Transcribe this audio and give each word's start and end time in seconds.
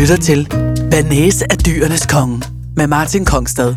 lytter 0.00 0.16
til 0.16 0.48
Banæs 0.90 1.42
af 1.42 1.58
dyrenes 1.58 2.06
konge 2.06 2.42
med 2.76 2.86
Martin 2.86 3.24
Kongstad. 3.24 3.74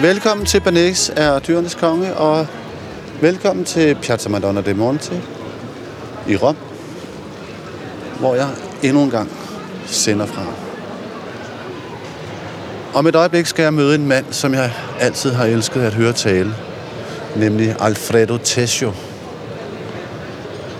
Velkommen 0.00 0.46
til 0.46 0.60
Banæs 0.60 1.12
er 1.16 1.38
Dyrenes 1.38 1.74
Konge, 1.74 2.14
og 2.16 2.46
velkommen 3.20 3.64
til 3.64 3.94
Piazza 3.94 4.28
Madonna 4.28 4.60
de 4.60 4.74
Monte 4.74 5.22
i 6.28 6.36
Rom, 6.36 6.56
hvor 8.18 8.34
jeg 8.34 8.48
endnu 8.82 9.02
en 9.02 9.10
gang 9.10 9.30
sender 9.86 10.26
fra. 10.26 10.42
Om 12.94 13.06
et 13.06 13.16
øjeblik 13.16 13.46
skal 13.46 13.62
jeg 13.62 13.74
møde 13.74 13.94
en 13.94 14.06
mand, 14.06 14.24
som 14.30 14.54
jeg 14.54 14.72
altid 15.00 15.32
har 15.32 15.44
elsket 15.44 15.80
at 15.80 15.94
høre 15.94 16.12
tale, 16.12 16.54
nemlig 17.36 17.76
Alfredo 17.80 18.38
Tessio. 18.44 18.92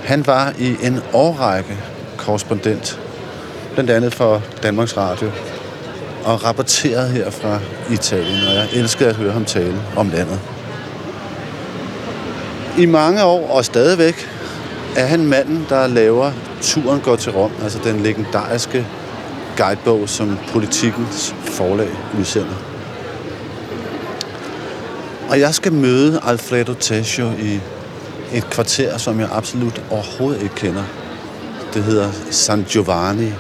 Han 0.05 0.27
var 0.27 0.55
i 0.59 0.77
en 0.83 1.01
årrække 1.13 1.77
korrespondent, 2.17 3.01
blandt 3.75 3.91
andet 3.91 4.15
for 4.15 4.43
Danmarks 4.63 4.97
Radio, 4.97 5.31
og 6.25 6.45
rapporterede 6.45 7.09
her 7.09 7.31
fra 7.31 7.59
Italien, 7.93 8.49
og 8.49 8.55
jeg 8.55 8.69
elskede 8.73 9.09
at 9.09 9.17
høre 9.17 9.33
ham 9.33 9.45
tale 9.45 9.83
om 9.97 10.11
landet. 10.11 10.58
I 12.79 12.87
mange 12.87 13.25
år, 13.25 13.51
og 13.51 13.65
stadigvæk, 13.65 14.29
er 14.97 15.07
han 15.07 15.27
manden, 15.27 15.67
der 15.69 15.87
laver 15.87 16.33
Turen 16.63 17.01
går 17.01 17.17
til 17.17 17.33
Rom, 17.33 17.51
altså 17.63 17.79
den 17.85 18.01
legendariske 18.01 18.87
guidebog, 19.57 20.09
som 20.09 20.39
politikens 20.53 21.35
forlag 21.45 21.91
udsender. 22.19 22.55
Og 25.31 25.41
jeg 25.41 25.55
skal 25.55 25.73
møde 25.73 26.21
Alfredo 26.25 26.75
Tesio 26.75 27.31
i 27.31 27.61
et 28.33 28.51
kvarter, 28.51 28.99
som 28.99 29.21
jeg 29.21 29.29
absolut 29.33 29.83
overhovedet 29.91 30.43
ikke 30.43 30.55
kender. 30.55 30.85
Det 31.75 31.83
hedder 31.83 32.09
San 32.31 32.67
Giovanni 32.69 33.33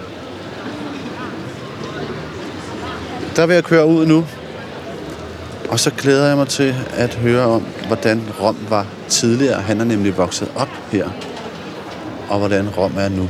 der 3.38 3.46
vil 3.46 3.54
jeg 3.54 3.64
køre 3.64 3.86
ud 3.86 4.06
nu. 4.06 4.24
Og 5.68 5.80
så 5.80 5.90
glæder 5.90 6.28
jeg 6.28 6.36
mig 6.36 6.48
til 6.48 6.74
at 6.92 7.14
høre 7.14 7.44
om, 7.44 7.66
hvordan 7.86 8.22
Rom 8.40 8.56
var 8.68 8.86
tidligere. 9.08 9.60
Han 9.60 9.80
er 9.80 9.84
nemlig 9.84 10.16
vokset 10.16 10.52
op 10.56 10.68
her. 10.92 11.08
Og 12.28 12.38
hvordan 12.38 12.68
Rom 12.68 12.92
er 12.98 13.08
nu. 13.08 13.28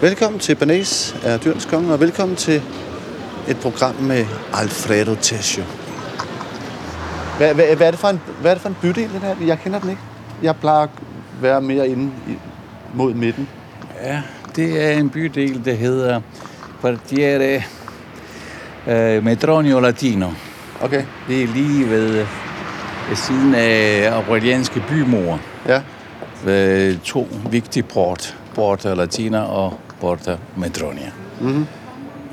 Velkommen 0.00 0.40
til 0.40 0.54
Banæs 0.54 1.16
er 1.24 1.38
Dyrens 1.38 1.64
Konge, 1.64 1.92
og 1.92 2.00
velkommen 2.00 2.36
til 2.36 2.62
et 3.48 3.56
program 3.56 3.94
med 3.94 4.26
Alfredo 4.54 5.14
Tessio. 5.14 5.64
Hvad, 7.38 7.54
hvad, 7.54 7.76
hvad, 7.76 7.86
er 7.86 7.90
det 7.90 8.00
for 8.00 8.08
en, 8.08 8.20
hvad 8.40 8.50
er 8.50 8.54
det 8.54 8.62
for 8.62 8.68
en 8.68 8.76
bydel, 8.82 9.12
det 9.12 9.20
her? 9.20 9.46
Jeg 9.46 9.58
kender 9.58 9.80
den 9.80 9.90
ikke. 9.90 10.02
Jeg 10.42 10.56
plejer 10.56 10.82
at 10.82 10.90
være 11.40 11.60
mere 11.60 11.88
inde 11.88 12.12
i, 12.28 12.38
mod 12.94 13.14
midten. 13.14 13.48
Ja, 14.02 14.22
det 14.56 14.84
er 14.84 14.90
en 14.90 15.10
bydel, 15.10 15.64
der 15.64 15.74
hedder 15.74 16.20
Quartiere 16.80 17.62
øh, 18.86 19.24
Medronio 19.24 19.80
Latino. 19.80 20.28
Okay. 20.80 21.02
Det 21.28 21.42
er 21.42 21.46
lige 21.46 21.90
ved, 21.90 22.26
ved 23.08 23.16
siden 23.16 23.54
af 23.54 24.10
Aurelianske 24.12 24.82
bymor. 24.88 25.40
Ja. 25.68 25.80
Ved 26.44 26.98
to 26.98 27.28
vigtige 27.50 27.82
port. 27.82 28.36
Porta 28.54 28.94
Latina 28.94 29.40
og 29.42 29.74
Porta 30.00 30.36
Medronia. 30.56 31.10
Mm-hmm. 31.40 31.66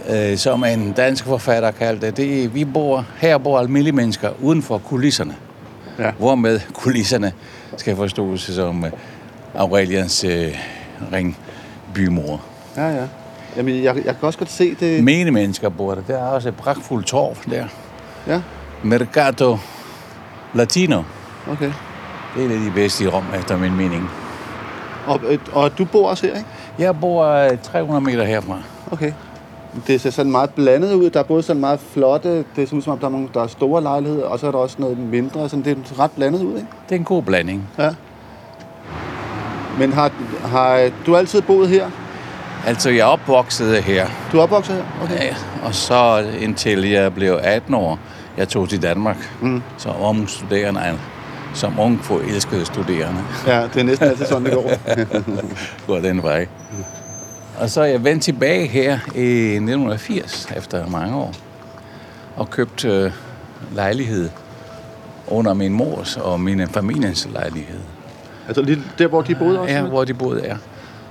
Øh, 0.09 0.37
som 0.37 0.63
en 0.63 0.91
dansk 0.91 1.25
forfatter 1.25 1.71
kaldte 1.71 2.11
det. 2.11 2.55
Vi 2.55 2.65
bor, 2.65 3.05
her 3.17 3.37
bor 3.37 3.59
almindelige 3.59 3.95
mennesker 3.95 4.29
uden 4.41 4.61
for 4.61 4.77
kulisserne. 4.77 5.35
Ja. 5.99 6.11
Hvormed 6.11 6.59
kulisserne 6.73 7.31
skal 7.77 7.95
forstås 7.95 8.41
som 8.41 8.85
øh, 8.85 8.91
Aurelians 9.55 10.23
øh, 10.23 10.57
ring 11.13 11.37
bymor. 11.93 12.41
Ja, 12.77 12.87
ja. 12.89 13.05
Jamen, 13.57 13.83
jeg, 13.83 13.95
jeg 13.95 14.03
kan 14.03 14.15
også 14.21 14.39
godt 14.39 14.51
se 14.51 14.75
det. 14.75 15.03
Mene 15.03 15.31
mennesker 15.31 15.69
bor 15.69 15.95
der. 15.95 16.01
Der 16.07 16.17
er 16.17 16.27
også 16.27 16.49
et 16.49 16.55
pragtfuldt 16.55 17.07
torv 17.07 17.37
der. 17.49 17.65
Ja, 18.27 18.41
Mercato 18.83 19.57
Latino. 20.53 21.03
okay. 21.51 21.71
Det 22.35 22.43
er 22.43 22.49
et 22.49 22.51
af 22.51 22.59
de 22.59 22.71
bedste 22.75 23.03
i 23.03 23.07
Rom, 23.07 23.23
efter 23.39 23.57
min 23.57 23.75
mening. 23.75 24.09
Og, 25.07 25.19
øh, 25.27 25.39
og 25.53 25.77
du 25.77 25.85
bor 25.85 26.09
også 26.09 26.27
her, 26.27 26.37
ikke? 26.37 26.49
Jeg 26.79 26.99
bor 26.99 27.25
øh, 27.25 27.57
300 27.63 28.01
meter 28.05 28.23
herfra. 28.23 28.61
Okay. 28.91 29.11
Det 29.87 30.01
ser 30.01 30.09
sådan 30.09 30.31
meget 30.31 30.49
blandet 30.49 30.93
ud. 30.93 31.09
Der 31.09 31.19
er 31.19 31.23
både 31.23 31.43
sådan 31.43 31.59
meget 31.59 31.79
flotte, 31.79 32.45
det 32.55 32.69
ser 32.69 32.75
ud 32.75 32.81
som 32.81 32.93
om, 32.93 32.99
der 32.99 33.07
er, 33.07 33.11
nogle, 33.11 33.29
der 33.33 33.43
er 33.43 33.47
store 33.47 33.83
lejligheder, 33.83 34.25
og 34.25 34.39
så 34.39 34.47
er 34.47 34.51
der 34.51 34.57
også 34.57 34.75
noget 34.79 34.97
mindre. 34.97 35.49
Sådan, 35.49 35.65
det 35.65 35.77
er 35.91 35.99
ret 35.99 36.11
blandet 36.11 36.43
ud, 36.43 36.55
ikke? 36.55 36.67
Det 36.89 36.95
er 36.95 36.99
en 36.99 37.05
god 37.05 37.23
blanding. 37.23 37.69
Ja. 37.77 37.89
Men 39.79 39.93
har, 39.93 40.11
har 40.45 40.89
du 41.05 41.15
altid 41.15 41.41
boet 41.41 41.69
her? 41.69 41.89
Altså, 42.67 42.89
jeg 42.89 42.99
er 42.99 43.03
opvokset 43.05 43.83
her. 43.83 44.07
Du 44.31 44.37
er 44.37 44.41
opvokset 44.43 44.75
her? 44.75 44.83
Okay. 45.03 45.23
Ja, 45.25 45.35
og 45.63 45.75
så 45.75 46.25
indtil 46.39 46.89
jeg 46.89 47.13
blev 47.13 47.39
18 47.43 47.73
år, 47.73 47.99
jeg 48.37 48.49
tog 48.49 48.69
til 48.69 48.81
Danmark 48.81 49.17
Mm. 49.41 49.61
som 49.77 49.95
ung 50.01 50.29
studerende, 50.29 50.99
som 51.53 51.79
ung 51.79 52.03
forelskede 52.03 52.65
studerende. 52.65 53.21
Ja, 53.47 53.61
det 53.73 53.79
er 53.79 53.83
næsten 53.83 54.07
altid 54.07 54.25
sådan, 54.25 54.45
det 54.45 54.53
går. 54.53 54.71
Går 55.87 55.99
den 55.99 56.23
vej. 56.23 56.47
Og 57.59 57.69
så 57.69 57.81
er 57.81 57.85
jeg 57.85 58.03
vendt 58.03 58.23
tilbage 58.23 58.67
her 58.67 58.99
i 59.15 59.29
1980, 59.55 60.47
efter 60.57 60.87
mange 60.87 61.15
år, 61.15 61.33
og 62.35 62.49
købt 62.49 62.85
øh, 62.85 63.11
lejlighed 63.75 64.29
under 65.27 65.53
min 65.53 65.73
mors 65.73 66.17
og 66.17 66.39
min 66.39 66.67
familiens 66.67 67.27
lejlighed. 67.33 67.79
altså 68.47 68.61
lige 68.61 68.83
der, 68.99 69.07
hvor 69.07 69.21
de 69.21 69.35
boede 69.35 69.59
også? 69.59 69.73
Ja, 69.73 69.81
hvor 69.81 70.03
de 70.03 70.13
boede 70.13 70.41
er. 70.45 70.57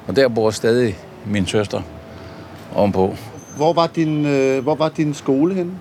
Og 0.06 0.16
der 0.16 0.28
bor 0.28 0.50
stadig 0.50 0.96
min 1.26 1.46
søster 1.46 1.82
ovenpå. 2.74 3.16
Hvor 3.56 3.72
var 3.72 3.86
din, 3.86 4.26
øh, 4.26 4.62
hvor 4.62 4.74
var 4.74 4.88
din 4.88 5.14
skole 5.14 5.54
henne? 5.54 5.72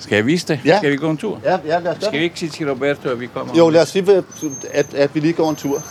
Skal 0.00 0.16
jeg 0.16 0.26
vise 0.26 0.48
det? 0.48 0.60
Ja. 0.64 0.78
Skal 0.78 0.92
vi 0.92 0.96
gå 0.96 1.10
en 1.10 1.16
tur? 1.16 1.40
Ja, 1.44 1.58
ja 1.66 1.78
lad 1.78 1.96
os 1.96 2.04
Skal 2.04 2.18
vi 2.18 2.24
ikke 2.24 2.38
sige 2.38 2.50
til 2.50 2.70
Roberto, 2.70 3.08
at 3.08 3.20
vi 3.20 3.26
kommer? 3.26 3.54
Jo, 3.56 3.68
lad 3.68 3.82
os 3.82 3.88
sige, 3.88 4.22
at, 4.72 4.94
at 4.94 5.14
vi 5.14 5.20
lige 5.20 5.32
går 5.32 5.50
en 5.50 5.56
tur. 5.56 5.82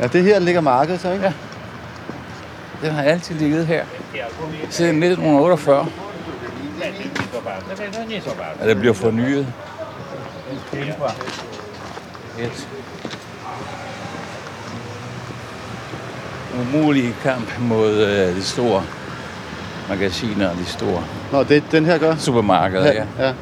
Ja, 0.00 0.06
det 0.06 0.22
her 0.22 0.38
ligger 0.38 0.60
markedet 0.60 1.00
så, 1.00 1.12
ikke? 1.12 1.24
Ja. 1.24 1.32
Den 2.82 2.90
har 2.90 3.02
altid 3.02 3.34
ligget 3.34 3.66
her. 3.66 3.84
Siden 4.70 5.02
1948. 5.02 5.86
Og 8.60 8.68
det 8.68 8.78
bliver 8.78 8.94
fornyet. 8.94 9.46
Et 12.38 12.68
umulig 16.60 17.14
kamp 17.22 17.58
mod 17.58 17.92
øh, 17.92 18.36
de 18.36 18.42
store 18.42 18.84
magasiner 19.88 20.50
og 20.50 20.56
de 20.56 20.66
store 20.66 21.04
Nå, 21.32 21.42
det, 21.42 21.62
den 21.70 21.84
her 21.84 21.98
gør? 21.98 22.16
supermarkeder. 22.16 22.92
Ja. 22.92 23.04
ja. 23.18 23.32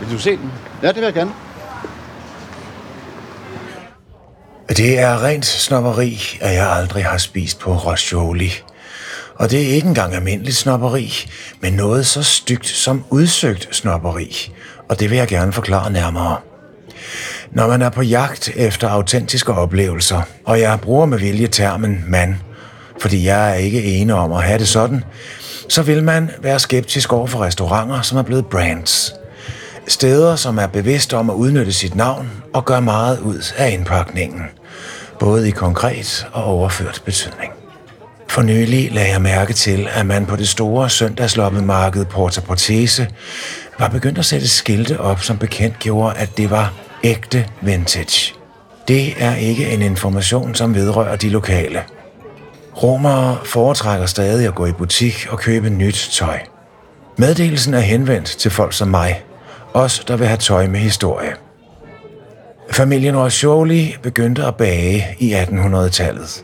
Vil 0.00 0.10
du 0.10 0.18
se 0.18 0.30
den? 0.30 0.52
Ja, 0.82 0.88
det 0.88 0.96
vil 0.96 1.04
jeg 1.04 1.14
gerne. 1.14 1.32
Det 4.68 4.98
er 4.98 5.24
rent 5.24 5.46
snopperi, 5.46 6.38
at 6.40 6.54
jeg 6.54 6.70
aldrig 6.70 7.04
har 7.04 7.18
spist 7.18 7.58
på 7.58 7.72
Roscioli. 7.72 8.52
Og 9.34 9.50
det 9.50 9.62
er 9.62 9.74
ikke 9.74 9.88
engang 9.88 10.14
almindeligt 10.14 10.56
snopperi, 10.56 11.12
men 11.60 11.72
noget 11.72 12.06
så 12.06 12.22
stygt 12.22 12.66
som 12.66 13.04
udsøgt 13.10 13.68
snopperi. 13.70 14.54
Og 14.88 15.00
det 15.00 15.10
vil 15.10 15.18
jeg 15.18 15.28
gerne 15.28 15.52
forklare 15.52 15.92
nærmere. 15.92 16.36
Når 17.52 17.66
man 17.68 17.82
er 17.82 17.90
på 17.90 18.02
jagt 18.02 18.50
efter 18.56 18.88
autentiske 18.88 19.52
oplevelser, 19.52 20.22
og 20.44 20.60
jeg 20.60 20.80
bruger 20.80 21.06
med 21.06 21.18
vilje 21.18 21.46
termen 21.46 22.04
mand, 22.08 22.34
fordi 23.00 23.26
jeg 23.26 23.50
er 23.50 23.54
ikke 23.54 23.82
ene 23.82 24.14
om 24.14 24.32
at 24.32 24.42
have 24.42 24.58
det 24.58 24.68
sådan, 24.68 25.04
så 25.68 25.82
vil 25.82 26.04
man 26.04 26.30
være 26.42 26.58
skeptisk 26.58 27.12
over 27.12 27.26
for 27.26 27.38
restauranter, 27.38 28.02
som 28.02 28.18
er 28.18 28.22
blevet 28.22 28.46
brands. 28.46 29.14
Steder, 29.88 30.36
som 30.36 30.58
er 30.58 30.66
bevidst 30.66 31.14
om 31.14 31.30
at 31.30 31.34
udnytte 31.34 31.72
sit 31.72 31.94
navn 31.94 32.30
og 32.54 32.64
gøre 32.64 32.82
meget 32.82 33.18
ud 33.18 33.52
af 33.56 33.70
indpakningen. 33.70 34.42
Både 35.18 35.48
i 35.48 35.50
konkret 35.50 36.26
og 36.32 36.44
overført 36.44 37.02
betydning. 37.04 37.52
For 38.28 38.42
nylig 38.42 38.92
lagde 38.92 39.12
jeg 39.12 39.22
mærke 39.22 39.52
til, 39.52 39.88
at 39.92 40.06
man 40.06 40.26
på 40.26 40.36
det 40.36 40.48
store 40.48 40.90
søndagsloppemarked 40.90 42.04
Porta 42.04 42.40
Portese 42.40 43.08
var 43.78 43.88
begyndt 43.88 44.18
at 44.18 44.24
sætte 44.24 44.48
skilte 44.48 45.00
op, 45.00 45.22
som 45.22 45.38
bekendt 45.38 45.78
gjorde, 45.78 46.16
at 46.16 46.36
det 46.36 46.50
var 46.50 46.72
ægte 47.06 47.46
vintage. 47.60 48.34
Det 48.88 49.14
er 49.18 49.36
ikke 49.36 49.70
en 49.70 49.82
information, 49.82 50.54
som 50.54 50.74
vedrører 50.74 51.16
de 51.16 51.28
lokale. 51.28 51.82
Romere 52.82 53.36
foretrækker 53.44 54.06
stadig 54.06 54.46
at 54.46 54.54
gå 54.54 54.66
i 54.66 54.72
butik 54.72 55.26
og 55.30 55.38
købe 55.38 55.70
nyt 55.70 56.08
tøj. 56.12 56.38
Meddelelsen 57.16 57.74
er 57.74 57.80
henvendt 57.80 58.26
til 58.26 58.50
folk 58.50 58.72
som 58.72 58.88
mig, 58.88 59.22
os 59.74 60.04
der 60.08 60.16
vil 60.16 60.26
have 60.26 60.36
tøj 60.36 60.66
med 60.66 60.80
historie. 60.80 61.32
Familien 62.70 63.16
Roscioli 63.16 63.96
begyndte 64.02 64.44
at 64.44 64.56
bage 64.56 65.06
i 65.18 65.34
1800-tallet, 65.34 66.42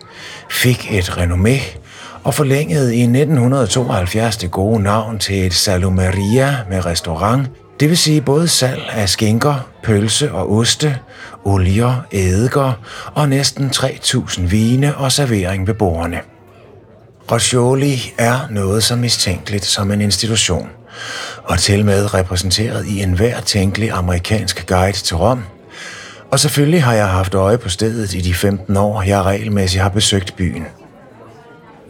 fik 0.51 0.93
et 0.93 1.09
renommé 1.11 1.79
og 2.25 2.35
forlængede 2.35 2.97
i 2.97 3.03
1972 3.03 4.37
det 4.37 4.51
gode 4.51 4.83
navn 4.83 5.19
til 5.19 5.47
et 5.47 5.55
salumeria 5.55 6.57
med 6.71 6.87
restaurant, 6.87 7.49
det 7.81 7.89
vil 7.89 7.99
sige 7.99 8.21
både 8.21 8.49
salg 8.49 8.83
af 8.93 9.09
skinker, 9.09 9.69
pølse 9.83 10.33
og 10.33 10.53
oste, 10.53 10.99
olier, 11.45 12.07
eddiker 12.11 12.73
og 13.15 13.29
næsten 13.29 13.71
3.000 13.77 14.41
vine 14.43 14.97
og 14.97 15.13
servering 15.13 15.67
ved 15.67 15.75
bordene. 15.75 16.21
Roscioli 17.33 18.13
er 18.19 18.39
noget 18.51 18.85
så 18.85 18.97
mistænkeligt 18.97 19.65
som 19.65 19.93
en 19.93 20.01
institution, 20.01 20.69
og 21.45 21.59
til 21.59 21.85
med 21.85 22.15
repræsenteret 22.15 22.87
i 22.87 23.03
enhver 23.03 23.41
tænkelig 23.41 23.91
amerikansk 23.91 24.67
guide 24.67 24.97
til 24.97 25.17
Rom. 25.17 25.45
Og 26.31 26.41
selvfølgelig 26.41 26.83
har 26.83 26.95
jeg 26.95 27.09
haft 27.09 27.35
øje 27.35 27.59
på 27.59 27.69
stedet 27.69 28.15
i 28.15 28.21
de 28.21 28.35
15 28.35 28.77
år, 28.77 29.03
jeg 29.03 29.23
regelmæssigt 29.23 29.83
har 29.83 29.91
besøgt 29.91 30.37
byen. 30.37 30.67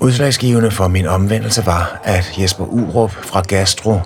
Udslagsgivende 0.01 0.71
for 0.71 0.89
min 0.89 1.07
omvendelse 1.07 1.67
var, 1.67 2.01
at 2.05 2.35
Jesper 2.39 2.65
Urup 2.65 3.11
fra 3.11 3.41
Gastro, 3.41 4.01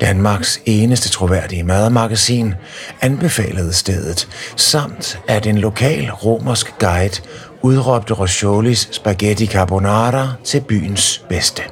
Danmarks 0.00 0.60
eneste 0.66 1.08
troværdige 1.08 1.62
madmagasin, 1.62 2.54
anbefalede 3.00 3.72
stedet, 3.72 4.28
samt 4.56 5.20
at 5.28 5.46
en 5.46 5.58
lokal 5.58 6.10
romersk 6.10 6.78
guide 6.78 7.22
udråbte 7.62 8.14
Rosciolis 8.14 8.88
spaghetti 8.92 9.46
carbonara 9.46 10.32
til 10.44 10.60
byens 10.60 11.24
bedste. 11.28 11.62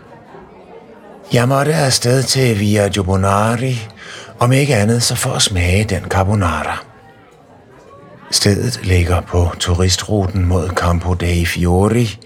Jeg 1.32 1.48
måtte 1.48 1.74
afsted 1.74 2.22
til 2.22 2.60
Via 2.60 2.88
Giovanari, 2.88 3.88
om 4.38 4.52
ikke 4.52 4.76
andet 4.76 5.02
så 5.02 5.14
for 5.14 5.30
at 5.30 5.42
smage 5.42 5.84
den 5.84 6.02
carbonara. 6.02 6.84
Stedet 8.30 8.80
ligger 8.82 9.20
på 9.20 9.50
turistruten 9.58 10.44
mod 10.44 10.68
Campo 10.68 11.14
dei 11.14 11.46
Fiori, 11.46 12.18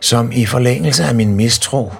som 0.00 0.32
i 0.32 0.46
forlængelse 0.46 1.04
af 1.04 1.14
min 1.14 1.34
mistro 1.34 1.92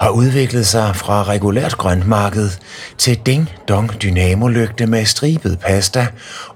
har 0.00 0.10
udviklet 0.10 0.66
sig 0.66 0.96
fra 0.96 1.22
regulært 1.22 1.78
grøntmarked 1.78 2.50
til 2.98 3.18
ding-dong 3.26 4.02
dynamolygte 4.02 4.86
med 4.86 5.04
stribet 5.04 5.58
pasta, 5.58 6.06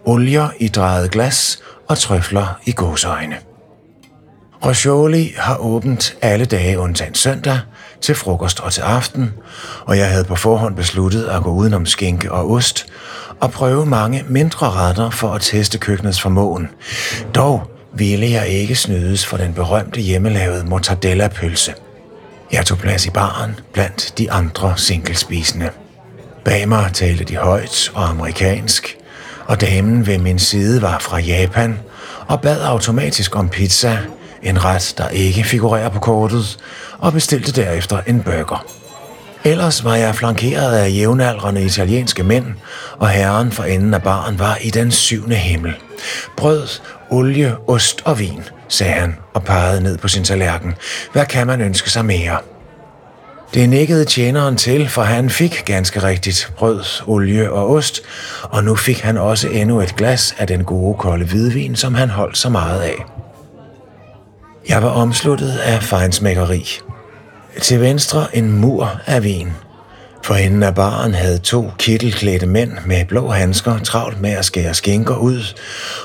olier 0.04 0.48
i 0.58 0.68
drejet 0.68 1.10
glas 1.10 1.58
og 1.88 1.98
trøfler 1.98 2.58
i 2.66 2.72
gåseøjne. 2.72 3.36
Roscioli 4.64 5.34
har 5.36 5.56
åbent 5.56 6.16
alle 6.22 6.44
dage 6.44 6.78
undtagen 6.78 7.14
søndag 7.14 7.60
til 8.00 8.14
frokost 8.14 8.60
og 8.60 8.72
til 8.72 8.80
aften, 8.80 9.32
og 9.86 9.98
jeg 9.98 10.10
havde 10.10 10.24
på 10.24 10.36
forhånd 10.36 10.76
besluttet 10.76 11.24
at 11.24 11.42
gå 11.42 11.50
udenom 11.50 11.86
skinke 11.86 12.32
og 12.32 12.50
ost 12.50 12.86
og 13.40 13.50
prøve 13.50 13.86
mange 13.86 14.24
mindre 14.28 14.70
retter 14.70 15.10
for 15.10 15.32
at 15.32 15.40
teste 15.40 15.78
køkkenets 15.78 16.20
formåen. 16.20 16.68
Dog 17.34 17.70
ville 17.94 18.30
jeg 18.30 18.48
ikke 18.48 18.74
snydes 18.74 19.26
for 19.26 19.36
den 19.36 19.54
berømte 19.54 20.00
hjemmelavede 20.00 20.64
mortadella-pølse. 20.64 21.74
Jeg 22.52 22.66
tog 22.66 22.78
plads 22.78 23.06
i 23.06 23.10
baren 23.10 23.60
blandt 23.72 24.18
de 24.18 24.32
andre 24.32 24.74
singlespisende. 24.76 25.70
Bag 26.44 26.68
mig 26.68 26.90
talte 26.92 27.24
de 27.24 27.36
højt 27.36 27.90
og 27.94 28.08
amerikansk, 28.08 28.96
og 29.46 29.60
damen 29.60 30.06
ved 30.06 30.18
min 30.18 30.38
side 30.38 30.82
var 30.82 30.98
fra 30.98 31.18
Japan 31.18 31.78
og 32.26 32.40
bad 32.40 32.62
automatisk 32.62 33.36
om 33.36 33.48
pizza, 33.48 33.98
en 34.42 34.64
ret, 34.64 34.94
der 34.98 35.08
ikke 35.08 35.44
figurerer 35.44 35.88
på 35.88 35.98
kortet, 35.98 36.58
og 36.98 37.12
bestilte 37.12 37.52
derefter 37.52 38.00
en 38.06 38.22
burger. 38.22 38.66
Ellers 39.44 39.84
var 39.84 39.96
jeg 39.96 40.14
flankeret 40.14 40.76
af 40.76 40.90
jævnaldrende 40.90 41.62
italienske 41.62 42.22
mænd, 42.22 42.46
og 42.98 43.08
herren 43.08 43.52
for 43.52 43.64
enden 43.64 43.94
af 43.94 44.02
baren 44.02 44.38
var 44.38 44.58
i 44.60 44.70
den 44.70 44.90
syvende 44.90 45.36
himmel. 45.36 45.74
Brød, 46.36 46.68
olie, 47.10 47.56
ost 47.66 48.02
og 48.04 48.18
vin, 48.18 48.42
sagde 48.68 48.92
han 48.92 49.16
og 49.34 49.44
pegede 49.44 49.80
ned 49.80 49.98
på 49.98 50.08
sin 50.08 50.24
tallerken. 50.24 50.74
Hvad 51.12 51.26
kan 51.26 51.46
man 51.46 51.60
ønske 51.60 51.90
sig 51.90 52.04
mere? 52.04 52.38
Det 53.54 53.68
nikkede 53.68 54.04
tjeneren 54.04 54.56
til, 54.56 54.88
for 54.88 55.02
han 55.02 55.30
fik 55.30 55.62
ganske 55.64 56.02
rigtigt 56.02 56.52
brød, 56.56 56.84
olie 57.06 57.52
og 57.52 57.70
ost, 57.70 58.00
og 58.42 58.64
nu 58.64 58.74
fik 58.74 59.00
han 59.00 59.16
også 59.16 59.48
endnu 59.48 59.80
et 59.80 59.96
glas 59.96 60.34
af 60.38 60.46
den 60.46 60.64
gode 60.64 60.98
kolde 60.98 61.24
hvidvin, 61.24 61.76
som 61.76 61.94
han 61.94 62.10
holdt 62.10 62.38
så 62.38 62.48
meget 62.48 62.80
af. 62.80 63.04
Jeg 64.68 64.82
var 64.82 64.88
omsluttet 64.88 65.58
af 65.58 65.82
fejnsmækkeri. 65.82 66.80
Til 67.62 67.80
venstre 67.80 68.36
en 68.36 68.52
mur 68.52 69.00
af 69.06 69.24
vin. 69.24 69.52
For 70.24 70.34
enden 70.34 70.62
af 70.62 70.74
baren 70.74 71.14
havde 71.14 71.38
to 71.38 71.70
kittelklædte 71.78 72.46
mænd 72.46 72.72
med 72.86 73.04
blå 73.04 73.28
handsker 73.28 73.78
travlt 73.78 74.20
med 74.20 74.30
at 74.30 74.44
skære 74.44 74.74
skinker 74.74 75.16
ud, 75.16 75.58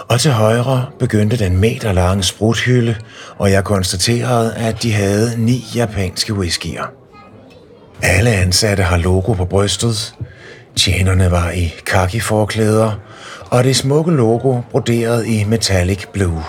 og 0.07 0.19
til 0.19 0.31
højre 0.31 0.85
begyndte 0.99 1.37
den 1.37 1.57
meterlange 1.57 2.23
spruthylde, 2.23 2.95
og 3.37 3.51
jeg 3.51 3.63
konstaterede, 3.63 4.55
at 4.55 4.83
de 4.83 4.93
havde 4.93 5.33
ni 5.37 5.65
japanske 5.75 6.33
whiskyer. 6.33 6.83
Alle 8.01 8.29
ansatte 8.29 8.83
har 8.83 8.97
logo 8.97 9.33
på 9.33 9.45
brystet. 9.45 10.15
Tjenerne 10.75 11.31
var 11.31 11.51
i 11.51 11.73
kaki-forklæder, 11.85 12.91
og 13.49 13.63
det 13.63 13.75
smukke 13.75 14.11
logo 14.11 14.61
broderet 14.71 15.27
i 15.27 15.43
metallic 15.43 16.05
blue. 16.13 16.43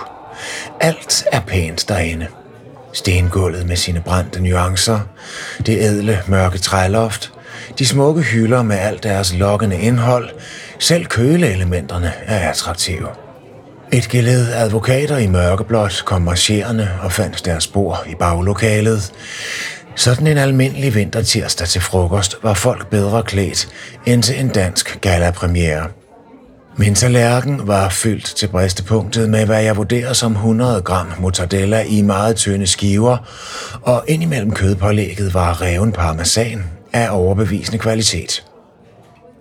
Alt 0.80 1.24
er 1.32 1.40
pænt 1.40 1.84
derinde. 1.88 2.26
Stengulvet 2.94 3.66
med 3.66 3.76
sine 3.76 4.00
brændte 4.00 4.42
nuancer, 4.42 5.00
det 5.66 5.78
ædle 5.78 6.22
mørke 6.26 6.58
træloft, 6.58 7.32
de 7.78 7.86
smukke 7.86 8.22
hylder 8.22 8.62
med 8.62 8.76
alt 8.76 9.02
deres 9.02 9.34
lokkende 9.34 9.78
indhold, 9.78 10.28
selv 10.78 11.06
køleelementerne 11.06 12.12
er 12.26 12.48
attraktive. 12.50 13.08
Et 13.92 14.08
geled 14.08 14.52
advokater 14.52 15.18
i 15.18 15.26
mørkeblåt 15.26 16.02
kom 16.04 16.22
marcherende 16.22 16.90
og 17.02 17.12
fandt 17.12 17.44
deres 17.44 17.64
spor 17.64 18.04
i 18.06 18.14
baglokalet. 18.18 19.12
Sådan 19.96 20.26
en 20.26 20.38
almindelig 20.38 20.94
vintertirsdag 20.94 21.68
til 21.68 21.80
frokost 21.80 22.36
var 22.42 22.54
folk 22.54 22.90
bedre 22.90 23.22
klædt 23.22 23.68
end 24.06 24.22
til 24.22 24.40
en 24.40 24.48
dansk 24.48 24.98
gala-premiere. 25.00 25.88
Min 26.76 26.94
tallerken 26.94 27.66
var 27.66 27.88
fyldt 27.88 28.24
til 28.24 28.46
bristepunktet 28.46 29.30
med, 29.30 29.46
hvad 29.46 29.62
jeg 29.62 29.76
vurderer 29.76 30.12
som 30.12 30.32
100 30.32 30.82
gram 30.82 31.12
mortadella 31.18 31.82
i 31.82 32.02
meget 32.02 32.36
tynde 32.36 32.66
skiver, 32.66 33.16
og 33.82 34.04
indimellem 34.08 34.52
kødpålægget 34.52 35.34
var 35.34 35.62
reven 35.62 35.92
parmesan 35.92 36.64
af 36.92 37.08
overbevisende 37.10 37.78
kvalitet. 37.78 38.44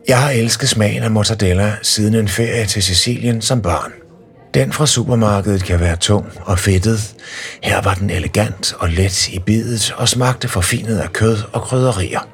Jeg 0.08 0.22
har 0.22 0.30
elsket 0.30 0.70
smagen 0.70 1.04
af 1.04 1.12
mortadella 1.12 1.74
siden 1.82 2.16
en 2.16 2.28
ferie 2.28 2.66
til 2.66 2.84
Sicilien 2.84 3.42
som 3.42 3.62
barn. 3.62 3.92
Den 4.54 4.72
fra 4.72 4.86
supermarkedet 4.86 5.64
kan 5.64 5.80
være 5.80 5.96
tung 5.96 6.26
og 6.42 6.60
fedtet. 6.60 7.16
Her 7.64 7.82
var 7.82 7.94
den 7.94 8.10
elegant 8.10 8.74
og 8.80 8.90
let 8.90 9.28
i 9.28 9.40
bidet 9.40 9.94
og 9.98 10.10
smagte 10.10 10.48
forfinet 10.48 10.98
af 10.98 11.14
kød 11.14 11.38
og 11.54 11.62
krydderier. 11.62 12.28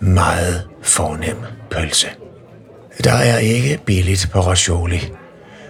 Meget 0.00 0.62
fornem 0.82 1.36
pølse. 1.70 2.08
Der 3.04 3.12
er 3.12 3.38
ikke 3.38 3.80
billigt 3.84 4.28
på 4.32 4.40
Roscioli, 4.40 5.12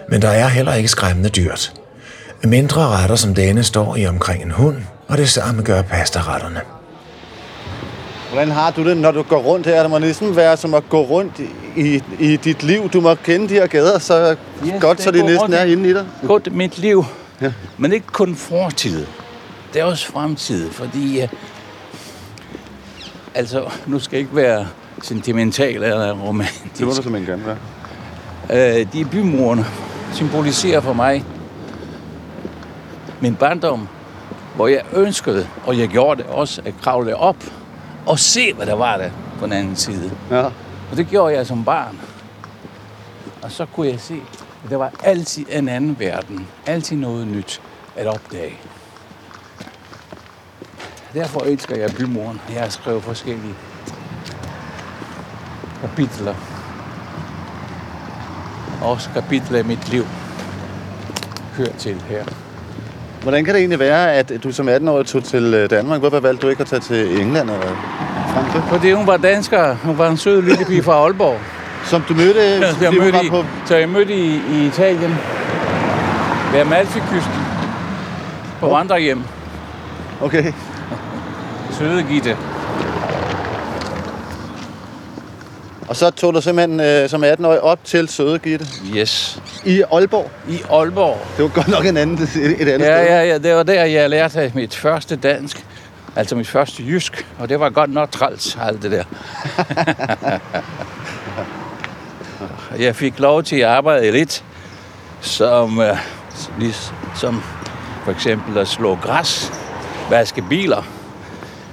men 0.09 0.21
der 0.21 0.29
er 0.29 0.47
heller 0.47 0.73
ikke 0.73 0.89
skræmmende 0.89 1.29
dyrt. 1.29 1.73
Mindre 2.43 2.87
retter 2.87 3.15
som 3.15 3.35
denne 3.35 3.63
står 3.63 3.95
i 3.95 4.05
omkring 4.05 4.43
en 4.43 4.51
hund, 4.51 4.77
og 5.07 5.17
det 5.17 5.29
samme 5.29 5.63
gør 5.63 5.81
pastaretterne. 5.81 6.61
Hvordan 8.29 8.51
har 8.51 8.71
du 8.71 8.89
det, 8.89 8.97
når 8.97 9.11
du 9.11 9.21
går 9.21 9.37
rundt 9.37 9.67
her? 9.67 9.81
Det 9.81 9.89
må 9.89 9.99
næsten 9.99 10.35
være 10.35 10.57
som 10.57 10.73
at 10.73 10.89
gå 10.89 11.01
rundt 11.01 11.39
i, 11.75 12.03
i 12.19 12.35
dit 12.35 12.63
liv. 12.63 12.89
Du 12.89 13.01
må 13.01 13.15
kende 13.15 13.49
de 13.49 13.53
her 13.53 13.67
gader 13.67 13.99
så 13.99 14.35
Yes, 14.65 14.73
godt, 14.81 15.01
så 15.01 15.11
de 15.11 15.21
næsten 15.25 15.53
er 15.53 15.63
inde 15.63 15.89
i 15.89 15.93
dig. 15.93 16.05
Godt 16.27 16.53
mit 16.53 16.77
liv. 16.77 17.05
Ja. 17.41 17.51
Men 17.77 17.93
ikke 17.93 18.07
kun 18.07 18.35
fortid. 18.35 19.05
Det 19.73 19.81
er 19.81 19.85
også 19.85 20.07
fremtid, 20.07 20.71
fordi... 20.71 21.21
Uh, 21.23 21.29
altså, 23.35 23.71
nu 23.85 23.99
skal 23.99 24.17
jeg 24.17 24.19
ikke 24.19 24.35
være 24.35 24.67
sentimental 25.05 25.83
eller 25.83 26.11
romantisk. 26.11 26.77
Det 26.77 26.87
må 26.87 26.93
du 26.93 27.01
simpelthen 27.01 27.25
gerne 27.25 27.57
være. 28.49 28.79
Øh, 28.79 28.93
de 28.93 29.05
bymurene 29.05 29.65
symboliserer 30.13 30.81
for 30.81 30.93
mig 30.93 31.25
min 33.21 33.35
barndom, 33.35 33.87
hvor 34.55 34.67
jeg 34.67 34.81
ønskede, 34.93 35.47
og 35.65 35.77
jeg 35.77 35.87
gjorde 35.87 36.23
det 36.23 36.31
også, 36.31 36.61
at 36.65 36.73
kravle 36.81 37.15
op 37.15 37.35
og 38.05 38.19
se, 38.19 38.53
hvad 38.53 38.65
der 38.65 38.73
var 38.73 38.97
der 38.97 39.09
på 39.39 39.45
den 39.45 39.53
anden 39.53 39.75
side. 39.75 40.11
Ja. 40.31 40.43
Og 40.91 40.97
det 40.97 41.07
gjorde 41.07 41.35
jeg 41.35 41.47
som 41.47 41.65
barn. 41.65 41.99
Og 43.41 43.51
så 43.51 43.65
kunne 43.65 43.87
jeg 43.87 43.99
se, 43.99 44.21
at 44.63 44.69
der 44.69 44.75
var 44.75 44.91
altid 45.03 45.45
en 45.49 45.69
anden 45.69 45.99
verden. 45.99 46.47
Altid 46.65 46.97
noget 46.97 47.27
nyt 47.27 47.61
at 47.95 48.07
opdage. 48.07 48.53
Derfor 51.13 51.39
elsker 51.39 51.75
jeg 51.75 51.89
bymuren. 51.97 52.41
Jeg 52.53 52.61
har 52.61 52.69
skrevet 52.69 53.03
forskellige 53.03 53.53
kapitler. 55.81 56.33
Også 58.81 59.09
kapitler 59.13 59.59
i 59.59 59.63
mit 59.63 59.89
liv 59.89 60.05
hører 61.57 61.71
til 61.77 61.95
her. 62.09 62.23
Hvordan 63.23 63.45
kan 63.45 63.53
det 63.53 63.59
egentlig 63.59 63.79
være, 63.79 64.13
at 64.13 64.31
du 64.43 64.51
som 64.51 64.69
18-årig 64.69 65.05
tog 65.05 65.23
til 65.23 65.53
øh, 65.53 65.69
Danmark? 65.69 65.99
Hvorfor 65.99 66.19
valgte 66.19 66.45
du 66.45 66.49
ikke 66.49 66.61
at 66.61 66.67
tage 66.67 66.79
til 66.79 67.21
England 67.21 67.49
eller 67.49 67.67
Frankrig? 68.33 68.63
Fordi 68.67 68.91
hun 68.91 69.07
var 69.07 69.17
dansker. 69.17 69.75
Hun 69.75 69.97
var 69.97 70.09
en 70.09 70.17
sød 70.17 70.41
lille 70.41 70.65
pige 70.65 70.83
fra 70.83 70.93
Aalborg. 70.93 71.37
Som 71.83 72.01
du 72.01 72.13
mødte, 72.13 72.39
Ja, 72.41 72.73
jeg 72.81 72.93
mødte 72.93 73.25
i, 73.25 73.29
på... 73.29 73.45
så 73.65 73.75
jeg 73.75 73.89
mødte 73.89 74.13
i, 74.13 74.41
i 74.49 74.67
Italien. 74.67 75.15
Ved 76.53 76.59
Amalfi-kysten. 76.59 77.33
På 78.59 78.67
Hvor? 78.67 78.77
vandrehjem. 78.77 79.23
Okay. 80.21 80.53
Søde 81.71 82.03
Gitte. 82.03 82.37
Og 85.89 85.95
så 85.95 86.09
tog 86.09 86.33
du 86.33 86.41
simpelthen 86.41 86.79
øh, 86.79 87.09
som 87.09 87.23
18-årig 87.23 87.61
op 87.61 87.79
til 87.83 88.07
Søde 88.09 88.39
Gitte 88.39 88.65
Yes. 88.95 89.41
i 89.65 89.81
Aalborg. 89.91 90.31
I 90.49 90.61
Aalborg. 90.71 91.17
Det 91.37 91.43
var 91.43 91.49
godt 91.49 91.67
nok 91.67 91.85
en 91.85 91.97
anden, 91.97 92.17
et, 92.17 92.61
et 92.61 92.67
andet 92.67 92.87
Ja, 92.87 93.03
sted. 93.05 93.15
ja, 93.15 93.23
ja. 93.23 93.37
Det 93.37 93.55
var 93.55 93.63
der, 93.63 93.83
jeg 93.83 94.09
lærte 94.09 94.51
mit 94.55 94.75
første 94.75 95.15
dansk. 95.15 95.65
Altså 96.15 96.35
mit 96.35 96.47
første 96.47 96.83
jysk. 96.83 97.25
Og 97.39 97.49
det 97.49 97.59
var 97.59 97.69
godt 97.69 97.93
nok 97.93 98.11
træls, 98.11 98.57
alt 98.61 98.81
det 98.81 98.91
der. 98.91 99.03
jeg 102.85 102.95
fik 102.95 103.19
lov 103.19 103.43
til 103.43 103.55
at 103.55 103.67
arbejde 103.67 104.11
lidt. 104.11 104.43
Som, 105.21 105.79
øh, 105.81 105.97
som 107.15 107.43
for 108.03 108.11
eksempel 108.11 108.57
at 108.57 108.67
slå 108.67 108.95
græs, 108.95 109.51
vaske 110.09 110.41
biler. 110.49 110.83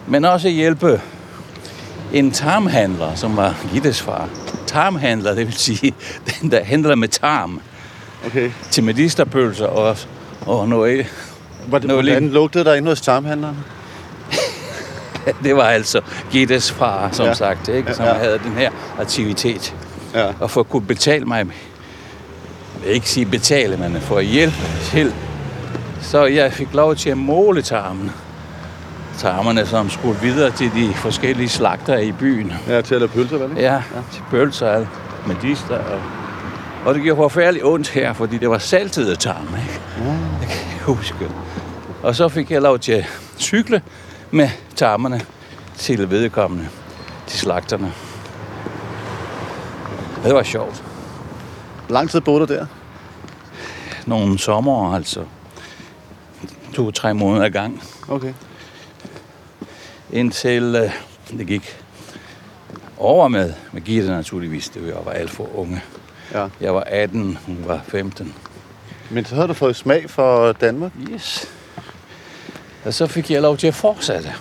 Men 0.07 0.25
også 0.25 0.49
hjælpe 0.49 1.01
en 2.13 2.31
tarmhandler, 2.31 3.15
som 3.15 3.37
var 3.37 3.55
Gittes 3.73 4.03
far. 4.03 4.29
Tarmhandler, 4.67 5.35
det 5.35 5.47
vil 5.47 5.55
sige 5.55 5.95
den, 6.41 6.51
der 6.51 6.65
handler 6.65 6.95
med 6.95 7.09
tarm 7.09 7.61
Okay. 8.27 8.51
til 8.71 8.85
medisterpølser 8.85 9.67
og, 9.67 9.97
og 10.47 10.69
noget. 10.69 11.07
Hvordan, 11.69 11.89
Noget 11.89 12.05
hvordan 12.05 12.29
lugtede 12.29 12.65
der 12.65 12.75
inde 12.75 12.89
hos 12.89 13.01
tarmhandleren? 13.01 13.57
Det 15.45 15.57
var 15.57 15.63
altså 15.63 16.01
Gittes 16.33 16.73
far, 16.73 17.09
som 17.13 17.27
Ja. 17.27 17.35
sagt, 17.35 17.69
ikke? 17.69 17.95
som 17.95 18.05
Ja. 18.05 18.13
ja. 18.13 18.19
havde 18.19 18.39
den 18.45 18.53
her 18.53 18.71
aktivitet. 18.99 19.75
Ja. 20.15 20.27
Og 20.41 20.51
for 20.51 20.61
at 20.61 20.69
kunne 20.69 20.87
betale 20.87 21.25
mig, 21.25 21.47
jeg 22.87 22.93
ikke 22.95 23.09
sige 23.11 23.27
betale, 23.27 23.77
men 23.77 24.01
for 24.01 24.19
at 24.19 24.25
hjælpe 24.25 24.57
til, 24.85 25.15
så 26.03 26.25
jeg 26.25 26.53
fik 26.53 26.69
lov 26.73 26.97
til 26.97 27.11
at 27.11 27.19
måle 27.19 27.63
tarmene. 27.63 28.13
Tarmerne, 29.19 29.67
som 29.67 29.91
skulle 29.91 30.21
videre 30.21 30.51
til 30.51 30.71
de 30.75 30.95
forskellige 30.95 31.49
slagter 31.49 31.99
i 31.99 32.13
byen. 32.13 32.53
Ja, 32.69 32.81
til 32.81 32.95
at 32.95 33.01
lave 33.01 33.09
pølser, 33.09 33.39
vel? 33.39 33.51
ikke? 33.51 33.63
Ja, 33.63 33.83
til 34.13 34.23
pølser 34.31 34.69
og 34.69 34.87
medister. 35.27 35.79
Og, 35.79 36.01
og 36.85 36.95
det 36.95 37.03
gjorde 37.03 37.17
forfærdeligt 37.17 37.65
ondt 37.65 37.89
her, 37.89 38.13
fordi 38.13 38.39
det 38.39 38.51
var 38.51 38.59
saltede 38.59 39.17
tarme. 39.17 39.59
Ikke? 39.59 39.81
Det 40.41 40.49
kan 40.49 40.59
jeg 40.77 40.83
huske. 40.83 41.31
Og 42.03 42.15
så 42.17 42.29
fik 42.29 42.51
jeg 42.51 42.63
lov 42.63 42.79
til 42.79 42.93
at 42.93 43.05
cykle 43.39 43.83
med 44.31 44.49
tarmerne 44.77 45.21
til 45.77 46.11
vedkommende, 46.11 46.69
til 47.27 47.39
slagterne. 47.39 47.93
Det 50.25 50.35
var 50.35 50.43
sjovt. 50.43 50.85
Hvor 51.87 51.93
lang 51.93 52.11
tid 52.11 52.21
boede 52.21 52.47
du 52.47 52.55
der? 52.55 52.67
Nogle 54.07 54.39
sommer, 54.39 54.95
altså. 54.95 55.21
To-tre 56.75 57.15
måneder 57.15 57.45
ad 57.45 57.51
gang. 57.51 57.83
Okay. 58.09 58.33
Indtil 60.13 60.77
øh, 60.83 61.39
det 61.39 61.47
gik 61.47 61.79
over 62.97 63.29
med, 63.29 63.53
med 63.73 63.83
Gitte 63.83 64.09
naturligvis. 64.09 64.69
Det 64.69 64.83
var, 64.83 64.89
jeg 64.89 65.05
var 65.05 65.13
alt 65.13 65.31
for 65.31 65.59
unge. 65.59 65.83
Ja. 66.33 66.49
Jeg 66.61 66.75
var 66.75 66.85
18, 66.87 67.39
hun 67.47 67.65
var 67.67 67.81
15. 67.89 68.35
Men 69.11 69.25
så 69.25 69.35
havde 69.35 69.49
du 69.49 69.55
fået 69.55 69.77
smag 69.77 70.11
for 70.11 70.53
Danmark. 70.53 70.93
Yes. 71.11 71.49
Og 72.85 72.95
så 72.95 73.07
fik 73.07 73.31
jeg 73.31 73.43
lov 73.43 73.57
til 73.57 73.67
at 73.67 73.75
fortsætte 73.75 74.33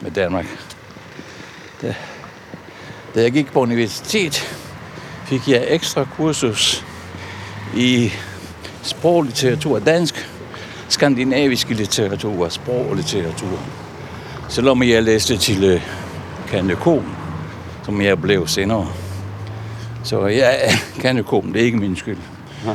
med 0.00 0.10
Danmark. 0.10 0.46
Da, 1.82 1.94
da 3.14 3.22
jeg 3.22 3.32
gik 3.32 3.52
på 3.52 3.60
universitet, 3.60 4.34
fik 5.26 5.48
jeg 5.48 5.64
ekstra 5.68 6.04
kursus 6.16 6.84
i 7.76 8.12
sprog, 8.82 9.22
litteratur 9.22 9.74
og 9.74 9.86
dansk, 9.86 10.30
skandinavisk 10.88 11.68
litteratur 11.68 12.44
og 12.44 12.52
sprog 12.52 12.88
og 12.90 12.96
litteratur. 12.96 13.60
Selvom 14.48 14.82
jeg 14.82 15.02
læste 15.02 15.36
til 15.36 15.74
uh, 15.74 15.82
kandidatom, 16.48 17.16
som 17.84 18.00
jeg 18.00 18.20
blev 18.20 18.46
senere. 18.46 18.92
Så 20.04 20.20
er 20.20 20.70
kandidatom, 21.02 21.52
det 21.52 21.62
er 21.62 21.66
ikke 21.66 21.78
min 21.78 21.96
skyld. 21.96 22.18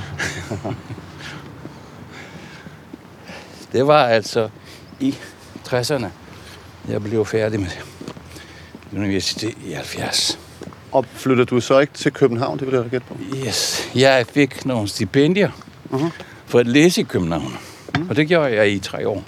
Det 3.74 3.88
var 3.88 4.06
altså 4.06 4.50
i 5.00 5.16
60'erne, 5.68 6.06
jeg 6.88 7.04
blev 7.04 7.26
færdig 7.26 7.60
med 7.60 7.70
universitet 8.96 9.54
i 9.66 9.72
70. 9.72 10.40
Og 10.92 11.06
flyttede 11.14 11.46
du 11.46 11.60
så 11.60 11.80
ikke 11.80 11.94
til 11.94 12.14
København? 12.14 12.60
Det 12.60 12.68
vil 12.68 12.76
jeg 12.76 12.90
gætte 12.90 13.08
på. 13.08 13.18
Yes, 13.48 13.90
jeg 13.96 14.26
fik 14.28 14.66
nogle 14.66 14.88
stipendier 14.88 15.52
uh-huh. 15.92 16.10
for 16.46 16.60
at 16.60 16.68
læse 16.68 17.02
i 17.02 17.04
København. 17.04 17.54
Uh-huh. 17.98 18.10
Og 18.10 18.16
det 18.16 18.28
gjorde 18.28 18.56
jeg 18.56 18.72
i 18.72 18.80
tre 18.80 19.08
år. 19.08 19.24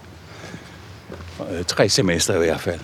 Øh, 1.39 1.63
Tre 1.65 1.89
semester 1.89 2.33
i 2.33 2.37
hvert 2.37 2.61
fald. 2.61 2.79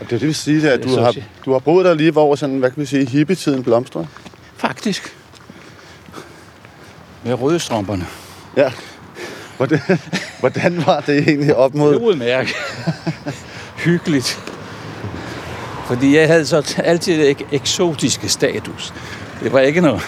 Og 0.00 0.10
det, 0.10 0.20
det 0.20 0.26
vil 0.26 0.34
sige, 0.34 0.70
at 0.70 0.84
du 0.84 1.00
har, 1.00 1.14
du 1.44 1.52
har 1.52 1.58
boet 1.58 1.84
der 1.84 1.94
lige, 1.94 2.10
hvor 2.10 2.34
sådan, 2.34 2.58
hvad 2.58 2.70
kan 2.70 2.80
vi 2.80 2.86
sige, 2.86 3.06
hippietiden 3.06 3.62
blomstrede. 3.62 4.06
Faktisk. 4.56 5.16
Med 7.24 7.34
rødstrømperne. 7.34 8.06
Ja. 8.56 8.72
Hvordan, 9.56 9.80
hvordan 10.40 10.86
var 10.86 11.00
det 11.00 11.18
egentlig 11.28 11.56
op 11.56 11.74
mod... 11.74 11.94
Det 11.94 12.00
udmærket. 12.00 12.54
Hyggeligt. 13.76 14.40
Fordi 15.86 16.16
jeg 16.16 16.26
havde 16.28 16.46
så 16.46 16.74
altid 16.84 17.30
ek- 17.30 17.46
eksotiske 17.52 18.28
status. 18.28 18.92
Det 19.42 19.52
var 19.52 19.60
ikke 19.60 19.80
noget 19.80 20.02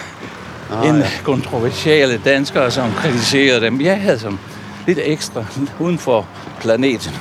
Ah, 0.71 0.89
en 0.89 0.95
ja. 0.97 1.09
kontroversielle 1.23 2.21
danskere, 2.25 2.71
som 2.71 2.91
kritiserede 2.91 3.61
dem. 3.61 3.81
Jeg 3.81 4.01
havde 4.01 4.19
som 4.19 4.39
lidt 4.87 4.99
ekstra 5.03 5.45
uden 5.79 5.97
for 5.99 6.27
planeten. 6.61 7.11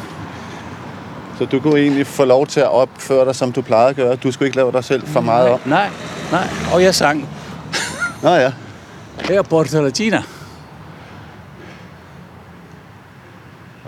Så 1.43 1.47
du 1.47 1.61
kunne 1.61 1.81
egentlig 1.81 2.07
få 2.07 2.25
lov 2.25 2.47
til 2.47 2.61
at 2.61 2.71
opføre 2.71 3.25
dig, 3.25 3.35
som 3.35 3.53
du 3.53 3.63
plejede 3.63 3.89
at 3.89 3.97
gøre. 3.97 4.17
Du 4.17 4.33
skulle 4.33 4.47
ikke 4.47 4.57
lave 4.57 4.73
dig 4.73 4.85
selv 4.85 5.07
for 5.07 5.21
meget 5.21 5.49
op. 5.49 5.67
Nej, 5.67 5.91
nej. 6.31 6.49
Og 6.73 6.83
jeg 6.83 6.95
sang 6.95 7.29
Nå 8.23 8.31
ja. 8.31 8.53
her 9.29 9.43
Porto 9.43 9.83
Latina. 9.83 10.17
Det 10.17 10.25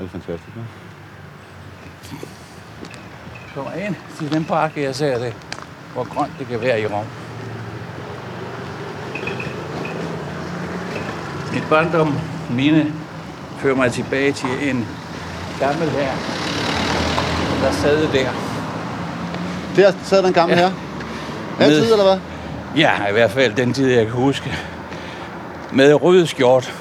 er 0.04 0.08
fantastisk. 0.08 0.56
Ja? 0.56 0.62
Kom 3.54 3.66
ind 3.86 3.94
til 4.18 4.32
den 4.32 4.44
park, 4.44 4.76
jeg 4.76 4.94
ser 4.94 5.18
det. 5.18 5.34
Hvor 5.92 6.04
grønt 6.04 6.32
det 6.38 6.46
kan 6.46 6.60
være 6.60 6.80
i 6.80 6.86
Rom. 6.86 7.04
Mit 11.52 11.64
barndom, 11.70 12.18
mine, 12.50 12.92
fører 13.58 13.76
mig 13.76 13.92
tilbage 13.92 14.32
til 14.32 14.70
en 14.70 14.88
gammel 15.60 15.90
her, 15.90 16.12
der 17.64 17.72
sad 17.72 18.08
der. 18.12 18.30
Der 19.76 19.92
sad 20.04 20.22
der 20.22 20.28
en 20.28 20.34
gammel 20.34 20.58
Ja. 20.58 20.68
her. 20.68 20.74
Altid, 21.60 21.80
Med- 21.80 21.90
eller 21.92 22.04
hvad? 22.04 22.18
Ja, 22.76 23.08
i 23.08 23.12
hvert 23.12 23.30
fald 23.30 23.54
den 23.54 23.72
tid, 23.74 23.86
jeg 23.90 24.04
kan 24.06 24.14
huske. 24.14 24.54
Med 25.72 25.94
rød 26.02 26.26
skjort 26.26 26.74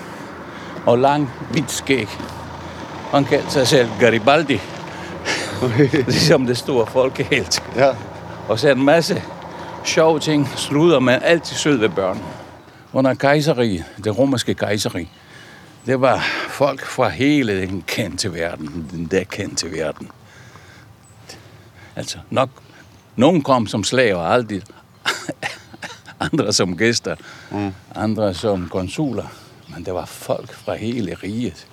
og 0.86 0.98
lang, 1.00 1.32
hvidt 1.52 1.72
skæg. 1.72 2.08
Han 3.12 3.26
kaldte 3.26 3.52
sig 3.52 3.68
selv 3.68 3.90
Garibaldi, 4.00 4.62
ligesom 6.08 6.46
det 6.48 6.58
store 6.58 6.86
folkehelt. 6.88 7.64
Ja. 7.76 7.90
Og 8.48 8.60
så 8.60 8.70
en 8.70 8.86
masse 8.86 9.24
sjove 9.84 10.20
ting, 10.20 10.50
sluder 10.56 11.00
man 11.00 11.20
altid 11.24 11.56
sød 11.56 11.78
ved 11.78 11.90
børn. 11.90 12.20
Under 12.94 13.14
kejseriet, 13.14 13.84
det 14.04 14.18
romerske 14.18 14.54
kejseri, 14.54 15.10
det 15.86 16.02
var 16.02 16.26
folk 16.50 16.86
fra 16.86 17.10
hele 17.10 17.62
den 17.62 17.84
kendte 17.88 18.34
verden, 18.34 18.88
den 18.92 19.06
der 19.06 19.24
kendte 19.24 19.72
verden. 19.72 20.10
Altså 21.96 22.18
nok, 22.30 22.50
nogen 23.16 23.42
kom 23.42 23.68
som 23.68 23.84
slaver, 23.84 24.22
aldrig, 24.22 24.62
andre 26.32 26.54
som 26.54 26.78
gæster, 26.78 27.16
mm. 27.52 27.74
andre 27.96 28.34
som 28.34 28.70
konsuler, 28.70 29.26
men 29.68 29.86
der 29.86 29.92
var 29.92 30.06
folk 30.06 30.54
fra 30.54 30.76
hele 30.76 31.14
riget. 31.24 31.68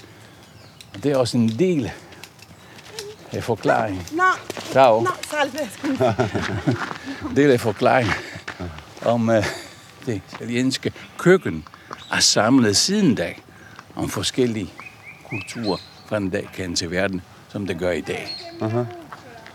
Og 0.95 1.03
det 1.03 1.12
er 1.12 1.17
også 1.17 1.37
en 1.37 1.49
del 1.49 1.91
af 3.33 3.45
forklaringen. 3.45 4.07
No, 4.12 4.23
Dag. 4.75 5.03
no, 5.03 5.11
salve. 5.31 5.69
del 7.37 7.50
af 7.50 7.61
forklaringen 7.61 8.15
om 9.03 9.29
uh, 9.29 9.45
det 10.07 10.23
italienske 10.35 10.93
køkken 11.19 11.65
er 12.12 12.21
samlet 12.21 12.77
siden 12.77 13.15
da 13.15 13.35
om 13.97 14.09
forskellige 14.09 14.73
kulturer 15.29 15.79
fra 16.07 16.19
den 16.19 16.31
dag 16.31 16.49
kendt 16.53 16.79
til 16.79 16.91
verden, 16.91 17.21
som 17.49 17.67
det 17.67 17.79
gør 17.79 17.91
i 17.91 18.00
dag. 18.00 18.37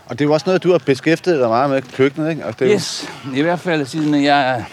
Og 0.06 0.18
det 0.18 0.24
er 0.24 0.28
jo 0.28 0.32
også 0.32 0.44
noget, 0.46 0.62
du 0.62 0.70
har 0.70 0.78
beskæftiget 0.78 1.40
dig 1.40 1.48
meget 1.48 1.70
med 1.70 1.82
køkkenet, 1.82 2.30
ikke? 2.30 2.46
Og 2.46 2.58
det 2.58 2.64
er 2.64 2.68
jo- 2.68 2.74
Yes, 2.74 3.08
i 3.34 3.42
hvert 3.42 3.60
fald 3.60 3.86
siden 3.86 4.24
jeg 4.24 4.64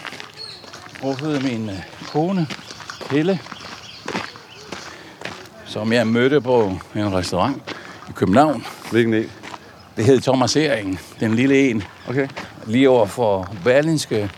brugt 1.00 1.22
min 1.42 1.68
øh, 1.68 1.76
kone, 2.12 2.46
Helle, 3.10 3.38
som 5.64 5.92
jeg 5.92 6.06
mødte 6.06 6.40
på 6.40 6.78
en 6.96 7.12
restaurant 7.14 7.62
i 8.08 8.12
København. 8.14 8.66
Hvilken 8.90 9.14
en? 9.14 9.30
Det 9.96 10.04
hed 10.04 10.20
Thomas 10.20 10.56
Ering, 10.56 11.00
den 11.20 11.34
lille 11.34 11.70
en, 11.70 11.82
Okay. 12.08 12.28
lige 12.66 12.90
over 12.90 13.06
for 13.06 13.48
Berlingske, 13.64 14.30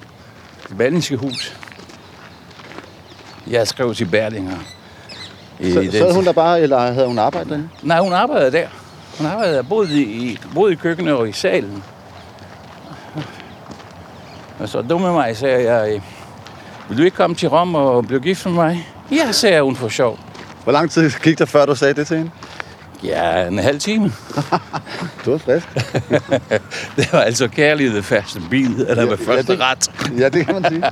Berlingske 0.78 1.16
hus. 1.16 1.56
Jeg 3.46 3.68
skrev 3.68 3.94
til 3.94 4.04
Berlinger. 4.04 4.56
i 5.60 5.72
Så, 5.72 5.80
den 5.80 5.92
sad 5.92 6.14
hun 6.14 6.24
der 6.24 6.32
bare, 6.32 6.60
eller 6.60 6.92
havde 6.92 7.06
hun 7.06 7.18
arbejdet 7.18 7.48
derinde? 7.50 7.68
Nej, 7.82 8.00
hun 8.00 8.12
arbejdede 8.12 8.52
der. 8.52 8.68
Hun 9.18 9.26
arbejdede 9.26 9.56
der, 9.56 9.62
både 9.62 10.02
i, 10.02 10.38
både 10.54 10.72
i 10.72 10.76
køkkenet 10.76 11.14
og 11.14 11.28
i 11.28 11.32
salen. 11.32 11.82
Og 14.58 14.68
så 14.68 14.82
dumme 14.82 15.12
mig, 15.12 15.36
sagde 15.36 15.72
jeg, 15.72 16.02
vil 16.88 16.98
du 16.98 17.02
ikke 17.02 17.16
komme 17.16 17.36
til 17.36 17.48
Rom 17.48 17.74
og 17.74 18.06
blive 18.06 18.20
gift 18.20 18.46
med 18.46 18.54
mig? 18.54 18.88
Ja, 19.12 19.32
sagde 19.32 19.62
hun 19.62 19.76
for 19.76 19.88
sjov. 19.88 20.18
Hvor 20.64 20.72
lang 20.72 20.90
tid 20.90 21.10
gik 21.22 21.38
der, 21.38 21.44
før 21.44 21.66
du 21.66 21.74
sagde 21.74 21.94
det 21.94 22.06
til 22.06 22.16
hende? 22.16 22.30
Ja, 23.04 23.46
en 23.46 23.58
halv 23.58 23.78
time. 23.80 24.12
Du 25.24 25.30
var 25.30 25.38
frisk. 25.38 25.66
Det 26.96 27.12
var 27.12 27.20
altså 27.20 27.48
kærlighed 27.48 27.94
ved 27.94 28.02
første 28.02 28.40
bil, 28.50 28.80
eller 28.88 29.06
ved 29.06 29.18
Ja, 29.18 29.32
første 29.32 29.52
det- 29.52 29.60
ret. 29.60 29.90
Ja, 30.18 30.28
det 30.28 30.46
kan 30.46 30.54
man 30.62 30.64
sige. 30.72 30.82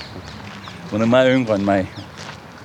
Hun 0.90 1.02
er 1.02 1.06
meget 1.06 1.30
yngre 1.34 1.54
end 1.54 1.62
mig. 1.64 1.92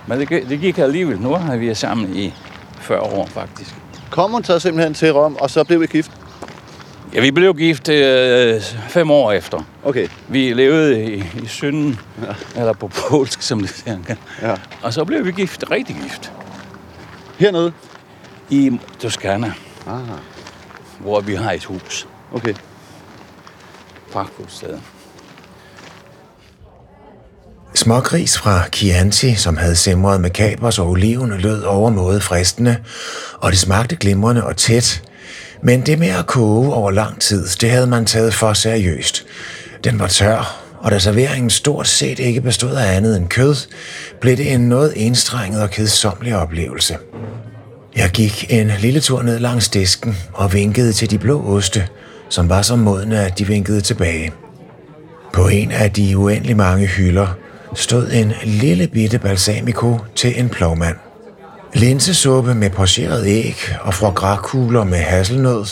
Men 0.07 0.19
det, 0.19 0.27
gik- 0.29 0.49
det 0.49 0.59
gik 0.59 0.77
alligevel. 0.77 1.19
Nu 1.21 1.33
har 1.35 1.55
vi 1.55 1.69
er 1.69 1.73
sammen 1.73 2.15
i 2.15 2.33
40 2.79 2.99
år, 2.99 3.25
faktisk. 3.27 3.75
Kom 4.13 4.31
hun 4.31 4.43
så 4.43 4.59
simpelthen 4.59 4.93
til 4.93 5.13
Rom, 5.13 5.35
og 5.35 5.49
så 5.49 5.63
blev 5.63 5.83
I 5.83 5.85
gift? 5.85 6.11
Ja, 7.13 7.21
vi 7.21 7.31
blev 7.31 7.55
gift 7.55 7.89
øh, 7.89 8.61
fem 8.89 9.11
år 9.11 9.31
efter. 9.31 9.63
Okay. 9.83 10.07
Vi 10.27 10.53
levede 10.53 11.03
i, 11.03 11.23
i 11.43 11.47
synden, 11.47 11.99
ja. 12.21 12.59
eller 12.59 12.73
på 12.73 12.87
polsk, 12.87 13.41
som 13.41 13.59
det 13.59 13.69
siger. 13.69 13.99
Ja. 14.41 14.55
Og 14.81 14.93
så 14.93 15.05
blev 15.05 15.25
vi 15.25 15.31
gift, 15.31 15.63
rigtig 15.71 15.95
gift, 16.03 16.33
Hernede? 17.39 17.73
i 18.49 18.79
Toskana, 18.99 19.53
Ah, 19.87 20.01
hvor 20.99 21.21
vi 21.21 21.35
har 21.35 21.51
et 21.51 21.63
hus. 21.63 22.07
okay. 22.33 22.53
Sted. 24.47 24.79
Smågris 27.83 28.37
fra 28.37 28.63
Chianti, 28.73 29.35
som 29.35 29.57
havde 29.57 29.75
simret 29.75 30.21
med 30.21 30.29
kapers 30.29 30.79
og 30.79 30.89
oliven, 30.89 31.31
lød 31.37 31.63
overmåde 31.63 32.21
fristende, 32.21 32.77
og 33.39 33.51
det 33.51 33.59
smagte 33.59 33.95
glimrende 33.95 34.43
og 34.43 34.57
tæt. 34.57 35.01
Men 35.61 35.81
det 35.81 35.99
med 35.99 36.07
at 36.07 36.25
koge 36.25 36.73
over 36.73 36.91
lang 36.91 37.21
tid, 37.21 37.47
det 37.61 37.69
havde 37.69 37.87
man 37.87 38.05
taget 38.05 38.33
for 38.33 38.53
seriøst. 38.53 39.25
Den 39.83 39.99
var 39.99 40.07
tør, 40.07 40.63
og 40.79 40.91
da 40.91 40.99
serveringen 40.99 41.49
stort 41.49 41.87
set 41.87 42.19
ikke 42.19 42.41
bestod 42.41 42.75
af 42.75 42.95
andet 42.95 43.17
end 43.17 43.27
kød, 43.27 43.55
blev 44.21 44.37
det 44.37 44.53
en 44.53 44.69
noget 44.69 44.93
enstrenget 44.95 45.61
og 45.61 45.69
kedsommelig 45.69 46.35
oplevelse. 46.35 46.97
Jeg 47.95 48.09
gik 48.09 48.45
en 48.49 48.71
lille 48.79 48.99
tur 48.99 49.21
ned 49.21 49.39
langs 49.39 49.69
disken 49.69 50.17
og 50.33 50.53
vinkede 50.53 50.93
til 50.93 51.11
de 51.11 51.17
blå 51.17 51.55
oste, 51.55 51.87
som 52.29 52.49
var 52.49 52.61
så 52.61 52.75
modne, 52.75 53.19
at 53.19 53.39
de 53.39 53.47
vinkede 53.47 53.81
tilbage. 53.81 54.31
På 55.33 55.47
en 55.47 55.71
af 55.71 55.91
de 55.91 56.17
uendelig 56.17 56.57
mange 56.57 56.87
hylder 56.87 57.27
stod 57.75 58.11
en 58.11 58.33
lille 58.43 58.87
bitte 58.87 59.19
balsamico 59.19 59.99
til 60.15 60.39
en 60.39 60.49
plovmand. 60.49 60.95
Linsesuppe 61.73 62.55
med 62.55 62.69
pocheret 62.69 63.25
æg 63.27 63.55
og 63.81 63.93
frograkugler 63.93 64.83
med 64.83 64.97
hasselnød 64.97 65.65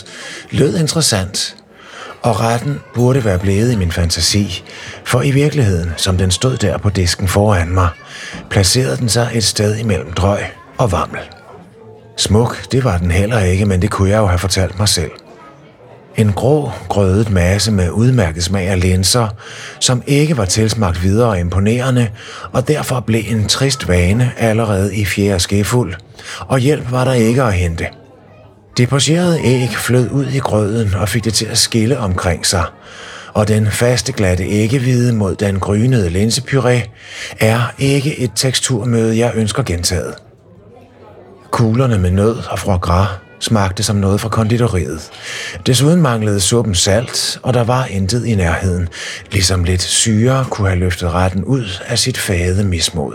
lød 0.51 0.77
interessant, 0.77 1.55
og 2.21 2.39
retten 2.39 2.79
burde 2.93 3.25
være 3.25 3.39
blevet 3.39 3.71
i 3.71 3.75
min 3.75 3.91
fantasi, 3.91 4.63
for 5.05 5.21
i 5.21 5.31
virkeligheden, 5.31 5.91
som 5.97 6.17
den 6.17 6.31
stod 6.31 6.57
der 6.57 6.77
på 6.77 6.89
disken 6.89 7.27
foran 7.27 7.69
mig, 7.69 7.89
placerede 8.49 8.97
den 8.97 9.09
sig 9.09 9.29
et 9.33 9.43
sted 9.43 9.77
imellem 9.77 10.13
drøg 10.13 10.43
og 10.77 10.91
vammel. 10.91 11.21
Smuk, 12.17 12.71
det 12.71 12.83
var 12.83 12.97
den 12.97 13.11
heller 13.11 13.39
ikke, 13.39 13.65
men 13.65 13.81
det 13.81 13.89
kunne 13.91 14.09
jeg 14.09 14.17
jo 14.17 14.25
have 14.25 14.39
fortalt 14.39 14.79
mig 14.79 14.89
selv. 14.89 15.11
En 16.15 16.33
grå, 16.33 16.71
grødet 16.89 17.29
masse 17.29 17.71
med 17.71 17.89
udmærket 17.89 18.43
smag 18.43 18.67
af 18.67 18.81
linser, 18.81 19.27
som 19.79 20.03
ikke 20.07 20.37
var 20.37 20.45
tilsmagt 20.45 21.03
videre 21.03 21.39
imponerende, 21.39 22.07
og 22.51 22.67
derfor 22.67 22.99
blev 22.99 23.23
en 23.27 23.47
trist 23.47 23.87
vane 23.87 24.31
allerede 24.37 24.95
i 24.95 25.05
fjerde 25.05 25.39
skefuld, 25.39 25.93
og 26.39 26.59
hjælp 26.59 26.91
var 26.91 27.03
der 27.03 27.13
ikke 27.13 27.43
at 27.43 27.53
hente. 27.53 27.87
Det 28.77 28.89
pocherede 28.89 29.39
æg 29.43 29.69
flød 29.69 30.09
ud 30.11 30.25
i 30.25 30.39
grøden 30.39 30.93
og 30.93 31.09
fik 31.09 31.23
det 31.23 31.33
til 31.33 31.45
at 31.45 31.57
skille 31.57 31.99
omkring 31.99 32.45
sig, 32.45 32.63
og 33.33 33.47
den 33.47 33.67
faste 33.67 34.11
glatte 34.11 34.43
æggehvide 34.43 35.13
mod 35.13 35.35
den 35.35 35.59
grynede 35.59 36.09
linsepuré 36.09 36.89
er 37.39 37.73
ikke 37.79 38.19
et 38.19 38.31
teksturmøde, 38.35 39.17
jeg 39.17 39.31
ønsker 39.35 39.63
gentaget. 39.63 40.13
Kuglerne 41.51 41.97
med 41.97 42.11
nød 42.11 42.37
og 42.49 42.59
foie 42.59 42.77
gras 42.77 43.07
smagte 43.41 43.83
som 43.83 43.95
noget 43.95 44.21
fra 44.21 44.29
konditoriet. 44.29 45.09
Desuden 45.65 46.01
manglede 46.01 46.39
suppen 46.39 46.75
salt, 46.75 47.39
og 47.43 47.53
der 47.53 47.63
var 47.63 47.85
intet 47.85 48.25
i 48.25 48.35
nærheden, 48.35 48.89
ligesom 49.31 49.63
lidt 49.63 49.81
syre 49.81 50.45
kunne 50.49 50.67
have 50.67 50.79
løftet 50.79 51.13
retten 51.13 51.43
ud 51.43 51.65
af 51.85 51.99
sit 51.99 52.17
fade 52.17 52.63
mismod. 52.63 53.13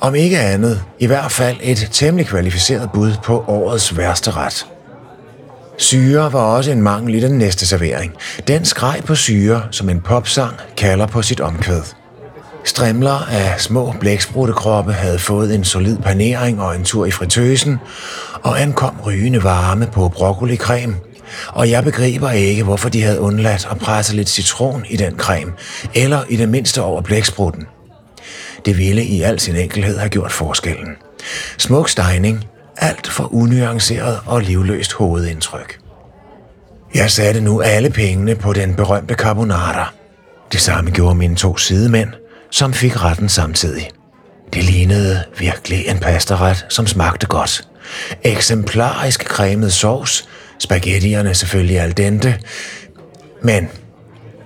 Om 0.00 0.14
ikke 0.14 0.38
andet, 0.38 0.82
i 0.98 1.06
hvert 1.06 1.32
fald 1.32 1.56
et 1.62 1.88
temmelig 1.92 2.26
kvalificeret 2.26 2.90
bud 2.94 3.12
på 3.24 3.44
årets 3.48 3.96
værste 3.96 4.30
ret. 4.30 4.66
Syre 5.78 6.32
var 6.32 6.40
også 6.40 6.70
en 6.70 6.82
mangel 6.82 7.14
i 7.14 7.20
den 7.20 7.38
næste 7.38 7.66
servering. 7.66 8.12
Den 8.48 8.64
skreg 8.64 9.02
på 9.06 9.14
syre, 9.14 9.62
som 9.70 9.88
en 9.88 10.00
popsang 10.00 10.54
kalder 10.76 11.06
på 11.06 11.22
sit 11.22 11.40
omkvæd. 11.40 11.99
Strimler 12.64 13.28
af 13.30 13.60
små 13.60 13.94
blækspruttekroppe 14.00 14.92
havde 14.92 15.18
fået 15.18 15.54
en 15.54 15.64
solid 15.64 15.98
panering 15.98 16.62
og 16.62 16.76
en 16.76 16.84
tur 16.84 17.06
i 17.06 17.10
fritøsen, 17.10 17.78
og 18.42 18.62
ankom 18.62 19.00
rygende 19.06 19.44
varme 19.44 19.86
på 19.92 20.08
broccolicreme. 20.08 20.96
Og 21.48 21.70
jeg 21.70 21.84
begriber 21.84 22.30
ikke, 22.30 22.62
hvorfor 22.62 22.88
de 22.88 23.02
havde 23.02 23.20
undladt 23.20 23.68
at 23.70 23.78
presse 23.78 24.16
lidt 24.16 24.28
citron 24.28 24.84
i 24.88 24.96
den 24.96 25.18
creme, 25.18 25.52
eller 25.94 26.24
i 26.28 26.36
det 26.36 26.48
mindste 26.48 26.82
over 26.82 27.00
blæksprutten. 27.02 27.66
Det 28.64 28.78
ville 28.78 29.04
i 29.04 29.22
al 29.22 29.40
sin 29.40 29.56
enkelhed 29.56 29.98
have 29.98 30.10
gjort 30.10 30.32
forskellen. 30.32 30.88
Smuk 31.58 31.88
stejning, 31.88 32.44
alt 32.76 33.08
for 33.08 33.34
unuanceret 33.34 34.18
og 34.26 34.40
livløst 34.40 34.92
hovedindtryk. 34.92 35.78
Jeg 36.94 37.10
satte 37.10 37.40
nu 37.40 37.60
alle 37.60 37.90
pengene 37.90 38.34
på 38.34 38.52
den 38.52 38.74
berømte 38.74 39.14
carbonara. 39.14 39.92
Det 40.52 40.60
samme 40.60 40.90
gjorde 40.90 41.14
mine 41.14 41.36
to 41.36 41.56
sidemænd, 41.56 42.08
som 42.50 42.72
fik 42.72 43.02
retten 43.04 43.28
samtidig. 43.28 43.90
Det 44.52 44.64
lignede 44.64 45.24
virkelig 45.38 45.88
en 45.88 45.98
pastaret, 45.98 46.66
som 46.68 46.86
smagte 46.86 47.26
godt. 47.26 47.68
Eksemplarisk 48.22 49.24
cremet 49.24 49.72
sovs, 49.72 50.28
spaghettierne 50.58 51.34
selvfølgelig 51.34 51.80
al 51.80 51.96
dente, 51.96 52.38
men 53.42 53.68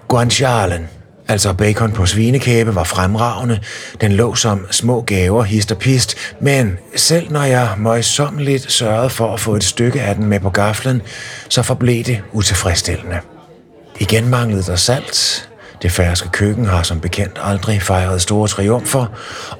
guancialen, 0.08 0.88
altså 1.28 1.52
bacon 1.52 1.92
på 1.92 2.06
svinekæbe, 2.06 2.74
var 2.74 2.84
fremragende. 2.84 3.60
Den 4.00 4.12
lå 4.12 4.34
som 4.34 4.66
små 4.70 5.00
gaver 5.00 5.42
hist 5.42 5.72
og 5.72 5.78
pist, 5.78 6.16
men 6.40 6.78
selv 6.96 7.30
når 7.30 7.42
jeg 7.42 7.68
møjsommeligt 7.78 8.72
sørgede 8.72 9.10
for 9.10 9.34
at 9.34 9.40
få 9.40 9.54
et 9.54 9.64
stykke 9.64 10.02
af 10.02 10.14
den 10.14 10.26
med 10.26 10.40
på 10.40 10.50
gaflen, 10.50 11.02
så 11.48 11.62
forblev 11.62 12.04
det 12.04 12.22
utilfredsstillende. 12.32 13.20
Igen 13.98 14.28
manglede 14.28 14.62
der 14.62 14.76
salt. 14.76 15.48
Det 15.84 15.92
færske 15.92 16.28
køkken 16.28 16.66
har 16.66 16.82
som 16.82 17.00
bekendt 17.00 17.38
aldrig 17.42 17.82
fejret 17.82 18.22
store 18.22 18.48
triumfer, 18.48 19.06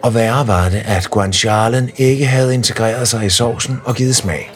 og 0.02 0.14
værre 0.14 0.46
var 0.46 0.68
det, 0.68 0.82
at 0.84 1.10
guancialen 1.10 1.90
ikke 1.96 2.26
havde 2.26 2.54
integreret 2.54 3.08
sig 3.08 3.26
i 3.26 3.30
sovsen 3.30 3.80
og 3.84 3.94
givet 3.94 4.16
smag. 4.16 4.52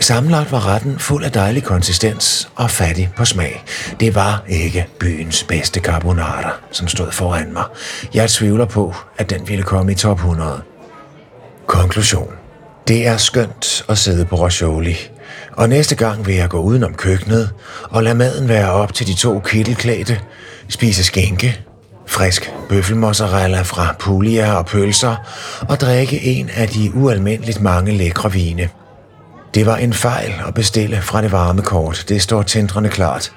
Sammenlagt 0.00 0.52
var 0.52 0.66
retten 0.66 0.98
fuld 0.98 1.24
af 1.24 1.32
dejlig 1.32 1.64
konsistens 1.64 2.48
og 2.54 2.70
fattig 2.70 3.10
på 3.16 3.24
smag. 3.24 3.64
Det 4.00 4.14
var 4.14 4.42
ikke 4.48 4.86
byens 5.00 5.42
bedste 5.42 5.80
carbonara, 5.80 6.52
som 6.70 6.88
stod 6.88 7.12
foran 7.12 7.52
mig. 7.52 7.64
Jeg 8.14 8.30
tvivler 8.30 8.64
på, 8.64 8.94
at 9.18 9.30
den 9.30 9.48
ville 9.48 9.62
komme 9.62 9.92
i 9.92 9.94
top 9.94 10.16
100. 10.18 10.62
Konklusion. 11.66 12.32
Det 12.88 13.06
er 13.06 13.16
skønt 13.16 13.84
at 13.88 13.98
sidde 13.98 14.24
på 14.24 14.36
Roscioli, 14.36 14.96
og 15.52 15.68
næste 15.68 15.94
gang 15.94 16.26
vil 16.26 16.34
jeg 16.34 16.48
gå 16.48 16.58
udenom 16.58 16.94
køkkenet 16.94 17.50
og 17.82 18.02
lade 18.02 18.14
maden 18.14 18.48
være 18.48 18.70
op 18.70 18.94
til 18.94 19.06
de 19.06 19.14
to 19.14 19.40
kittelklædte, 19.40 20.20
spise 20.68 21.04
skænke, 21.04 21.60
frisk 22.06 22.52
bøffelmozzarella 22.68 23.62
fra 23.62 23.94
Puglia 23.98 24.54
og 24.54 24.66
pølser 24.66 25.16
og 25.68 25.80
drikke 25.80 26.22
en 26.22 26.50
af 26.56 26.68
de 26.68 26.92
ualmindeligt 26.94 27.60
mange 27.60 27.92
lækre 27.92 28.32
vine. 28.32 28.68
Det 29.54 29.66
var 29.66 29.76
en 29.76 29.92
fejl 29.92 30.32
at 30.48 30.54
bestille 30.54 31.02
fra 31.02 31.22
det 31.22 31.32
varme 31.32 31.62
kort, 31.62 32.04
det 32.08 32.22
står 32.22 32.42
tændrende 32.42 32.88
klart. 32.90 33.32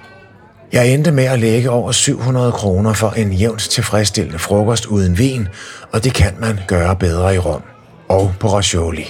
Jeg 0.73 0.93
endte 0.93 1.11
med 1.11 1.23
at 1.23 1.39
lægge 1.39 1.69
over 1.69 1.91
700 1.91 2.51
kroner 2.51 2.93
for 2.93 3.09
en 3.09 3.31
jævnt 3.33 3.61
tilfredsstillende 3.61 4.39
frokost 4.39 4.85
uden 4.85 5.17
vin, 5.17 5.47
og 5.91 6.03
det 6.03 6.13
kan 6.13 6.33
man 6.39 6.59
gøre 6.67 6.95
bedre 6.95 7.35
i 7.35 7.37
Rom. 7.37 7.61
Og 8.09 8.33
på 8.39 8.47
Roscioli. 8.47 9.05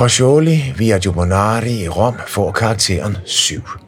Roscioli 0.00 0.74
via 0.76 0.98
Giubonari 0.98 1.82
i 1.82 1.88
Rom 1.88 2.14
får 2.26 2.52
karakteren 2.52 3.16
7. 3.24 3.85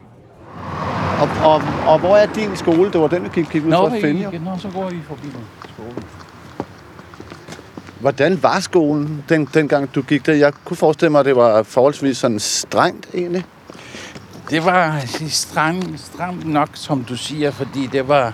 Og, 1.20 1.28
og, 1.44 1.62
og 1.86 1.98
hvor 1.98 2.16
er 2.16 2.26
din 2.26 2.56
skole? 2.56 2.92
Det 2.92 3.00
var 3.00 3.08
den, 3.08 3.24
vi 3.24 3.28
gik, 3.34 3.50
gik 3.50 3.64
ud 3.64 3.72
for 3.72 3.86
at 3.86 4.00
finde, 4.00 4.22
nå, 4.44 4.50
så 4.58 4.68
går 4.74 4.90
vi 4.90 4.96
forbi 5.08 5.28
skolen. 5.74 6.04
Hvordan 8.00 8.42
var 8.42 8.60
skolen, 8.60 9.24
den, 9.28 9.48
dengang 9.54 9.94
du 9.94 10.02
gik 10.02 10.26
der? 10.26 10.32
Jeg 10.32 10.52
kunne 10.64 10.76
forestille 10.76 11.10
mig, 11.10 11.18
at 11.18 11.26
det 11.26 11.36
var 11.36 11.62
forholdsvis 11.62 12.16
sådan 12.16 12.38
strengt 12.38 13.08
egentlig. 13.14 13.44
Det 14.50 14.64
var 14.64 15.00
stramt, 15.28 16.00
stramt 16.00 16.46
nok, 16.46 16.68
som 16.74 17.04
du 17.04 17.16
siger, 17.16 17.50
fordi 17.50 17.86
det 17.92 18.08
var 18.08 18.32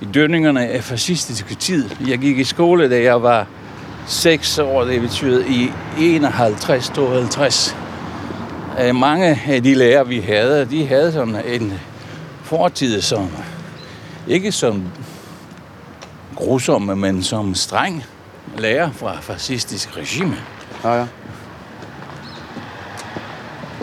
i 0.00 0.04
dønningerne 0.04 0.68
af 0.68 0.84
fascistiske 0.84 1.54
tid. 1.54 1.90
Jeg 2.08 2.18
gik 2.18 2.38
i 2.38 2.44
skole, 2.44 2.90
da 2.90 3.02
jeg 3.02 3.22
var 3.22 3.46
6 4.06 4.58
år, 4.58 4.84
det 4.84 5.00
betyder 5.00 5.44
i 5.46 5.72
51-52. 5.98 7.89
Øh, 8.78 8.94
Mange 8.94 9.40
af 9.48 9.62
de 9.62 9.74
lærere, 9.74 10.08
vi 10.08 10.20
havde, 10.20 10.64
de 10.64 10.86
havde 10.86 11.12
sådan 11.12 11.36
en 11.46 11.72
fortid 12.42 13.00
som 13.00 13.28
ikke 14.28 14.52
som 14.52 14.82
grusomme, 16.36 16.96
men 16.96 17.22
som 17.22 17.54
streng 17.54 18.04
lærer 18.58 18.90
fra 18.92 19.20
fascistisk 19.20 19.96
regime. 19.96 20.36
Ja, 20.84 20.94
ja. 20.94 21.06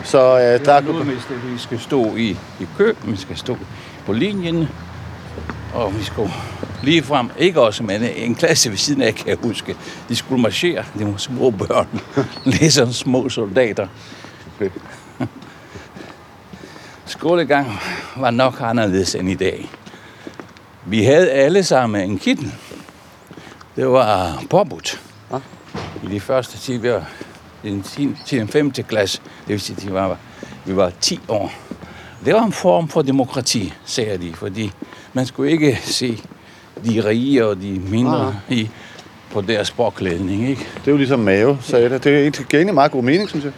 Så 0.04 0.18
øh, 0.18 0.64
Der 0.64 0.72
er 0.72 0.80
med, 1.04 1.16
at 1.30 1.52
vi 1.52 1.58
skal 1.58 1.80
stå 1.80 2.16
i, 2.16 2.30
i 2.60 2.66
kø, 2.78 2.94
vi 3.04 3.16
skal 3.16 3.36
stå 3.36 3.56
på 4.06 4.12
linjen, 4.12 4.68
og 5.74 5.98
vi 5.98 6.04
skulle 6.04 6.32
lige 6.82 7.02
frem, 7.02 7.30
ikke 7.38 7.60
også, 7.60 7.82
men 7.82 8.02
en 8.02 8.34
klasse 8.34 8.70
ved 8.70 8.76
siden 8.76 9.02
af, 9.02 9.14
kan 9.14 9.28
jeg 9.28 9.36
huske, 9.42 9.76
de 10.08 10.16
skulle 10.16 10.42
marchere, 10.42 10.84
det 10.98 11.06
var 11.06 11.16
små 11.16 11.50
børn, 11.50 12.00
ligesom 12.58 12.92
små 12.92 13.28
soldater. 13.28 13.86
Skolegang 17.06 17.78
var 18.16 18.30
nok 18.30 18.60
anderledes 18.60 19.14
end 19.14 19.30
i 19.30 19.34
dag. 19.34 19.70
Vi 20.86 21.04
havde 21.04 21.30
alle 21.30 21.64
sammen 21.64 22.10
en 22.10 22.18
kittel. 22.18 22.52
Det 23.76 23.88
var 23.88 24.42
påbudt. 24.50 25.00
Ja. 25.32 25.36
I 26.02 26.06
de 26.10 26.20
første 26.20 26.58
tid, 26.58 26.78
vi 26.78 26.90
var 26.90 27.08
til 28.26 28.38
den 28.38 28.48
5. 28.48 28.70
klasse, 28.70 29.20
det 29.40 29.48
vil 29.48 29.60
sige, 29.60 29.76
at 29.76 29.86
vi 29.86 29.92
var, 29.92 30.16
vi 30.66 30.76
var 30.76 30.92
10 31.00 31.20
år. 31.28 31.52
Det 32.24 32.34
var 32.34 32.44
en 32.44 32.52
form 32.52 32.88
for 32.88 33.02
demokrati, 33.02 33.74
sagde 33.84 34.18
de, 34.18 34.34
fordi 34.34 34.72
man 35.12 35.26
skulle 35.26 35.52
ikke 35.52 35.78
se 35.82 36.22
de 36.84 37.04
rige 37.04 37.46
og 37.46 37.56
de 37.56 37.80
mindre 37.90 38.34
i, 38.48 38.70
på 39.32 39.40
deres 39.40 39.70
påklædning. 39.70 40.48
Ikke? 40.48 40.66
Det 40.74 40.88
er 40.88 40.92
jo 40.92 40.96
ligesom 40.96 41.20
Mave 41.20 41.58
sagde 41.62 41.90
det. 41.90 42.04
Det 42.04 42.16
er 42.16 42.54
egentlig 42.54 42.74
meget 42.74 42.92
god 42.92 43.02
mening, 43.02 43.28
synes 43.28 43.44
jeg. 43.44 43.52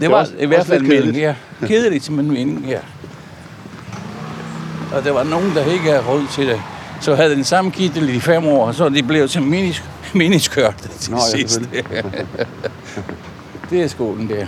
Det 0.00 0.10
var 0.10 0.16
også- 0.16 0.32
i 0.38 0.46
hvert 0.46 0.66
fald 0.66 0.82
meningen, 0.82 1.14
ja. 1.14 1.34
Kedeligt, 1.66 2.10
men 2.10 2.26
meningen, 2.30 2.64
ja. 2.64 2.78
Og 4.94 5.04
der 5.04 5.12
var 5.12 5.22
nogen, 5.24 5.54
der 5.54 5.64
ikke 5.72 5.84
havde 5.84 6.02
råd 6.08 6.22
til 6.32 6.46
det. 6.48 6.60
Så 7.00 7.14
havde 7.14 7.30
den 7.30 7.44
samme 7.44 7.70
kittel 7.70 8.08
i 8.08 8.20
fem 8.20 8.46
år, 8.46 8.66
og 8.66 8.74
så 8.74 8.88
de 8.88 9.02
blevet 9.02 9.30
til 9.30 9.42
minis, 9.42 9.84
miniskørte 10.14 10.88
til 10.88 11.12
Nå, 11.12 11.18
ja, 11.34 11.38
sidst. 11.38 11.60
det 13.70 13.82
er 13.82 13.86
skolen 13.88 14.28
der. 14.28 14.46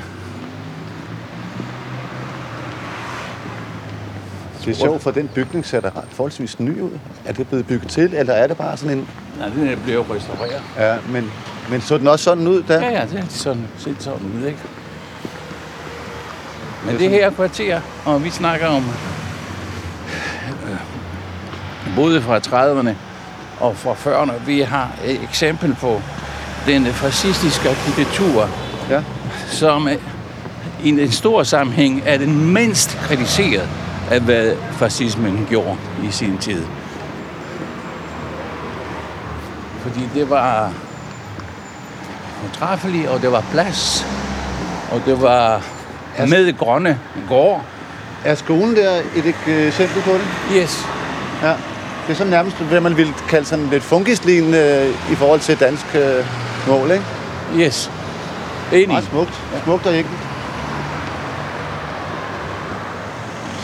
Det 4.64 4.72
er 4.72 4.76
sjovt, 4.76 5.02
for 5.02 5.10
den 5.10 5.28
bygning 5.34 5.66
ser 5.66 5.80
da 5.80 5.90
forholdsvis 6.10 6.60
ny 6.60 6.80
ud. 6.80 6.90
Er 7.24 7.32
det 7.32 7.48
blevet 7.48 7.66
bygget 7.66 7.88
til, 7.90 8.14
eller 8.14 8.32
er 8.34 8.46
det 8.46 8.56
bare 8.56 8.76
sådan 8.76 8.98
en... 8.98 9.08
Nej, 9.38 9.48
den 9.48 9.68
er 9.68 9.76
blevet 9.84 10.06
restaureret. 10.10 10.62
Ja, 10.78 10.96
men, 11.08 11.30
men 11.70 11.80
så 11.80 11.98
den 11.98 12.06
også 12.08 12.24
sådan 12.24 12.46
ud 12.46 12.62
der? 12.62 12.80
Ja, 12.80 12.90
ja, 12.90 13.06
det 13.12 13.18
er 13.18 13.24
sådan, 13.28 13.66
set 13.78 13.96
sådan 13.98 14.20
ud, 14.40 14.46
ikke? 14.46 14.58
Men 16.86 16.98
det 16.98 17.10
her 17.10 17.30
kvarter, 17.30 17.80
og 18.04 18.24
vi 18.24 18.30
snakker 18.30 18.66
om 18.66 18.84
øh, 20.64 20.76
både 21.96 22.22
fra 22.22 22.38
30'erne 22.38 22.90
og 23.60 23.76
fra 23.76 23.92
40'erne, 23.92 24.32
vi 24.46 24.60
har 24.60 24.88
et 25.04 25.20
eksempel 25.22 25.74
på 25.80 26.02
den 26.66 26.86
fascistiske 26.86 27.68
arkitektur, 27.70 28.48
Ja. 28.90 29.02
som 29.50 29.88
er- 29.88 29.96
i 30.82 30.88
en 30.88 31.12
stor 31.12 31.42
sammenhæng 31.42 32.02
er 32.06 32.18
den 32.18 32.52
mindst 32.52 32.96
kritiseret 33.02 33.68
af, 34.10 34.20
hvad 34.20 34.52
fascismen 34.72 35.46
gjorde 35.48 35.76
i 36.08 36.10
sin 36.10 36.38
tid. 36.38 36.64
Fordi 39.82 40.00
det 40.14 40.30
var 40.30 40.72
fortræffeligt, 42.42 43.08
og 43.08 43.22
det 43.22 43.32
var 43.32 43.44
plads, 43.52 44.06
og 44.92 45.02
det 45.06 45.22
var 45.22 45.62
med 46.24 46.58
grønne 46.58 46.98
gård. 47.28 47.62
Er 48.24 48.34
skolen 48.34 48.76
der 48.76 48.90
et 49.16 49.24
ek- 49.24 49.50
eksempel 49.50 50.02
på 50.02 50.10
det? 50.12 50.22
Yes. 50.56 50.86
Ja. 51.42 51.48
Det 52.06 52.12
er 52.12 52.14
sådan 52.14 52.30
nærmest, 52.30 52.56
hvad 52.56 52.80
man 52.80 52.96
ville 52.96 53.12
kalde 53.28 53.46
sådan 53.46 53.66
lidt 53.70 53.82
funkislignende 53.82 54.58
øh, 54.58 55.12
i 55.12 55.14
forhold 55.14 55.40
til 55.40 55.60
dansk 55.60 55.84
øh, 55.94 56.24
mål, 56.68 56.90
ikke? 56.90 57.04
Yes. 57.56 57.90
Enig. 58.72 58.88
Meget 58.88 59.04
smukt. 59.04 59.42
Smukt 59.64 59.86
og 59.86 59.96
enkelt. 59.98 60.16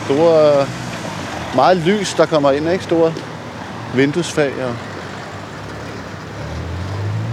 Store, 0.05 0.61
øh, 0.61 0.67
meget 1.55 1.77
lys, 1.77 2.15
der 2.15 2.27
kommer 2.27 2.51
ind, 2.51 2.69
ikke? 2.71 2.85
Store 2.85 3.13
vinduesfag 3.95 4.53
og 4.65 4.75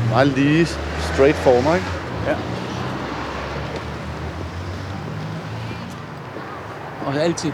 meget 0.10 0.28
lige, 0.28 0.66
straight 1.14 1.36
former, 1.38 1.76
ikke? 1.76 1.88
Ja. 2.28 2.34
Og 7.10 7.16
altid 7.16 7.52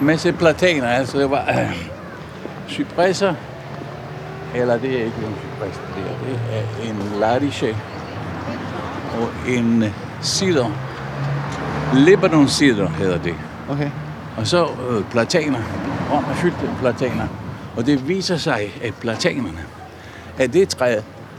en 0.00 0.06
masse 0.06 0.32
plataner, 0.32 0.88
altså 0.88 1.18
det 1.18 1.30
var 1.30 1.44
øh, 1.48 1.88
cypresser, 2.68 3.34
eller 4.54 4.78
det 4.78 4.90
er 4.90 5.04
ikke 5.04 5.16
en 5.26 5.34
cypres, 5.40 5.80
det 5.96 6.04
er, 6.10 6.62
det 6.76 6.86
er 6.86 6.90
en 6.90 7.20
lariche 7.20 7.76
og 9.20 9.28
en 9.48 9.84
cider. 10.22 10.70
Lebanon 11.94 12.48
cider 12.48 12.88
hedder 12.88 13.18
det. 13.18 13.34
Okay. 13.70 13.90
Og 14.36 14.46
så 14.46 14.66
øh, 14.90 15.04
plataner. 15.10 15.60
Rom 16.12 16.24
er 16.30 16.34
fyldt 16.34 16.62
med 16.62 16.70
plataner. 16.80 17.26
Og 17.76 17.86
det 17.86 18.08
viser 18.08 18.36
sig, 18.36 18.72
at 18.82 18.94
platanerne 18.94 19.64
er 20.38 20.46
det 20.46 20.68
træ, 20.68 20.96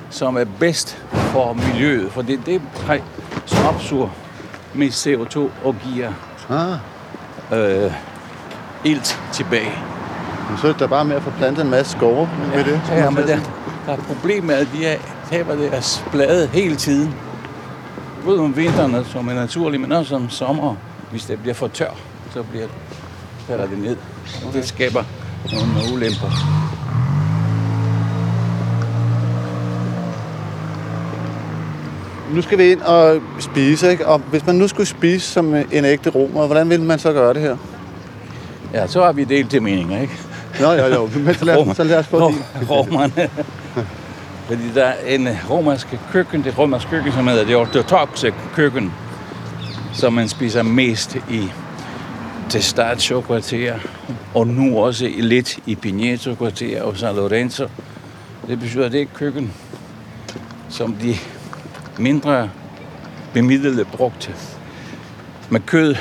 som 0.09 0.37
er 0.37 0.45
bedst 0.59 0.97
for 1.13 1.53
miljøet. 1.53 2.11
For 2.11 2.21
det 2.21 2.39
er 2.39 2.43
det 2.43 2.61
træ, 2.75 2.99
som 3.45 3.65
opsuger 3.65 4.09
mest 4.73 5.07
CO2 5.07 5.39
og 5.63 5.75
giver 5.83 6.11
Ah, 6.49 6.77
øh, 7.53 7.91
ilt 8.83 9.19
tilbage. 9.33 9.71
men 10.49 10.57
så 10.57 10.67
er 10.67 10.71
det 10.71 10.79
da 10.79 10.85
bare 10.85 11.05
med 11.05 11.15
at 11.15 11.21
få 11.21 11.31
plantet 11.37 11.63
en 11.63 11.71
masse 11.71 11.91
skove 11.91 12.29
med 12.55 12.63
det. 12.63 12.81
Ja, 12.89 13.09
men 13.09 13.27
der, 13.27 13.39
der 13.85 13.93
er 13.93 13.97
problemet 13.97 14.43
med, 14.43 14.55
at 14.55 14.67
de 14.73 14.85
er, 14.85 14.97
taber 15.29 15.55
deres 15.55 16.05
blade 16.11 16.47
hele 16.47 16.75
tiden. 16.75 17.15
Både 18.25 18.39
om 18.39 18.57
vinteren, 18.57 19.05
som 19.05 19.27
er 19.27 19.33
naturligt, 19.33 19.81
men 19.81 19.91
også 19.91 20.15
om 20.15 20.29
sommer. 20.29 20.75
Hvis 21.11 21.25
det 21.25 21.39
bliver 21.39 21.53
for 21.53 21.67
tør, 21.67 21.91
så 22.33 22.43
bliver, 22.43 22.67
falder 23.47 23.67
det 23.67 23.77
ned. 23.77 23.97
Og 24.47 24.53
det 24.53 24.67
skaber 24.67 25.03
nogle 25.53 25.93
ulemper. 25.93 26.64
Nu 32.35 32.41
skal 32.41 32.57
vi 32.57 32.71
ind 32.71 32.81
og 32.81 33.21
spise, 33.39 33.91
ikke? 33.91 34.07
Og 34.07 34.19
hvis 34.19 34.45
man 34.45 34.55
nu 34.55 34.67
skulle 34.67 34.87
spise 34.87 35.31
som 35.31 35.55
en 35.55 35.85
ægte 35.85 36.09
romer, 36.09 36.45
hvordan 36.45 36.69
ville 36.69 36.85
man 36.85 36.99
så 36.99 37.13
gøre 37.13 37.33
det 37.33 37.41
her? 37.41 37.57
Ja, 38.73 38.87
så 38.87 39.03
har 39.03 39.11
vi 39.11 39.23
delt 39.23 39.49
til 39.49 39.61
meninger, 39.61 40.01
ikke? 40.01 40.13
Nå, 40.59 40.71
jo, 40.71 40.85
jo. 40.85 41.09
Men 41.15 41.33
så 41.35 41.45
lad, 41.45 41.75
så 41.75 41.83
lad 41.83 41.97
os 41.97 42.07
få 42.07 42.19
Ro- 42.19 42.29
din. 42.29 42.37
Romerne. 42.69 43.29
Fordi 44.47 44.61
der 44.75 44.85
er 44.85 45.15
en 45.15 45.27
romersk 45.49 45.87
køkken, 46.11 46.43
det 46.43 46.57
romersk 46.57 46.87
køkken, 46.89 47.11
som 47.13 47.27
hedder 47.27 47.45
det 47.45 47.55
ortodoxe 47.55 48.33
køkken, 48.55 48.93
som 49.93 50.13
man 50.13 50.27
spiser 50.29 50.63
mest 50.63 51.15
i 51.15 51.51
Testaccio 52.49 53.21
kvarter, 53.21 53.73
og 54.33 54.47
nu 54.47 54.79
også 54.79 55.11
lidt 55.17 55.59
i 55.65 55.75
Pineto 55.75 56.35
kvarter 56.35 56.81
og 56.81 56.97
San 56.97 57.15
Lorenzo. 57.15 57.67
Det 58.47 58.59
betyder, 58.59 58.85
at 58.85 58.91
det 58.91 59.01
er 59.01 59.05
køkken, 59.13 59.53
som 60.69 60.93
de 60.93 61.15
mindre 61.99 62.49
bemidlede 63.33 63.85
brugte. 63.85 64.35
Med 65.49 65.59
kød, 65.59 65.95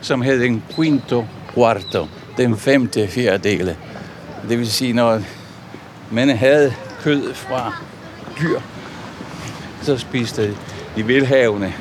som 0.00 0.22
hed 0.22 0.42
en 0.42 0.62
quinto 0.74 1.24
quarto, 1.54 2.06
den 2.36 2.56
femte 2.56 3.08
fjerdedele. 3.08 3.76
Det 4.48 4.58
vil 4.58 4.70
sige, 4.70 4.92
når 4.92 5.20
man 6.10 6.28
havde 6.28 6.74
kød 7.02 7.34
fra 7.34 7.72
dyr, 8.40 8.60
så 9.82 9.98
spiste 9.98 10.54
de 10.96 11.08
velhavende 11.08 11.72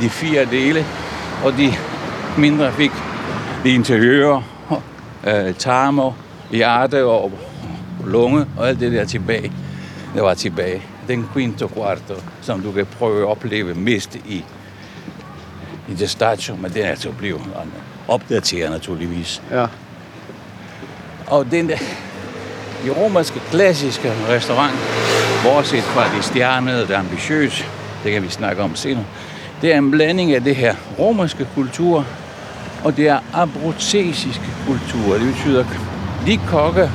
de 0.00 0.10
fire 0.10 0.44
dele, 0.44 0.86
og 1.44 1.52
de 1.52 1.72
mindre 2.38 2.72
fik 2.72 2.90
de 3.64 3.70
interiører, 3.70 4.42
øh, 5.26 5.54
tarmer, 5.54 6.12
hjerte 6.50 7.04
og 7.04 7.32
lunge 8.04 8.46
og 8.58 8.68
alt 8.68 8.80
det 8.80 8.92
der 8.92 9.04
tilbage. 9.04 9.52
Det 10.14 10.22
var 10.22 10.34
tilbage. 10.34 10.82
Den 11.08 11.28
quinto 11.32 11.68
quarto, 11.68 12.14
som 12.40 12.60
du 12.60 12.72
kan 12.72 12.86
prøve 12.86 13.22
at 13.22 13.28
opleve 13.28 13.74
mest 13.74 14.14
i, 14.14 14.44
i 15.88 15.94
det 15.98 16.10
statio, 16.10 16.56
men 16.56 16.72
det 16.72 16.84
er 16.84 16.88
altså 16.88 17.12
blevet 17.18 17.40
opdateret 18.08 18.70
naturligvis. 18.70 19.42
Ja. 19.50 19.66
Og 21.26 21.50
den 21.50 21.68
der, 21.68 21.76
de 22.84 22.90
romerske 22.90 23.40
klassiske 23.50 24.12
restaurant 24.28 24.74
bortset 25.44 25.82
fra 25.82 26.16
det 26.16 26.24
stjernede, 26.24 26.86
det 26.86 26.94
ambitiøse, 26.94 27.64
det 28.04 28.12
kan 28.12 28.22
vi 28.22 28.28
snakke 28.28 28.62
om 28.62 28.76
senere, 28.76 29.04
det 29.62 29.72
er 29.72 29.78
en 29.78 29.90
blanding 29.90 30.34
af 30.34 30.44
det 30.44 30.56
her 30.56 30.74
romerske 30.98 31.46
kultur, 31.54 32.06
og 32.84 32.96
det 32.96 33.08
er 33.08 33.18
abruzzesiske 33.34 34.50
kultur. 34.66 35.14
Det 35.14 35.34
betyder 35.34 35.64
de 36.26 36.40
kokke, 36.48 36.90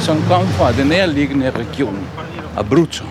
som 0.00 0.22
kom 0.28 0.46
fra 0.46 0.72
den 0.72 0.86
nærliggende 0.86 1.50
region, 1.50 2.08
Abruzzo, 2.56 3.04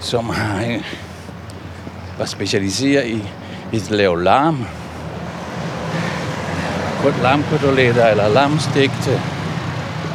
som 0.00 0.28
har 0.28 0.64
øh, 0.66 0.84
var 2.18 2.24
specialiseret 2.24 3.06
i, 3.06 3.28
i 3.72 3.76
at 3.76 3.90
lave 3.90 4.24
lam, 4.24 4.66
lamkoteletter 7.22 8.06
eller 8.06 8.28
lamstegte, 8.28 9.20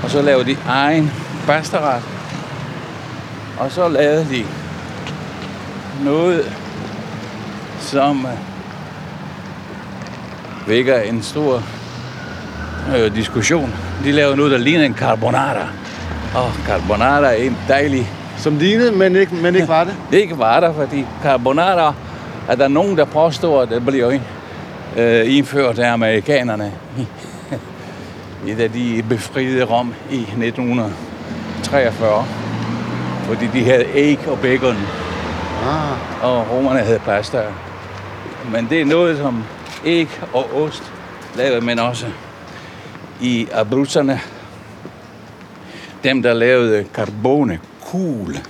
og 0.03 0.09
så 0.09 0.21
lavede 0.21 0.45
de 0.45 0.57
egen 0.67 1.11
pastaret, 1.45 2.03
og 3.59 3.71
så 3.71 3.88
lavede 3.88 4.27
de 4.29 4.45
noget, 6.03 6.51
som 7.79 8.25
øh, 8.25 8.38
vækker 10.67 10.99
en 10.99 11.23
stor 11.23 11.63
øh, 12.95 13.15
diskussion. 13.15 13.73
De 14.03 14.11
lavede 14.11 14.38
noget, 14.38 14.51
der 14.51 14.57
ligner 14.57 14.85
en 14.85 14.95
carbonara. 14.95 15.67
Og 16.35 16.51
carbonara 16.65 17.25
er 17.25 17.33
en 17.33 17.57
dejlig... 17.67 18.09
Som 18.37 18.57
lignede, 18.57 18.91
men 18.91 19.15
ikke, 19.15 19.35
men 19.35 19.55
ikke 19.55 19.67
var 19.67 19.83
det. 19.83 19.95
Det 20.11 20.17
ikke 20.17 20.37
var 20.37 20.59
der, 20.59 20.73
fordi 20.73 21.05
carbonara 21.23 21.93
er 22.49 22.55
der 22.55 22.67
nogen, 22.67 22.97
der 22.97 23.05
påstår, 23.05 23.61
at 23.61 23.69
det 23.69 23.85
bliver 23.85 24.19
øh, 24.97 25.35
indført 25.35 25.79
af 25.79 25.93
amerikanerne. 25.93 26.71
I 28.47 28.53
da 28.53 28.67
de 28.67 29.03
befriede 29.09 29.63
Rom 29.63 29.93
i 30.11 30.19
1943. 30.19 32.25
Fordi 33.23 33.47
de 33.53 33.63
havde 33.63 33.85
æg 33.93 34.19
og 34.27 34.39
bacon, 34.39 34.77
Ah, 35.65 36.23
og 36.23 36.51
romerne 36.51 36.79
havde 36.79 36.99
pasta. 36.99 37.41
Men 38.51 38.67
det 38.69 38.81
er 38.81 38.85
noget 38.85 39.17
som 39.17 39.43
æg 39.85 40.09
og 40.33 40.63
ost 40.63 40.83
lavede 41.35 41.65
man 41.65 41.79
også 41.79 42.05
i 43.21 43.47
Abruzzerne. 43.53 44.21
Dem, 46.05 46.21
der 46.21 46.33
lavede 46.33 46.85
carbone, 46.93 47.59
kugle, 47.81 48.41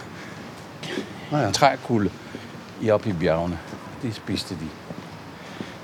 ah 1.32 1.42
ja. 1.42 1.52
trækugle 1.52 2.12
i 2.82 2.90
op 2.90 3.08
i 3.08 3.14
bjergene. 3.14 3.60
Det 4.02 4.16
spiste 4.16 4.56
de. 4.56 4.70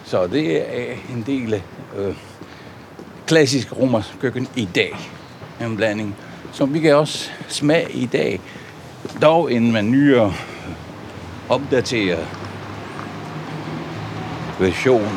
Så 0.03 0.27
det 0.27 0.79
er 0.79 0.93
en 1.09 1.23
del 1.25 1.53
af 1.53 1.61
øh, 1.97 2.15
klassisk 3.27 3.77
romersk 3.77 4.09
køkken 4.21 4.47
i 4.55 4.65
dag. 4.75 4.95
En 5.61 5.77
blanding, 5.77 6.15
som 6.51 6.73
vi 6.73 6.79
kan 6.79 6.95
også 6.95 7.29
smage 7.47 7.91
i 7.91 8.05
dag. 8.05 8.41
Dog 9.21 9.53
en 9.53 9.71
med 9.71 9.81
nyere, 9.81 10.33
opdateret 11.49 12.27
version 14.59 15.13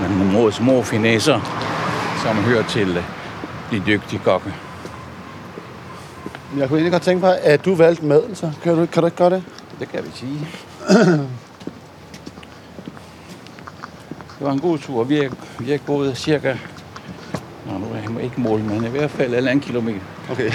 med 0.00 0.26
nogle 0.32 0.52
små 0.52 0.82
finesser, 0.82 1.40
som 2.22 2.36
hører 2.36 2.66
til 2.66 3.04
de 3.70 3.82
dygtige 3.86 4.20
kokke. 4.24 4.54
Jeg 6.58 6.68
kunne 6.68 6.78
egentlig 6.78 6.92
godt 6.92 7.02
tænke 7.02 7.20
mig, 7.20 7.38
at 7.42 7.64
du 7.64 7.74
valgte 7.74 8.04
maden, 8.04 8.34
så 8.34 8.50
kan 8.62 8.76
du, 8.76 8.86
kan 8.86 9.02
du 9.02 9.06
ikke 9.06 9.16
gøre 9.16 9.30
det? 9.30 9.42
Det 9.80 9.88
kan 9.88 10.04
vi 10.04 10.10
sige. 10.14 10.48
Det 14.38 14.46
var 14.46 14.52
en 14.52 14.60
god 14.60 14.78
tur. 14.78 15.04
Vi 15.04 15.18
er, 15.18 15.30
vi 15.58 15.72
er 15.72 15.78
gået 15.78 16.16
cirka... 16.16 16.54
Nå, 17.66 17.78
nu 17.78 17.84
er 17.84 18.12
jeg 18.14 18.24
ikke 18.24 18.40
mål, 18.40 18.60
men 18.60 18.84
i 18.84 18.88
hvert 18.88 19.10
fald 19.10 19.34
en 19.34 19.48
anden 19.48 19.60
kilometer. 19.60 20.00
Okay. 20.30 20.50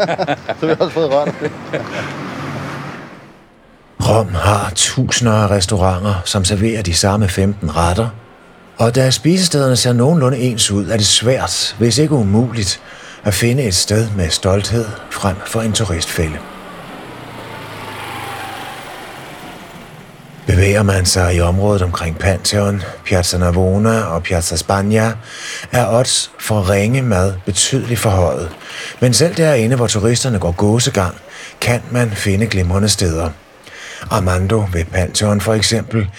så 0.60 0.66
vi 0.66 0.66
har 0.66 0.76
også 0.76 0.90
fået 0.90 1.10
rørt 1.10 1.28
af 1.28 1.34
det. 1.42 1.52
Rom 4.08 4.28
har 4.28 4.72
tusinder 4.74 5.32
af 5.32 5.50
restauranter, 5.50 6.14
som 6.24 6.44
serverer 6.44 6.82
de 6.82 6.94
samme 6.94 7.28
15 7.28 7.76
retter. 7.76 8.08
Og 8.78 8.94
da 8.94 9.10
spisestederne 9.10 9.76
ser 9.76 9.92
nogenlunde 9.92 10.38
ens 10.38 10.70
ud, 10.70 10.88
er 10.88 10.96
det 10.96 11.06
svært, 11.06 11.76
hvis 11.78 11.98
ikke 11.98 12.14
umuligt, 12.14 12.80
at 13.24 13.34
finde 13.34 13.62
et 13.62 13.74
sted 13.74 14.08
med 14.16 14.30
stolthed 14.30 14.86
frem 15.10 15.36
for 15.46 15.60
en 15.60 15.72
turistfælde. 15.72 16.38
Bevæger 20.46 20.82
man 20.82 21.06
sig 21.06 21.36
i 21.36 21.40
området 21.40 21.82
omkring 21.82 22.18
Pantheon, 22.18 22.82
Piazza 23.04 23.38
Navona 23.38 24.00
og 24.00 24.22
Piazza 24.22 24.56
Spagna, 24.56 25.12
er 25.72 25.86
odds 25.88 26.30
for 26.38 26.70
ringe 26.70 27.02
mad 27.02 27.34
betydeligt 27.46 28.00
forhøjet. 28.00 28.50
Men 29.00 29.14
selv 29.14 29.34
derinde, 29.36 29.76
hvor 29.76 29.86
turisterne 29.86 30.38
går 30.38 30.52
gåsegang, 30.52 31.14
kan 31.60 31.80
man 31.90 32.10
finde 32.10 32.46
glimrende 32.46 32.88
steder. 32.88 33.30
Armando 34.10 34.66
ved 34.72 34.84
Pantheon 34.84 35.40
for 35.40 35.54
eksempel, 35.54 36.10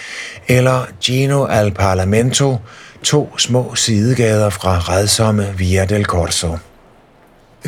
eller 0.47 0.85
Gino 1.03 1.45
al 1.45 1.71
Parlamento, 1.71 2.57
to 3.03 3.37
små 3.37 3.75
sidegader 3.75 4.49
fra 4.49 4.79
redsomme 4.79 5.53
Via 5.57 5.85
del 5.85 6.05
Corso. 6.05 6.57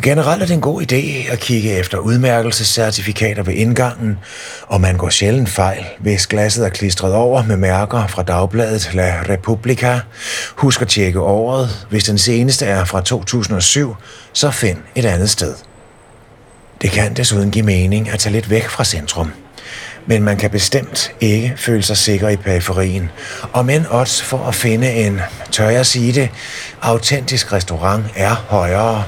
Generelt 0.02 0.42
er 0.42 0.46
det 0.46 0.54
en 0.54 0.60
god 0.60 0.82
idé 0.82 1.32
at 1.32 1.40
kigge 1.40 1.72
efter 1.72 1.98
udmærkelsescertifikater 1.98 3.42
ved 3.42 3.54
indgangen, 3.54 4.18
og 4.66 4.80
man 4.80 4.96
går 4.96 5.08
sjældent 5.08 5.48
fejl, 5.48 5.84
hvis 5.98 6.26
glasset 6.26 6.64
er 6.64 6.68
klistret 6.68 7.14
over 7.14 7.42
med 7.42 7.56
mærker 7.56 8.06
fra 8.06 8.22
dagbladet 8.22 8.90
La 8.94 9.22
Repubblica. 9.28 10.00
Husk 10.56 10.82
at 10.82 10.88
tjekke 10.88 11.20
året. 11.20 11.86
Hvis 11.90 12.04
den 12.04 12.18
seneste 12.18 12.66
er 12.66 12.84
fra 12.84 13.00
2007, 13.00 13.96
så 14.32 14.50
find 14.50 14.78
et 14.94 15.04
andet 15.04 15.30
sted. 15.30 15.54
Det 16.82 16.90
kan 16.90 17.14
desuden 17.16 17.50
give 17.50 17.64
mening 17.64 18.10
at 18.10 18.18
tage 18.18 18.32
lidt 18.32 18.50
væk 18.50 18.68
fra 18.68 18.84
centrum. 18.84 19.32
Men 20.06 20.22
man 20.22 20.36
kan 20.36 20.50
bestemt 20.50 21.12
ikke 21.20 21.54
føle 21.56 21.82
sig 21.82 21.96
sikker 21.96 22.28
i 22.28 22.36
periferien. 22.36 23.10
Og 23.52 23.66
men 23.66 23.86
odds 23.90 24.22
for 24.22 24.46
at 24.46 24.54
finde 24.54 24.92
en, 24.92 25.20
tør 25.50 25.68
jeg 25.68 25.86
sige 25.86 26.12
det, 26.12 26.28
autentisk 26.82 27.52
restaurant 27.52 28.04
er 28.16 28.34
højere, 28.34 29.04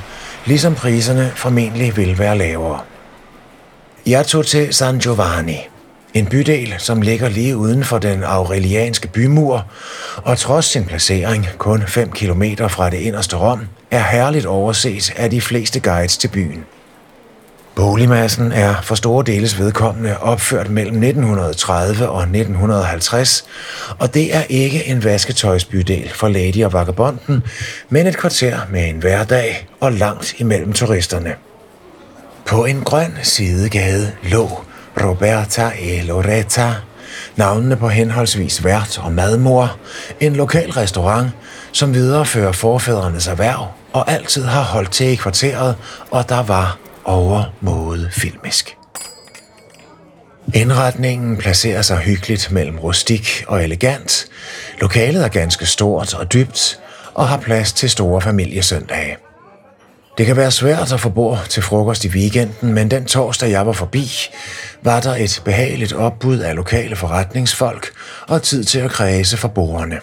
ligesom 0.47 0.75
priserne 0.75 1.33
formentlig 1.35 1.97
vil 1.97 2.19
være 2.19 2.39
lavere. 2.39 2.81
Jeg 4.07 4.27
tog 4.27 4.47
til 4.47 4.75
San 4.75 4.99
Giovanni, 4.99 5.59
en 6.15 6.27
bydel, 6.27 6.75
som 6.79 7.03
ligger 7.03 7.29
lige 7.29 7.57
uden 7.57 7.85
for 7.85 7.99
den 7.99 8.25
aurelianske 8.25 9.09
bymur, 9.09 9.65
og 10.17 10.39
trods 10.39 10.65
sin 10.65 10.85
placering 10.85 11.47
kun 11.59 11.83
5 11.87 12.11
km 12.11 12.43
fra 12.69 12.91
det 12.91 12.99
inderste 12.99 13.37
Rom, 13.37 13.61
er 13.91 14.03
herligt 14.03 14.47
overset 14.47 15.13
af 15.17 15.31
de 15.31 15.41
fleste 15.41 15.81
guides 15.81 16.17
til 16.17 16.29
byen. 16.29 16.65
Boligmassen 17.77 18.53
er 18.53 18.75
for 18.83 18.95
store 18.95 19.25
deles 19.25 19.59
vedkommende 19.59 20.19
opført 20.19 20.71
mellem 20.71 21.03
1930 21.03 22.09
og 22.09 22.23
1950, 22.23 23.45
og 23.99 24.15
det 24.15 24.35
er 24.35 24.43
ikke 24.49 24.87
en 24.87 25.05
vasketøjsbydel 25.05 26.11
for 26.15 26.29
Lady 26.29 26.65
og 26.65 26.73
Vagabonden, 26.73 27.43
men 27.89 28.07
et 28.07 28.17
kvarter 28.17 28.59
med 28.71 28.89
en 28.89 28.99
hverdag 28.99 29.69
og 29.81 29.93
langt 29.93 30.35
imellem 30.39 30.73
turisterne. 30.73 31.35
På 32.47 32.65
en 32.65 32.81
grøn 32.81 33.13
sidegade 33.23 34.13
lå 34.23 34.65
Roberta 35.05 35.71
e 35.79 36.03
Loretta, 36.03 36.75
navnene 37.37 37.77
på 37.77 37.89
henholdsvis 37.89 38.65
vært 38.65 38.99
og 38.99 39.13
madmor, 39.13 39.77
en 40.21 40.37
lokal 40.37 40.71
restaurant, 40.71 41.31
som 41.73 41.95
viderefører 41.95 42.53
forfædrenes 42.53 43.27
erhverv 43.27 43.69
og 43.93 44.13
altid 44.13 44.45
har 44.45 44.63
holdt 44.63 44.91
til 44.91 45.07
i 45.07 45.15
kvarteret, 45.15 45.77
og 46.11 46.29
der 46.29 46.43
var 46.43 46.79
overmåde 47.07 48.09
filmisk. 48.13 48.77
Indretningen 50.55 51.37
placerer 51.37 51.83
sig 51.83 51.99
hyggeligt 51.99 52.53
mellem 52.53 52.79
rustik 52.79 53.45
og 53.49 53.65
elegant. 53.65 54.27
Lokalet 54.81 55.25
er 55.25 55.29
ganske 55.29 55.67
stort 55.67 56.15
og 56.15 56.33
dybt 56.33 56.81
og 57.15 57.29
har 57.29 57.37
plads 57.37 57.73
til 57.73 57.91
store 57.91 58.21
familiesøndage. 58.21 59.17
Det 60.19 60.27
kan 60.27 60.37
være 60.37 60.51
svært 60.51 60.93
at 60.93 61.01
få 61.01 61.09
bord 61.09 61.47
til 61.49 61.63
frokost 61.63 62.05
i 62.05 62.09
weekenden, 62.09 62.73
men 62.75 62.91
den 62.91 63.05
torsdag, 63.05 63.51
jeg 63.51 63.67
var 63.67 63.73
forbi, 63.73 64.11
var 64.83 65.01
der 65.01 65.15
et 65.15 65.43
behageligt 65.45 65.93
opbud 65.93 66.39
af 66.39 66.57
lokale 66.57 66.97
forretningsfolk 66.97 67.89
og 68.29 68.43
tid 68.43 68.65
til 68.65 68.79
at 68.79 68.91
kredse 68.91 69.37
for 69.37 69.49
bordene. 69.49 70.01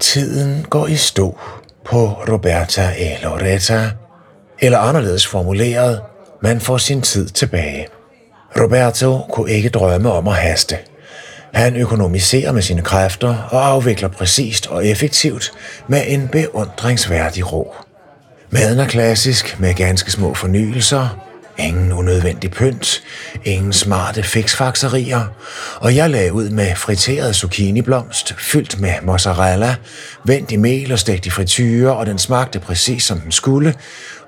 Tiden 0.00 0.66
går 0.70 0.86
i 0.86 0.96
stå 0.96 1.38
på 1.84 2.06
Roberta 2.06 2.92
e 2.98 3.22
Loretta, 3.22 3.90
eller 4.64 4.78
anderledes 4.78 5.26
formuleret, 5.26 6.00
man 6.42 6.60
får 6.60 6.78
sin 6.78 7.02
tid 7.02 7.28
tilbage. 7.28 7.86
Roberto 8.60 9.18
kunne 9.30 9.50
ikke 9.50 9.68
drømme 9.68 10.12
om 10.12 10.28
at 10.28 10.34
haste. 10.34 10.76
Han 11.54 11.76
økonomiserer 11.76 12.52
med 12.52 12.62
sine 12.62 12.82
kræfter 12.82 13.48
og 13.50 13.66
afvikler 13.66 14.08
præcist 14.08 14.66
og 14.66 14.86
effektivt 14.86 15.52
med 15.88 16.02
en 16.06 16.28
beundringsværdig 16.28 17.52
ro. 17.52 17.74
Maden 18.50 18.78
er 18.78 18.86
klassisk 18.86 19.60
med 19.60 19.74
ganske 19.74 20.10
små 20.10 20.34
fornyelser. 20.34 21.18
Ingen 21.58 21.92
unødvendig 21.92 22.50
pynt, 22.50 23.02
ingen 23.44 23.72
smarte 23.72 24.22
fiksfakserier, 24.22 25.26
og 25.76 25.96
jeg 25.96 26.10
lagde 26.10 26.32
ud 26.32 26.50
med 26.50 26.76
friteret 26.76 27.36
zucchiniblomst, 27.36 28.34
fyldt 28.38 28.80
med 28.80 28.94
mozzarella, 29.02 29.76
vendt 30.24 30.52
i 30.52 30.56
mel 30.56 30.92
og 30.92 30.98
stegt 30.98 31.26
i 31.26 31.30
frityre, 31.30 31.96
og 31.96 32.06
den 32.06 32.18
smagte 32.18 32.58
præcis 32.60 33.04
som 33.04 33.20
den 33.20 33.32
skulle, 33.32 33.74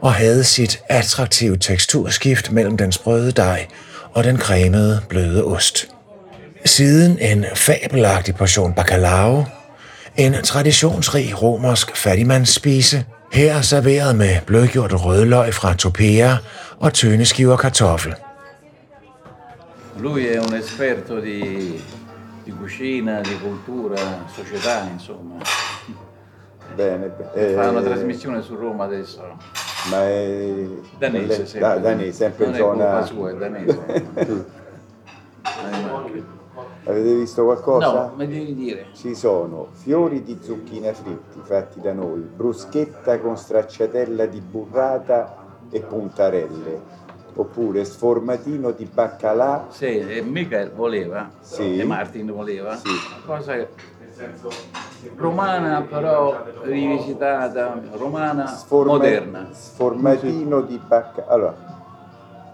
og 0.00 0.14
havde 0.14 0.44
sit 0.44 0.80
attraktive 0.88 1.56
teksturskift 1.56 2.52
mellem 2.52 2.76
den 2.76 2.92
sprøde 2.92 3.32
dej 3.32 3.66
og 4.14 4.24
den 4.24 4.38
cremede, 4.38 5.00
bløde 5.08 5.44
ost. 5.44 5.88
Siden 6.64 7.18
en 7.18 7.44
fabelagtig 7.54 8.34
portion 8.34 8.72
bacalao, 8.72 9.44
en 10.16 10.34
traditionsrig 10.44 11.42
romersk 11.42 11.96
fattigmandsspise, 11.96 13.04
her 13.32 13.60
serveret 13.60 14.16
med 14.16 14.36
blødgjort 14.46 15.04
rødløg 15.04 15.54
fra 15.54 15.74
Topea 15.74 16.36
og 16.80 16.92
tynde 16.92 17.24
skiver 17.24 17.56
kartoffel. 17.56 18.14
Lui 19.98 20.26
è 20.26 20.38
un 20.38 20.54
esperto 20.54 21.20
di, 21.20 21.80
di 22.44 22.50
cucina, 22.52 23.20
di 23.20 23.38
cultura, 23.38 23.96
società, 24.34 24.86
insomma. 24.92 25.36
Bene, 26.74 27.08
bene. 27.08 27.54
Fa 27.54 27.70
una 27.70 27.80
Eh, 27.80 27.84
trasmissione 27.84 28.42
su 28.42 28.54
Roma 28.56 28.84
adesso. 28.84 29.22
Ma 29.90 30.02
è 30.06 30.66
Danese, 30.98 31.26
le- 31.38 31.46
sempre. 31.46 31.60
da- 31.60 31.78
danese, 31.78 32.12
sempre 32.12 32.44
non 32.46 32.54
in 32.54 32.60
zona. 32.60 33.04
sua, 33.06 33.30
è 33.30 33.34
danese. 33.34 34.04
Avete 36.84 37.14
visto 37.14 37.44
qualcosa? 37.44 37.86
No, 37.92 38.12
mi 38.16 38.28
devi 38.28 38.54
dire. 38.54 38.86
Ci 38.92 39.14
sono 39.14 39.68
fiori 39.72 40.22
di 40.22 40.38
zucchina 40.42 40.92
fritti 40.92 41.40
fatti 41.42 41.80
da 41.80 41.92
noi, 41.92 42.20
bruschetta 42.20 43.18
con 43.18 43.36
stracciatella 43.36 44.26
di 44.26 44.40
burrata 44.40 45.44
e 45.76 45.80
puntarelle, 45.80 46.80
oppure 47.34 47.84
sformatino 47.84 48.70
di 48.70 48.88
baccalà. 48.92 49.66
Sì, 49.68 49.98
e 49.98 50.22
Michael 50.22 50.70
voleva, 50.72 51.30
Sì. 51.40 51.78
e 51.78 51.84
Martin 51.84 52.32
voleva, 52.32 52.76
Sì. 52.76 52.88
una 52.88 53.20
cosa 53.26 53.66
romana 55.16 55.82
però 55.82 56.44
rivisitata, 56.62 57.78
romana 57.92 58.46
sforma- 58.46 58.92
moderna. 58.92 59.48
Sformatino 59.52 60.62
di 60.62 60.80
baccalà. 60.84 61.28
Allora, 61.28 61.74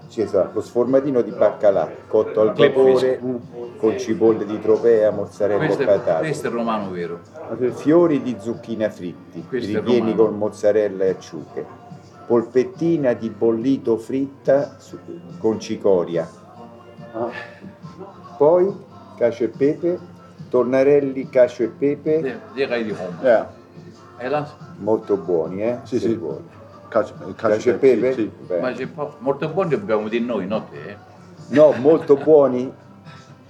ci 0.08 0.26
sa, 0.26 0.50
lo 0.52 0.60
sformatino 0.60 1.22
di 1.22 1.30
baccalà 1.30 1.88
cotto 2.08 2.40
al 2.42 2.52
vapore 2.52 3.20
con 3.78 3.98
cipolle 3.98 4.44
di 4.44 4.60
tropea, 4.60 5.10
mozzarella 5.10 5.64
Questo 5.64 5.82
e 5.82 5.86
patate. 5.86 6.18
questo 6.18 6.48
è 6.48 6.50
romano 6.50 6.90
vero. 6.90 7.20
Fiori 7.74 8.20
di 8.20 8.36
zucchina 8.38 8.90
fritti, 8.90 9.44
Questo 9.48 9.78
ripieni 9.78 10.14
con 10.14 10.36
mozzarella 10.36 11.04
e 11.04 11.08
acciughe. 11.10 11.66
Polpettina 12.26 13.12
di 13.14 13.28
bollito 13.30 13.96
fritta 13.96 14.76
su- 14.78 14.98
con 15.38 15.58
cicoria. 15.60 16.28
Poi 18.36 18.74
cacio 19.16 19.44
e 19.44 19.48
pepe, 19.48 19.98
tornarelli, 20.48 21.28
cacio 21.28 21.64
e 21.64 21.68
pepe. 21.68 22.40
Direi 22.54 22.84
di 22.84 22.90
Roma. 22.92 23.50
E 24.18 24.28
la, 24.28 24.48
Molto 24.78 25.16
buoni, 25.16 25.62
eh? 25.62 25.78
Sì, 25.82 25.98
sì. 25.98 26.14
vuoi. 26.14 26.38
Cacio, 26.88 27.14
Cacio 27.36 27.70
e 27.70 27.74
pepe? 27.74 28.12
Sì, 28.12 28.30
sì. 28.46 28.54
Ma 28.60 28.72
po- 28.94 29.14
molto 29.18 29.48
buoni 29.48 29.70
dobbiamo 29.70 30.08
dire 30.08 30.24
noi, 30.24 30.46
non 30.46 30.64
te. 30.68 30.90
eh. 30.90 30.96
No, 31.48 31.72
molto 31.72 32.16
buoni. 32.16 32.72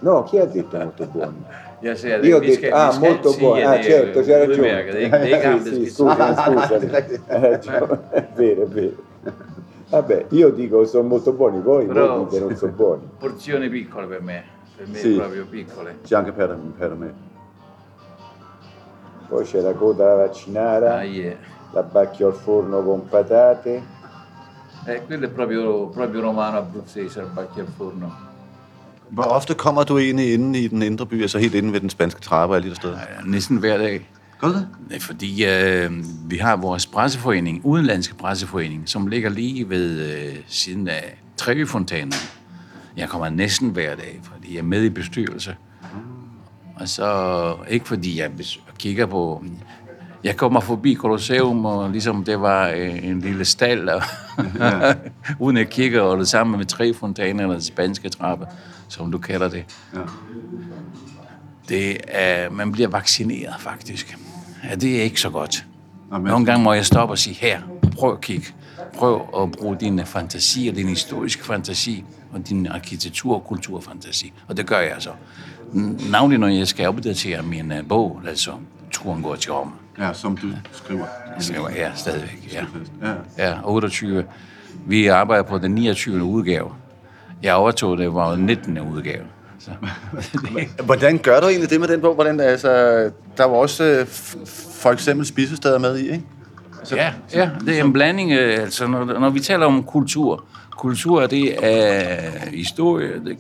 No, 0.01 0.23
chi 0.25 0.39
ha 0.39 0.47
detto 0.47 0.77
molto 0.79 1.07
buoni? 1.07 1.45
Ja, 1.83 1.97
sera, 1.97 2.25
Io 2.25 2.37
ho 2.37 2.39
detto, 2.39 2.51
bische- 2.53 2.71
ah, 2.71 2.97
molto 2.99 3.31
sì, 3.31 3.39
buoni. 3.41 3.61
e 3.61 3.65
Ah, 3.65 3.81
certo, 3.83 4.21
c'è 4.21 4.45
due 4.47 4.57
ragione. 4.57 4.85
dei, 4.93 5.09
dei 5.09 5.39
gambe 5.41 5.69
sì, 5.69 5.75
sì, 5.85 5.91
scusa, 5.91 6.35
scusami. 6.37 6.91
Hai 6.91 7.21
ragione. 7.41 8.01
È 8.11 8.29
vero, 8.35 8.63
è 8.63 8.67
vero. 8.67 8.93
Vabbè, 9.89 10.27
io 10.31 10.51
dico 10.51 10.85
sono 10.87 11.09
molto 11.09 11.33
buoni, 11.33 11.61
voi, 11.61 11.85
Però- 11.87 12.17
voi 12.19 12.25
dite 12.29 12.41
non 12.41 12.57
sono 12.57 12.73
buoni. 12.73 13.09
Porzioni 13.19 13.69
piccole 13.69 14.07
per 14.07 14.23
me, 14.23 14.45
per 14.77 14.87
me 14.87 14.97
Sì. 14.97 15.15
proprio 15.17 15.45
piccole. 15.45 15.99
Sì, 16.03 16.15
anche 16.15 16.31
per, 16.33 16.57
per 16.79 16.95
me. 16.95 17.15
Poi 19.29 19.45
c'è 19.45 19.61
la 19.61 19.73
coda 19.73 20.05
alla 20.13 20.27
vaccinara, 20.27 20.97
Ah, 20.99 21.03
yeah. 21.03 21.37
la 21.73 21.83
bacchio 21.83 22.29
al 22.29 22.35
forno 22.35 22.83
con 22.83 23.09
patate. 23.09 23.83
Eh, 24.87 25.03
quello 25.05 25.27
è 25.27 25.31
proprio, 25.31 25.89
proprio 25.89 26.21
romano 26.21 26.59
abruzzese, 26.59 27.21
il 27.21 27.29
bacchi 27.33 27.61
al 27.61 27.67
forno. 27.67 28.31
Hvor 29.13 29.23
ofte 29.23 29.55
kommer 29.55 29.85
du 29.85 29.99
egentlig 29.99 30.35
inde 30.35 30.59
i 30.59 30.69
den 30.69 30.83
indre 30.83 31.07
by, 31.07 31.23
altså 31.23 31.39
helt 31.39 31.55
inde 31.55 31.73
ved 31.73 31.81
den 31.81 31.91
spanske 31.91 32.21
trappe 32.21 32.53
og 32.53 32.57
alle 32.57 32.65
de 32.65 32.69
der 32.71 32.81
steder? 32.81 32.99
Ja, 32.99 33.31
Næsten 33.31 33.57
hver 33.57 33.79
dag. 33.79 34.09
Gør 34.41 34.49
det? 34.49 35.03
Fordi 35.03 35.45
øh, 35.45 35.91
vi 36.27 36.37
har 36.37 36.57
vores 36.57 36.87
presseforening, 36.87 37.61
udenlandske 37.65 38.15
presseforening, 38.15 38.89
som 38.89 39.07
ligger 39.07 39.31
lige 39.31 39.69
ved 39.69 40.01
øh, 40.01 40.37
siden 40.47 40.89
af 40.89 41.19
Trevi-fontænen. 41.37 42.13
Jeg 42.97 43.09
kommer 43.09 43.29
næsten 43.29 43.69
hver 43.69 43.95
dag, 43.95 44.21
fordi 44.23 44.53
jeg 44.53 44.59
er 44.59 44.65
med 44.65 44.85
i 44.85 44.91
bestyrelse. 44.91 45.57
Og 46.77 46.89
så 46.89 47.55
ikke 47.69 47.89
fordi 47.89 48.21
jeg 48.21 48.31
kigger 48.79 49.07
på... 49.07 49.45
Jeg 50.25 50.37
kommer 50.37 50.61
forbi 50.61 50.95
Colosseum, 50.95 51.65
og 51.65 51.91
ligesom 51.91 52.25
det 52.25 52.41
var 52.41 52.69
øh, 52.69 53.05
en 53.05 53.21
lille 53.21 53.45
stald, 53.45 53.89
og 53.89 54.03
uden 55.45 55.57
at 55.57 55.71
kigge, 55.71 56.03
og 56.03 56.19
det 56.19 56.29
samme 56.29 56.57
med 56.57 56.67
tre 56.67 56.95
fontæner, 56.95 57.45
eller 57.45 57.61
spanske 57.61 58.09
trappe, 58.09 58.47
som 58.93 59.13
du 59.13 59.19
kalder 59.19 59.49
det. 59.49 59.65
Ja. 59.95 59.99
Det 61.69 61.97
er, 62.09 62.51
man 62.51 62.73
bliver 62.73 62.89
vaccineret, 62.89 63.55
faktisk. 63.59 64.19
Ja, 64.71 64.75
det 64.75 64.99
er 64.99 65.03
ikke 65.03 65.21
så 65.21 65.31
godt. 65.31 65.65
Jamen, 66.13 66.27
Nogle 66.27 66.47
gange 66.47 66.65
må 66.65 66.73
jeg 66.73 66.87
stoppe 66.87 67.13
og 67.13 67.19
sige, 67.19 67.35
her, 67.35 67.61
prøv 67.99 68.13
at 68.13 68.21
kigge. 68.21 68.47
Prøv 68.95 69.43
at 69.43 69.53
bruge 69.53 69.77
din 69.81 70.07
fantasi 70.07 70.69
og 70.69 70.77
din 70.77 70.89
historiske 70.89 71.45
fantasi 71.45 72.05
og 72.33 72.49
din 72.49 72.67
arkitektur- 72.67 73.35
og 73.35 73.45
kulturfantasi. 73.45 74.33
Og 74.49 74.57
det 74.57 74.67
gør 74.67 74.79
jeg 74.79 74.97
så. 74.99 75.11
N- 75.73 76.11
Navnlig 76.11 76.39
når 76.39 76.47
jeg 76.49 76.69
skal 76.69 76.89
opdatere 76.89 77.43
min 77.43 77.73
uh, 77.73 77.79
bog, 77.89 78.21
altså 78.29 78.51
Turen 78.91 79.23
går 79.23 79.35
til 79.37 79.53
Roma. 79.53 79.71
Ja, 79.99 80.13
som 80.13 80.37
du 80.37 80.49
skriver. 80.73 81.05
Jeg 81.35 81.43
skriver 81.45 81.69
her 81.69 81.91
stadigvæk, 81.95 82.51
ja. 82.53 82.65
Ja. 83.03 83.15
Ja, 83.39 83.59
28. 83.65 84.25
Vi 84.87 85.07
arbejder 85.07 85.43
på 85.43 85.59
den 85.59 85.71
29. 85.75 86.23
udgave. 86.25 86.71
Jeg 87.43 87.55
overtog 87.55 87.99
det, 87.99 88.15
var 88.15 88.37
19. 88.37 88.79
udgave. 88.79 89.25
Så. 89.59 89.71
Hvordan 90.85 91.19
gør 91.19 91.41
du 91.41 91.47
egentlig 91.47 91.71
det 91.71 91.81
med 91.81 91.89
den 91.89 92.01
bog? 92.01 92.15
Hvordan, 92.15 92.41
altså, 92.41 92.69
der 93.37 93.45
var 93.45 93.57
også 93.57 93.85
øh, 93.85 94.07
for 94.83 94.91
eksempel 94.91 95.27
spisesteder 95.27 95.79
med 95.79 95.99
i, 95.99 96.03
ikke? 96.03 96.25
Altså, 96.79 96.97
Ja, 96.97 97.13
ja, 97.35 97.51
det 97.67 97.79
er 97.79 97.85
en 97.85 97.93
blanding. 97.93 98.33
øh, 98.33 98.59
Altså, 98.63 98.87
når, 98.87 99.05
når 99.05 99.31
vi 99.31 99.41
taler 99.41 99.67
om 99.67 99.83
kultur, 99.85 100.45
kultur 100.71 101.27
det 101.27 101.65
er 101.65 102.31
historie. 102.51 103.25
Det, 103.25 103.39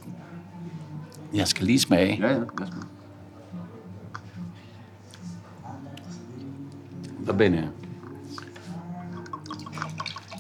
jeg 1.35 1.49
skal 1.49 1.67
lige 1.67 1.81
smage. 1.81 2.19
Ja, 2.23 2.29
ja. 2.29 2.39
Der 7.27 7.33
ben 7.33 7.55
jeg. 7.55 7.65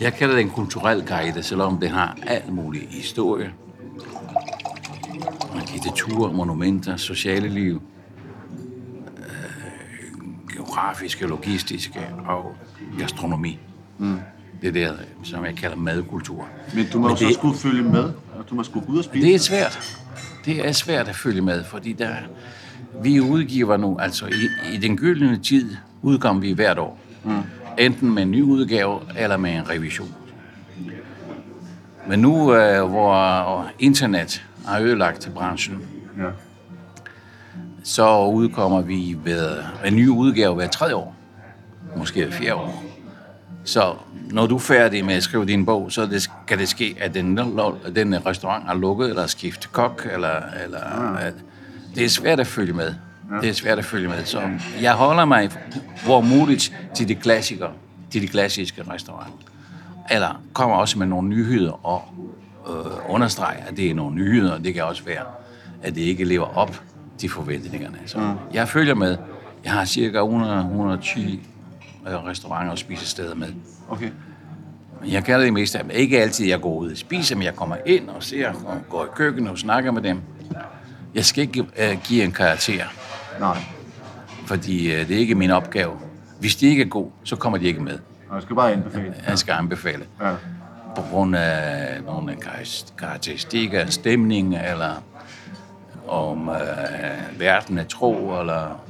Jeg 0.02 0.14
kalder 0.14 0.34
det 0.34 0.42
en 0.42 0.50
kulturel 0.50 1.02
guide, 1.06 1.42
selvom 1.42 1.78
det 1.78 1.90
har 1.90 2.18
alt 2.26 2.52
muligt 2.52 2.86
historie, 2.90 3.52
arkitektur, 5.56 6.32
monumenter, 6.32 6.96
sociale 6.96 7.48
liv, 7.48 7.82
øh, 9.18 10.54
geografiske, 10.54 11.26
logistiske 11.26 12.00
og 12.28 12.54
gastronomi. 12.98 13.58
Mm. 13.98 14.18
Det 14.62 14.68
er 14.68 14.72
det, 14.72 14.98
som 15.22 15.44
jeg 15.44 15.54
kalder 15.54 15.76
madkultur. 15.76 16.46
Men 16.74 16.86
du 16.92 16.98
må 16.98 17.16
så 17.16 17.24
det- 17.24 17.34
skulle 17.34 17.58
følge 17.58 17.82
med, 17.82 18.04
og 18.38 18.44
du 18.50 18.54
må 18.54 18.62
skulle 18.62 18.88
ud 18.88 18.98
og 18.98 19.04
spise. 19.04 19.26
Det 19.26 19.34
er 19.34 19.38
svært. 19.38 19.98
Det 20.44 20.68
er 20.68 20.72
svært 20.72 21.08
at 21.08 21.16
følge 21.16 21.40
med, 21.40 21.64
fordi 21.64 21.92
der, 21.92 22.14
vi 23.02 23.20
udgiver 23.20 23.76
nu, 23.76 23.98
altså 23.98 24.26
i, 24.26 24.74
i 24.74 24.76
den 24.76 24.96
gyldne 24.96 25.38
tid, 25.38 25.76
udkom 26.02 26.42
vi 26.42 26.52
hvert 26.52 26.78
år. 26.78 26.98
Mm. 27.24 27.30
Enten 27.78 28.14
med 28.14 28.22
en 28.22 28.30
ny 28.30 28.42
udgave, 28.42 29.00
eller 29.18 29.36
med 29.36 29.54
en 29.54 29.70
revision. 29.70 30.14
Men 32.08 32.18
nu, 32.18 32.54
øh, 32.54 32.88
hvor 32.88 33.66
internet 33.78 34.44
har 34.66 34.80
ødelagt 34.80 35.30
branchen, 35.34 35.86
Ja. 36.18 36.28
så 37.84 38.24
udkommer 38.26 38.80
vi 38.80 39.16
ved 39.24 39.56
en 39.84 39.96
ny 39.96 40.08
udgave 40.08 40.54
hver 40.54 40.68
tredje 40.68 40.94
år. 40.94 41.16
Måske 41.96 42.24
hver 42.24 42.32
fjerde 42.32 42.54
år. 42.54 42.84
Så 43.64 43.94
når 44.30 44.46
du 44.46 44.54
er 44.54 44.60
færdig 44.60 45.04
med 45.04 45.14
at 45.14 45.22
skrive 45.22 45.46
din 45.46 45.66
bog, 45.66 45.92
så 45.92 46.06
det, 46.06 46.30
kan 46.46 46.58
det 46.58 46.68
ske, 46.68 46.96
at 47.00 47.14
den, 47.14 47.36
den 47.96 48.26
restaurant 48.26 48.64
er 48.68 48.74
lukket, 48.74 49.08
eller 49.08 49.26
skiftet 49.26 49.72
kok, 49.72 50.06
eller, 50.12 50.40
eller 50.64 51.16
at, 51.16 51.34
det 51.94 52.04
er 52.04 52.08
svært 52.08 52.40
at 52.40 52.46
følge 52.46 52.72
med. 52.72 52.94
Det 53.40 53.48
er 53.48 53.52
svært 53.52 53.78
at 53.78 53.84
følge 53.84 54.08
med. 54.08 54.24
Så 54.24 54.42
jeg 54.80 54.92
holder 54.92 55.24
mig, 55.24 55.50
hvor 56.04 56.20
muligt, 56.20 56.74
til 56.94 57.08
de 57.08 57.14
klassikere, 57.14 57.72
til 58.10 58.22
de 58.22 58.26
klassiske 58.26 58.82
restauranter. 58.90 59.32
Eller 60.10 60.42
kommer 60.52 60.76
også 60.76 60.98
med 60.98 61.06
nogle 61.06 61.28
nyheder 61.28 61.86
og 61.86 62.04
øh, 62.68 63.14
understreger, 63.14 63.64
at 63.68 63.76
det 63.76 63.90
er 63.90 63.94
nogle 63.94 64.14
nyheder. 64.16 64.58
Det 64.58 64.74
kan 64.74 64.84
også 64.84 65.04
være, 65.04 65.24
at 65.82 65.94
det 65.94 66.00
ikke 66.00 66.24
lever 66.24 66.56
op 66.58 66.82
til 67.18 67.30
forventningerne. 67.30 67.98
Så 68.06 68.18
mm. 68.18 68.24
jeg 68.54 68.68
følger 68.68 68.94
med. 68.94 69.16
Jeg 69.64 69.72
har 69.72 69.84
cirka 69.84 70.18
100-110 70.18 71.20
øh, 72.08 72.24
restauranter 72.24 72.72
og 72.72 72.78
spisesteder 72.78 73.34
med. 73.34 73.48
Okay. 73.88 74.10
Jeg 75.06 75.24
kender 75.24 75.40
det 75.40 75.52
meste 75.52 75.78
af 75.78 75.84
dem. 75.84 75.90
Ikke 75.94 76.22
altid, 76.22 76.46
jeg 76.46 76.60
går 76.60 76.76
ud 76.76 76.90
og 76.90 76.96
spiser, 76.96 77.36
men 77.36 77.44
jeg 77.44 77.56
kommer 77.56 77.76
ind 77.86 78.08
og 78.08 78.22
ser 78.22 78.48
og 78.48 78.78
går 78.90 79.04
i 79.04 79.08
køkkenet 79.14 79.50
og 79.50 79.58
snakker 79.58 79.90
med 79.90 80.02
dem. 80.02 80.20
Jeg 81.14 81.24
skal 81.24 81.42
ikke 81.42 81.60
uh, 81.62 82.02
give 82.04 82.24
en 82.24 82.32
karakter, 82.32 82.84
Nej. 83.40 83.58
fordi 84.46 84.86
uh, 84.86 85.08
det 85.08 85.10
er 85.10 85.18
ikke 85.18 85.34
min 85.34 85.50
opgave. 85.50 85.92
Hvis 86.40 86.56
de 86.56 86.66
ikke 86.66 86.82
er 86.82 86.86
gode, 86.88 87.10
så 87.24 87.36
kommer 87.36 87.58
de 87.58 87.64
ikke 87.66 87.80
med. 87.80 87.98
Jeg 88.34 88.42
skal 88.42 88.56
bare 88.56 88.72
anbefale. 88.72 89.14
Jeg 89.28 89.38
skal 89.38 89.52
anbefale. 89.52 90.04
Ja. 90.20 90.34
På 90.96 91.02
grund 91.10 91.36
af 91.36 92.02
nogle 92.06 92.36
karakteristikker, 92.98 93.86
stemning, 93.86 94.56
eller 94.56 95.02
om 96.08 96.48
uh, 96.48 96.56
verden 97.38 97.78
er 97.78 97.84
tro, 97.84 98.40
eller 98.40 98.80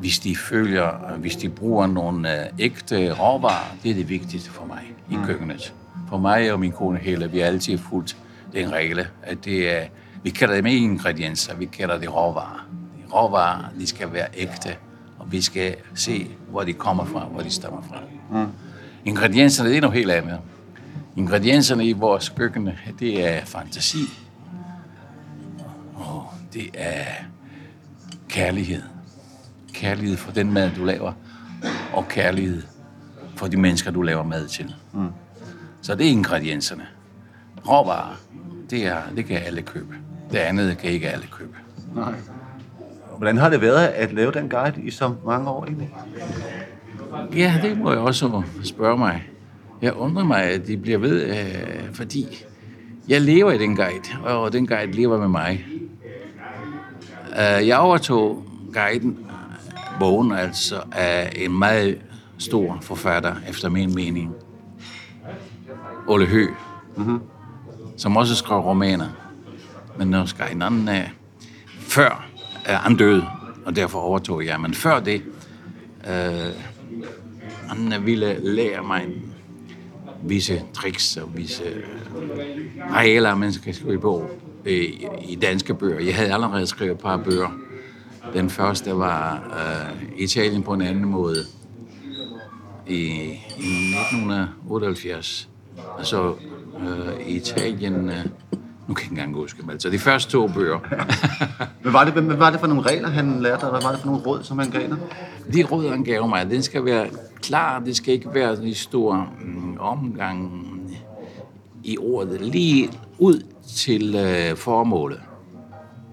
hvis 0.00 0.18
de 0.18 0.36
følger, 0.36 1.16
hvis 1.16 1.36
de 1.36 1.48
bruger 1.48 1.86
nogle 1.86 2.28
uh, 2.28 2.58
ægte 2.58 3.12
råvarer, 3.12 3.76
det 3.82 3.90
er 3.90 3.94
det 3.94 4.08
vigtigste 4.08 4.50
for 4.50 4.64
mig 4.66 4.92
i 5.10 5.16
køkkenet. 5.26 5.74
For 6.08 6.18
mig 6.18 6.52
og 6.52 6.60
min 6.60 6.72
kone 6.72 6.98
Helle, 6.98 7.30
vi 7.30 7.38
har 7.38 7.46
altid 7.46 7.78
fulgt 7.78 8.16
den 8.52 8.72
regel, 8.72 9.06
at 9.22 9.44
det 9.44 9.76
er, 9.76 9.84
vi 10.22 10.30
kalder 10.30 10.54
dem 10.54 10.66
ikke 10.66 10.84
ingredienser, 10.84 11.56
vi 11.56 11.64
kalder 11.64 11.98
det 11.98 12.14
råvarer. 12.14 12.67
Råvarer, 13.14 13.64
de 13.78 13.86
skal 13.86 14.12
være 14.12 14.26
ægte, 14.34 14.76
og 15.18 15.32
vi 15.32 15.40
skal 15.40 15.76
se, 15.94 16.30
hvor 16.50 16.64
de 16.64 16.72
kommer 16.72 17.04
fra, 17.04 17.24
hvor 17.24 17.40
de 17.40 17.50
stammer 17.50 17.82
fra. 17.82 18.00
Mm. 18.30 18.46
Ingredienserne, 19.04 19.68
det 19.68 19.76
er 19.76 19.80
noget 19.80 19.96
helt 19.96 20.10
andet. 20.10 20.40
Ingredienserne 21.16 21.86
i 21.86 21.92
vores 21.92 22.28
køkken, 22.28 22.70
det 22.98 23.28
er 23.28 23.44
fantasi, 23.44 24.04
og 25.94 26.26
det 26.52 26.70
er 26.74 27.04
kærlighed. 28.28 28.82
Kærlighed 29.72 30.16
for 30.16 30.32
den 30.32 30.52
mad, 30.52 30.70
du 30.76 30.84
laver, 30.84 31.12
og 31.92 32.08
kærlighed 32.08 32.62
for 33.36 33.46
de 33.46 33.56
mennesker, 33.56 33.90
du 33.90 34.02
laver 34.02 34.22
mad 34.22 34.48
til. 34.48 34.74
Mm. 34.92 35.08
Så 35.82 35.94
det 35.94 36.06
er 36.06 36.10
ingredienserne. 36.10 36.86
Råvarer, 37.68 38.16
det, 38.70 38.86
er, 38.86 39.02
det 39.16 39.26
kan 39.26 39.36
alle 39.36 39.62
købe. 39.62 39.94
Det 40.32 40.38
andet 40.38 40.78
kan 40.78 40.90
ikke 40.90 41.10
alle 41.10 41.26
købe. 41.26 41.56
Nej. 41.94 42.14
Hvordan 43.18 43.36
har 43.36 43.48
det 43.48 43.60
været 43.60 43.86
at 43.86 44.12
lave 44.12 44.32
den 44.32 44.48
guide 44.48 44.82
i 44.82 44.90
så 44.90 45.14
mange 45.26 45.50
år 45.50 45.64
egentlig? 45.64 45.90
Ja, 47.36 47.54
det 47.62 47.78
må 47.78 47.90
jeg 47.90 48.00
også 48.00 48.42
spørge 48.64 48.98
mig. 48.98 49.28
Jeg 49.82 49.92
undrer 49.92 50.24
mig, 50.24 50.42
at 50.42 50.66
de 50.66 50.76
bliver 50.76 50.98
ved, 50.98 51.24
øh, 51.24 51.94
fordi 51.94 52.44
jeg 53.08 53.20
lever 53.20 53.52
i 53.52 53.58
den 53.58 53.76
guide, 53.76 54.24
og 54.24 54.52
den 54.52 54.66
guide 54.66 54.92
lever 54.92 55.18
med 55.18 55.28
mig. 55.28 55.66
Øh, 57.30 57.68
jeg 57.68 57.78
overtog 57.78 58.44
guiden, 58.72 59.18
bogen 59.98 60.32
altså, 60.32 60.80
af 60.92 61.32
en 61.36 61.58
meget 61.58 61.98
stor 62.38 62.78
forfatter, 62.82 63.34
efter 63.48 63.68
min 63.68 63.94
mening. 63.94 64.32
Ole 66.08 66.26
Hø, 66.26 66.46
mm-hmm. 66.96 67.20
som 67.96 68.16
også 68.16 68.34
skrev 68.34 68.58
romaner. 68.58 69.08
Men 69.96 70.08
nu 70.08 70.26
skal 70.26 70.46
en 70.52 70.62
anden 70.62 70.88
af. 70.88 71.10
Før 71.78 72.27
er 72.68 72.76
han 72.78 73.22
og 73.64 73.76
derfor 73.76 73.98
overtog 73.98 74.46
jeg. 74.46 74.60
Men 74.60 74.74
før 74.74 75.00
det, 75.00 75.22
øh, 76.08 76.54
han 77.68 78.06
ville 78.06 78.38
lære 78.40 78.82
mig 78.82 79.06
visse 80.22 80.62
tricks 80.74 81.16
og 81.16 81.36
visse 81.36 81.62
regler, 82.90 83.34
man 83.34 83.52
skal 83.52 83.74
skrive 83.74 84.00
på 84.00 84.30
i, 84.66 85.06
i 85.28 85.34
danske 85.34 85.74
bøger. 85.74 86.00
Jeg 86.00 86.16
havde 86.16 86.32
allerede 86.32 86.66
skrevet 86.66 86.92
et 86.92 86.98
par 86.98 87.16
bøger. 87.16 87.58
Den 88.32 88.50
første 88.50 88.96
var 88.96 89.34
øh, 89.36 90.20
Italien 90.22 90.62
på 90.62 90.72
en 90.72 90.82
anden 90.82 91.04
måde 91.04 91.44
i, 92.86 92.96
i 93.58 93.94
1978. 94.12 95.48
Altså 95.98 96.34
øh, 96.80 97.26
Italien... 97.28 98.08
Øh, 98.08 98.24
nu 98.88 98.94
kan 98.94 99.04
jeg 99.04 99.10
ikke 99.12 99.20
engang 99.20 99.34
huske 99.34 99.62
dem. 99.62 99.70
Altså 99.70 99.90
de 99.90 99.98
første 99.98 100.32
to 100.32 100.48
bøger. 100.48 100.78
Hvad 101.82 101.92
var, 101.92 102.04
det, 102.04 102.12
hvad 102.12 102.36
var 102.36 102.50
det 102.50 102.60
for 102.60 102.66
nogle 102.66 102.82
regler, 102.82 103.08
han 103.08 103.40
lærte 103.40 103.60
dig? 103.60 103.70
Hvad 103.70 103.82
var 103.82 103.90
det 103.90 104.00
for 104.00 104.06
nogle 104.06 104.22
råd, 104.22 104.42
som 104.42 104.58
han 104.58 104.70
gav 104.70 104.88
dig? 104.88 104.96
De 105.54 105.64
råd, 105.64 105.90
han 105.90 106.04
gav 106.04 106.28
mig, 106.28 106.50
den 106.50 106.62
skal 106.62 106.84
være 106.84 107.06
klar. 107.42 107.78
Det 107.78 107.96
skal 107.96 108.14
ikke 108.14 108.34
være 108.34 108.62
en 108.62 108.74
stor 108.74 109.28
mm, 109.40 109.76
omgang 109.80 110.64
i 111.84 111.98
ordet. 111.98 112.40
Lige 112.40 112.90
ud 113.18 113.42
til 113.66 114.14
øh, 114.14 114.56
formålet. 114.56 115.20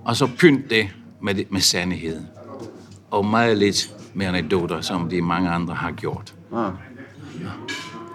Og 0.06 0.16
så 0.16 0.30
pynt 0.38 0.70
det 0.70 0.88
med, 1.22 1.36
med 1.50 1.62
sandhed. 1.62 2.22
Og 3.12 3.26
meget 3.26 3.58
lidt 3.58 3.94
med 4.14 4.26
anekdoter, 4.26 4.82
som 4.82 5.10
de 5.10 5.22
mange 5.22 5.50
andre 5.50 5.74
har 5.74 5.92
gjort. 5.92 6.34
Ah. 6.54 6.72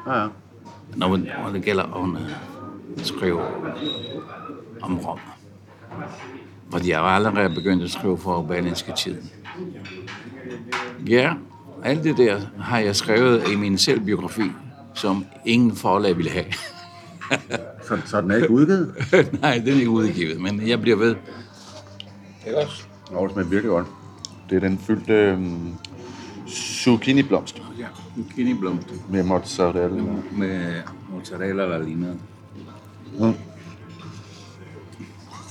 Ja, 0.06 0.20
ja. 0.20 0.26
Når, 0.96 1.16
når 1.16 1.50
det 1.52 1.62
gælder 1.62 1.82
om 1.82 2.16
at 2.16 3.06
skrive 3.06 3.40
om 4.82 4.98
Rom. 4.98 5.18
Fordi 6.70 6.90
jeg 6.90 7.00
var 7.00 7.08
allerede 7.08 7.54
begyndt 7.54 7.82
at 7.82 7.90
skrive 7.90 8.18
for 8.18 8.42
Berlinske 8.42 8.92
Tiden. 8.96 9.30
Ja, 11.08 11.32
alt 11.84 12.04
det 12.04 12.16
der 12.16 12.40
har 12.60 12.78
jeg 12.78 12.96
skrevet 12.96 13.48
i 13.52 13.56
min 13.56 13.78
selvbiografi, 13.78 14.50
som 14.94 15.24
ingen 15.46 15.76
forlag 15.76 16.16
ville 16.16 16.30
have. 16.30 16.44
Så, 17.88 17.98
så 18.06 18.20
den 18.20 18.30
er 18.30 18.36
ikke 18.36 18.50
udgivet? 18.50 18.94
Nej, 19.42 19.58
den 19.58 19.68
er 19.68 19.78
ikke 19.78 19.90
udgivet, 19.90 20.40
men 20.40 20.68
jeg 20.68 20.80
bliver 20.80 20.96
ved. 20.96 21.16
Også? 22.56 22.82
Nå, 23.12 23.22
det 23.24 23.32
smager 23.32 23.48
virkelig 23.48 23.70
godt. 23.70 23.86
Det 24.50 24.56
er 24.56 24.60
den 24.60 24.78
fyldte 24.78 25.12
øh, 25.12 25.38
zucchini-blomst 26.48 27.62
Ja, 27.78 27.86
zucchini-blomst 28.16 29.10
med 29.10 29.22
mozzarella. 29.22 30.02
med 30.32 30.82
mozzarella 31.12 31.62
eller 31.62 31.78
lignende. 31.82 32.16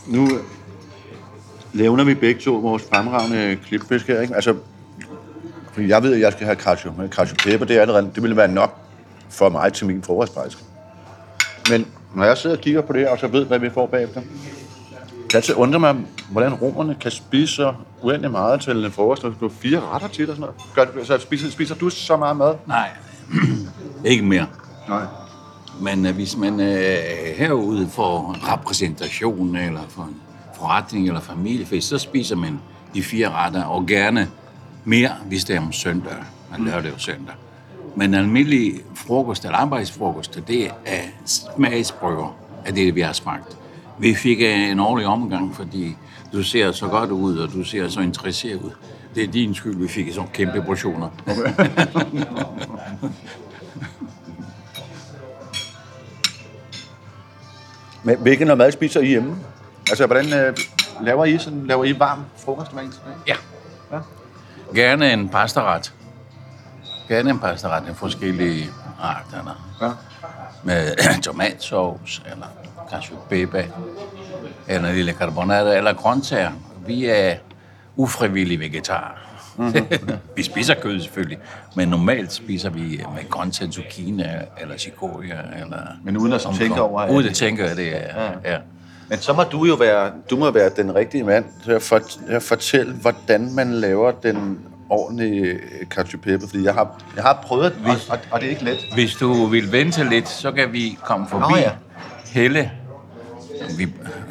Nu 0.10 0.30
levner 1.74 2.04
vi 2.04 2.14
begge 2.14 2.42
to 2.42 2.52
vores 2.52 2.84
fremragende 2.94 3.58
klipfisk 3.66 4.08
her, 4.08 4.22
ikke? 4.22 4.36
Altså, 4.36 4.56
fordi 5.74 5.88
jeg 5.88 6.04
ved, 6.04 6.14
at 6.14 6.20
jeg 6.20 6.32
skal 6.32 6.46
have 6.46 6.56
cacio. 6.56 6.94
Men 6.98 7.10
cacio 7.10 7.36
pepe, 7.44 7.66
det, 7.66 7.78
er 7.78 7.82
allerede, 7.82 8.12
det 8.16 8.24
ville 8.24 8.38
være 8.38 8.48
nok 8.48 8.78
for 9.30 9.50
mig 9.50 9.74
til 9.74 9.88
min 9.88 10.04
frokostspejse. 10.04 10.58
Men 11.70 11.88
når 12.16 12.24
jeg 12.26 12.38
sidder 12.38 12.56
og 12.56 12.62
kigger 12.62 12.82
på 12.82 12.94
det 12.94 13.02
her, 13.02 13.10
og 13.10 13.20
så 13.20 13.28
ved, 13.28 13.46
hvad 13.46 13.60
vi 13.60 13.70
får 13.70 13.86
bagefter, 13.86 14.22
jeg 14.22 15.36
altid 15.36 15.56
undre 15.56 15.80
mig, 15.80 15.96
hvordan 16.32 16.54
romerne 16.54 16.96
kan 17.02 17.12
spise 17.12 17.54
så 17.54 17.74
uendelig 18.02 18.32
meget 18.32 18.62
til 18.62 18.86
en 18.86 18.92
frokost, 18.92 19.24
og 19.24 19.34
du 19.40 19.50
fire 19.50 19.80
retter 19.80 20.08
til 20.08 20.30
og 20.30 20.36
sådan 20.36 20.54
noget. 20.76 20.96
Gør, 20.96 21.04
så 21.04 21.18
spiser, 21.18 21.52
spiser 21.52 21.76
du 21.76 21.90
så 21.90 22.18
meget 22.18 22.38
mad? 22.38 22.54
Nej, 22.68 22.90
ikke 24.06 24.24
mere. 24.24 24.48
Nej. 24.88 25.04
Men 25.80 26.06
øh, 26.06 26.16
hvis 26.16 26.38
man 26.38 26.60
øh, 26.60 26.98
herude 27.38 27.90
får 27.90 28.34
en 28.34 28.48
repræsentation, 28.48 29.56
eller 29.56 29.82
for 29.90 30.02
en 30.02 30.16
forretning 30.56 31.08
eller 31.08 31.22
familiefest, 31.22 31.88
så 31.88 31.98
spiser 31.98 32.36
man 32.36 32.60
de 32.94 33.04
fire 33.04 33.30
retter, 33.30 33.64
og 33.64 33.88
gerne 33.88 34.28
mere, 34.86 35.12
hvis 35.28 35.44
det 35.44 35.56
er 35.56 35.60
om 35.60 35.72
søndag. 35.72 36.16
Man 36.52 36.66
lørdag 36.66 36.84
det 36.84 36.92
jo 36.92 36.98
søndag. 36.98 37.36
Men 37.96 38.14
almindelig 38.14 38.74
frokost 38.96 39.46
eller 39.46 39.58
arbejdsfrokost, 39.58 40.40
det 40.48 40.72
er 40.86 41.02
smagsprøver 41.26 42.36
af 42.66 42.74
det, 42.74 42.96
vi 42.96 43.02
har 43.02 43.14
smagt. 43.14 43.58
Vi 44.00 44.16
fik 44.16 44.42
øh, 44.42 44.70
en 44.70 44.80
årlig 44.80 45.06
omgang, 45.06 45.56
fordi 45.56 45.96
du 46.34 46.44
ser 46.44 46.72
så 46.72 46.88
godt 46.88 47.12
ud, 47.12 47.38
og 47.38 47.54
du 47.54 47.64
ser 47.64 47.90
så 47.90 48.02
interesseret 48.02 48.62
ud. 48.62 48.72
Det 49.16 49.24
er 49.24 49.28
din 49.28 49.54
skyld, 49.54 49.78
vi 49.78 49.88
fik 49.88 50.14
sådan 50.14 50.30
kæmpe 50.34 50.62
portioner. 50.62 51.10
Men 58.04 58.18
hvilken 58.18 58.48
noget 58.48 58.58
mad 58.58 58.72
spiser 58.72 59.00
I 59.00 59.06
hjemme? 59.06 59.36
Altså, 59.90 60.06
hvordan 60.06 60.34
øh, 60.34 60.58
laver 61.02 61.26
I 61.26 61.38
sådan, 61.38 61.68
laver 61.68 61.86
I 61.86 62.00
varm 62.00 62.26
frokost 62.38 62.72
hver 62.72 62.82
eneste 62.82 63.02
dag? 63.06 63.16
Ja. 63.28 63.36
Ja. 63.92 64.02
Gerne 64.76 65.14
en 65.14 65.30
pastaret. 65.30 65.94
Gerne 67.08 67.30
en 67.30 67.40
pastaret 67.40 67.88
af 67.88 67.96
forskellige 67.96 68.70
arter. 69.02 69.60
Ja. 69.82 69.90
Med 70.64 70.96
tomatsauce, 71.24 72.22
eller 72.32 72.46
cacio 72.92 73.16
pepe, 73.30 73.72
eller 74.68 74.92
lille 74.92 75.14
carbonara, 75.14 75.76
eller 75.76 75.94
grøntsager. 75.94 76.52
Vi 76.86 77.06
er 77.06 77.36
ufrivillige 77.96 78.60
vegetarer. 78.60 79.29
Mm-hmm. 79.60 80.16
vi 80.36 80.44
spiser 80.44 80.74
kød 80.74 81.00
selvfølgelig, 81.02 81.38
men 81.76 81.88
normalt 81.88 82.32
spiser 82.34 82.70
vi 82.70 82.82
med 83.16 83.30
grøntsager, 83.30 83.72
zucchini, 83.72 84.24
eller 84.62 84.78
chicoria, 84.78 85.38
eller... 85.62 85.78
Men 86.04 86.18
uden 86.18 86.34
at 86.34 86.42
tænke 86.58 86.82
over, 86.82 87.02
at- 87.02 87.12
Uden 87.12 87.28
at 87.30 87.36
tænke, 87.36 87.64
at 87.64 87.78
det 87.78 87.88
er... 87.96 88.24
Ja. 88.44 88.52
ja. 88.54 88.58
Men 89.10 89.20
så 89.20 89.34
må 89.34 89.44
du 89.44 89.66
jo 89.66 89.74
være, 89.76 90.12
du 90.30 90.38
må 90.38 90.52
være 90.52 90.70
den 90.78 90.96
rigtige 90.96 91.24
mand 91.24 91.46
til 91.64 91.72
at, 91.72 91.82
for, 91.82 92.02
at 92.28 92.44
fortælle, 92.44 92.94
hvordan 92.94 93.54
man 93.56 93.72
laver 93.74 94.12
den 94.12 94.60
ordentlige 94.90 95.44
øh, 95.46 95.60
cacio 95.90 96.20
pepe, 96.24 96.48
fordi 96.48 96.64
jeg 96.64 96.74
har, 96.74 97.02
jeg 97.16 97.24
har 97.24 97.40
prøvet, 97.44 97.74
og, 97.86 97.96
og, 98.10 98.18
og 98.32 98.40
det 98.40 98.46
er 98.46 98.50
ikke 98.50 98.64
let. 98.64 98.78
Hvis 98.94 99.14
du 99.16 99.46
vil 99.46 99.72
vente 99.72 100.10
lidt, 100.10 100.30
så 100.30 100.52
kan 100.52 100.74
vi 100.74 100.98
komme 101.04 101.28
forbi 101.30 101.46
Nå 101.52 101.58
ja. 101.58 101.72
Helle 102.26 102.72
vi, 103.78 103.84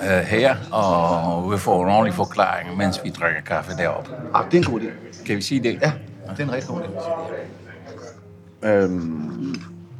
øh, 0.02 0.08
her, 0.26 0.56
og 0.72 1.52
vi 1.52 1.58
får 1.58 1.84
en 1.84 1.90
ordentlig 1.90 2.14
forklaring, 2.14 2.76
mens 2.76 3.00
vi 3.04 3.10
drikker 3.10 3.40
kaffe 3.40 3.72
deroppe. 3.78 4.10
Ah, 4.34 4.44
det 4.50 4.54
er 4.54 4.58
en 4.66 4.72
god 4.72 4.80
idé. 4.80 4.86
Kan 5.28 5.36
vi 5.36 5.42
sige 5.42 5.62
det? 5.62 5.78
Ja, 5.82 5.92
det 6.30 6.40
er 6.40 6.44
en 6.44 6.52
rigtig 6.52 6.68
god 6.70 6.80
idé. 6.80 8.68
Øhm, 8.68 9.54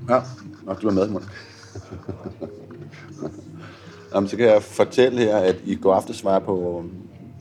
ja. 0.09 0.21
Nå, 0.63 0.73
du 0.73 0.89
er 0.89 0.93
med, 0.93 1.09
Monika. 1.09 1.31
Jamen, 4.15 4.29
så 4.29 4.37
kan 4.37 4.47
jeg 4.47 4.63
fortælle 4.63 5.19
her, 5.19 5.37
at 5.37 5.57
i 5.65 5.75
går 5.75 5.95
aftes 5.95 6.25
var 6.25 6.33
jeg 6.33 6.43
på 6.43 6.85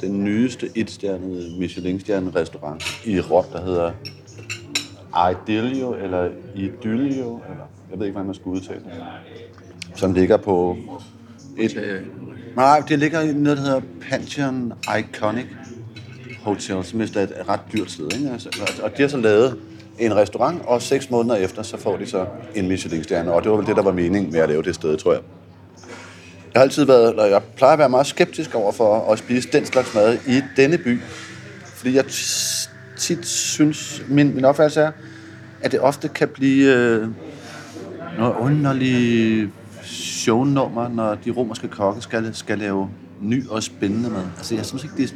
den 0.01 0.23
nyeste 0.23 0.69
etstjernede 0.75 1.59
Michelin-stjernede 1.59 2.35
restaurant 2.35 2.83
i 3.05 3.19
Rom, 3.19 3.45
der 3.53 3.63
hedder 3.63 3.91
Idilio, 5.31 5.93
eller 5.93 6.29
Idylio, 6.55 7.41
eller 7.49 7.65
jeg 7.91 7.99
ved 7.99 8.05
ikke, 8.05 8.13
hvordan 8.13 8.25
man 8.25 8.35
skal 8.35 8.49
udtale 8.49 8.79
det. 8.79 8.93
Som 9.95 10.13
ligger 10.13 10.37
på 10.37 10.77
et... 11.57 12.03
Nej, 12.55 12.83
det 12.87 12.99
ligger 12.99 13.21
i 13.21 13.33
noget, 13.33 13.57
der 13.57 13.63
hedder 13.63 13.81
Pantheon 14.01 14.73
Iconic 14.99 15.45
Hotel, 16.47 16.83
som 16.83 17.01
er 17.01 17.05
et 17.05 17.33
ret 17.49 17.59
dyrt 17.73 17.91
sted. 17.91 18.13
Ikke? 18.17 18.29
Altså, 18.31 18.49
og 18.83 18.97
de 18.97 19.01
har 19.01 19.09
så 19.09 19.17
lavet 19.17 19.57
en 19.99 20.15
restaurant, 20.15 20.61
og 20.65 20.81
seks 20.81 21.09
måneder 21.09 21.35
efter, 21.35 21.63
så 21.63 21.77
får 21.77 21.97
de 21.97 22.05
så 22.05 22.25
en 22.55 22.67
Michelin-stjerne. 22.67 23.31
Og 23.31 23.43
det 23.43 23.51
var 23.51 23.57
vel 23.57 23.65
det, 23.65 23.75
der 23.75 23.83
var 23.83 23.91
meningen 23.91 24.31
med 24.31 24.39
at 24.39 24.49
lave 24.49 24.63
det 24.63 24.75
sted, 24.75 24.97
tror 24.97 25.13
jeg. 25.13 25.21
Jeg 26.53 26.59
har 26.59 26.63
altid 26.63 26.85
været, 26.85 27.09
eller 27.09 27.25
jeg 27.25 27.41
plejer 27.55 27.73
at 27.73 27.79
være 27.79 27.89
meget 27.89 28.07
skeptisk 28.07 28.55
over 28.55 28.71
for 28.71 29.11
at 29.11 29.19
spise 29.19 29.49
den 29.51 29.65
slags 29.65 29.93
mad 29.95 30.17
i 30.27 30.41
denne 30.57 30.77
by. 30.77 30.99
Fordi 31.65 31.95
jeg 31.95 32.05
tit 32.97 33.27
synes, 33.27 34.01
min, 34.09 34.35
min 34.35 34.45
opfattelse 34.45 34.81
er, 34.81 34.91
at 35.61 35.71
det 35.71 35.79
ofte 35.79 36.07
kan 36.07 36.27
blive 36.27 36.75
øh, 36.75 37.07
noget 38.17 38.35
underligt 38.39 39.49
shownummer, 39.83 40.87
når 40.87 41.15
de 41.15 41.31
romerske 41.31 41.67
kokke 41.67 42.01
skal, 42.01 42.35
skal 42.35 42.59
lave 42.59 42.89
ny 43.21 43.47
og 43.47 43.63
spændende 43.63 44.09
mad. 44.09 44.23
Altså, 44.37 44.55
jeg 44.55 44.65
synes 44.65 44.83
ikke, 44.83 44.95
det 44.97 45.03
er, 45.03 45.13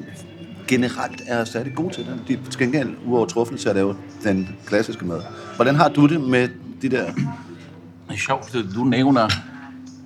generelt 0.72 1.22
er 1.28 1.44
særlig 1.46 1.76
gode 1.76 1.94
til 1.94 2.06
det. 2.06 2.20
De 2.28 2.34
er 2.34 2.38
til 2.50 2.60
gengæld 2.60 2.90
uovertruffende 3.06 3.62
til 3.62 3.70
at 3.70 3.76
lave 3.76 3.96
den 4.24 4.56
klassiske 4.66 5.06
mad. 5.06 5.22
Hvordan 5.56 5.76
har 5.76 5.90
du 5.90 6.08
det 6.08 6.22
med 6.22 6.50
de 6.82 6.90
der... 6.90 7.06
Det 7.06 8.18
er 8.18 8.18
sjovt, 8.18 8.56
at 8.56 8.66
du 8.76 8.84
nævner 8.84 9.30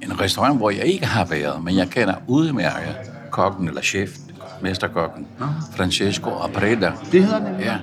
en 0.01 0.21
restaurant, 0.21 0.57
hvor 0.57 0.69
jeg 0.69 0.85
ikke 0.85 1.05
har 1.05 1.25
været, 1.25 1.63
men 1.63 1.75
jeg 1.77 1.89
kender 1.89 2.13
udmærket 2.27 2.95
kokken 3.31 3.67
eller 3.67 3.81
chef, 3.81 4.17
mesterkokken, 4.61 5.27
Francesco 5.75 6.29
Apreda. 6.29 6.91
Det 7.11 7.23
hedder 7.23 7.39
den? 7.39 7.59
Ja. 7.59 7.77